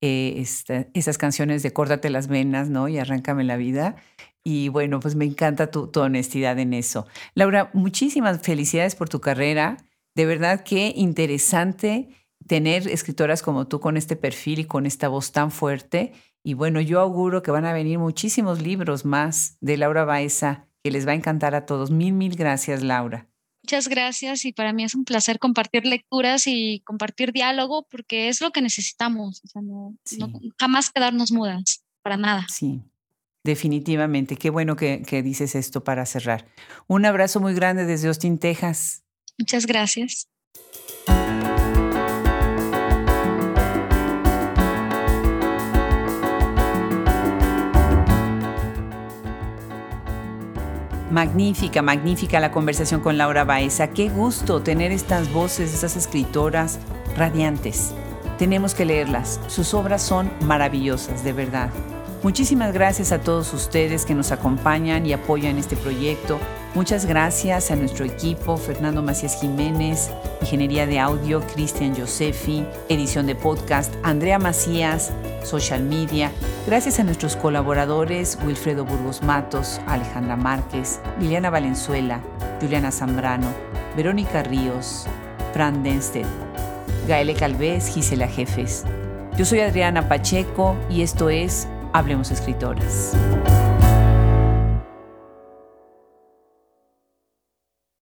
eh, 0.00 0.34
esta- 0.38 0.86
esas 0.94 1.18
canciones 1.18 1.62
de 1.62 1.72
Córtate 1.72 2.10
las 2.10 2.28
venas, 2.28 2.68
¿no? 2.70 2.88
Y 2.88 2.98
arráncame 2.98 3.44
la 3.44 3.56
vida. 3.56 3.96
Y 4.44 4.68
bueno, 4.68 5.00
pues 5.00 5.14
me 5.14 5.24
encanta 5.24 5.70
tu, 5.70 5.90
honestidad 6.00 6.58
en 6.58 6.72
eso. 6.74 7.06
Laura, 7.34 7.70
muchísimas 7.74 8.40
felicidades 8.40 8.94
por 8.94 9.08
tu 9.08 9.20
carrera. 9.20 9.76
De 10.14 10.26
verdad 10.26 10.62
que 10.64 10.92
interesante 10.96 12.08
tener 12.46 12.88
escritoras 12.88 13.42
como 13.42 13.66
tú 13.68 13.80
con 13.80 13.96
este 13.96 14.16
perfil 14.16 14.60
y 14.60 14.64
con 14.64 14.86
esta 14.86 15.08
voz 15.08 15.32
tan 15.32 15.50
fuerte. 15.50 16.12
Y 16.42 16.54
bueno, 16.54 16.80
yo 16.80 17.00
auguro 17.00 17.42
que 17.42 17.50
van 17.50 17.66
a 17.66 17.72
venir 17.72 17.98
muchísimos 17.98 18.62
libros 18.62 19.04
más 19.04 19.58
de 19.60 19.76
Laura 19.76 20.04
Baeza 20.04 20.66
que 20.82 20.90
les 20.90 21.06
va 21.06 21.12
a 21.12 21.16
encantar 21.16 21.54
a 21.54 21.66
todos. 21.66 21.90
Mil, 21.90 22.14
mil 22.14 22.36
gracias, 22.36 22.82
Laura. 22.82 23.28
Muchas 23.68 23.88
gracias 23.88 24.46
y 24.46 24.54
para 24.54 24.72
mí 24.72 24.82
es 24.84 24.94
un 24.94 25.04
placer 25.04 25.38
compartir 25.38 25.84
lecturas 25.84 26.46
y 26.46 26.80
compartir 26.86 27.32
diálogo 27.34 27.86
porque 27.90 28.30
es 28.30 28.40
lo 28.40 28.50
que 28.50 28.62
necesitamos. 28.62 29.42
O 29.44 29.46
sea, 29.46 29.60
no, 29.60 29.94
Sí. 30.06 30.16
no- 30.16 30.32
jamás 30.58 30.88
quedarnos 30.90 31.32
mudas, 31.32 31.84
para 32.02 32.16
nada. 32.16 32.46
Sí, 32.48 32.80
definitivamente. 33.44 34.36
Qué 34.36 34.48
bueno 34.48 34.74
que, 34.74 35.02
que 35.06 35.22
dices 35.22 35.54
esto 35.54 35.84
para 35.84 36.06
cerrar. 36.06 36.48
Un 36.86 37.04
abrazo 37.04 37.40
muy 37.40 37.52
grande 37.52 37.84
desde 37.84 38.08
Austin, 38.08 38.38
Texas. 38.38 39.02
Muchas 39.38 39.66
gracias. 39.66 40.28
Magnífica, 51.10 51.80
magnífica 51.80 52.38
la 52.38 52.50
conversación 52.50 53.00
con 53.00 53.16
Laura 53.16 53.44
Baeza. 53.44 53.88
Qué 53.88 54.10
gusto 54.10 54.60
tener 54.60 54.92
estas 54.92 55.32
voces, 55.32 55.72
estas 55.72 55.96
escritoras 55.96 56.78
radiantes. 57.16 57.94
Tenemos 58.38 58.74
que 58.74 58.84
leerlas. 58.84 59.40
Sus 59.46 59.72
obras 59.72 60.02
son 60.02 60.30
maravillosas, 60.42 61.24
de 61.24 61.32
verdad. 61.32 61.70
Muchísimas 62.22 62.72
gracias 62.72 63.12
a 63.12 63.20
todos 63.20 63.54
ustedes 63.54 64.04
que 64.04 64.12
nos 64.12 64.32
acompañan 64.32 65.06
y 65.06 65.12
apoyan 65.12 65.56
este 65.56 65.76
proyecto. 65.76 66.40
Muchas 66.74 67.06
gracias 67.06 67.70
a 67.70 67.76
nuestro 67.76 68.04
equipo, 68.04 68.56
Fernando 68.56 69.04
Macías 69.04 69.40
Jiménez, 69.40 70.10
Ingeniería 70.40 70.86
de 70.86 70.98
Audio, 70.98 71.40
Cristian 71.54 71.94
Josefi, 71.96 72.66
edición 72.88 73.26
de 73.26 73.36
podcast, 73.36 73.94
Andrea 74.02 74.40
Macías, 74.40 75.12
Social 75.44 75.84
Media. 75.84 76.32
Gracias 76.66 76.98
a 76.98 77.04
nuestros 77.04 77.36
colaboradores, 77.36 78.36
Wilfredo 78.44 78.84
Burgos 78.84 79.22
Matos, 79.22 79.80
Alejandra 79.86 80.34
Márquez, 80.34 80.98
Liliana 81.20 81.50
Valenzuela, 81.50 82.20
Juliana 82.60 82.90
Zambrano, 82.90 83.46
Verónica 83.96 84.42
Ríos, 84.42 85.06
Fran 85.52 85.84
Denstedt, 85.84 86.26
Gaele 87.06 87.34
Calvez, 87.34 87.86
Gisela 87.86 88.26
Jefes. 88.26 88.84
Yo 89.36 89.44
soy 89.44 89.60
Adriana 89.60 90.08
Pacheco 90.08 90.76
y 90.90 91.02
esto 91.02 91.30
es 91.30 91.68
Hablemos 91.98 92.30
Escritoras. 92.30 93.12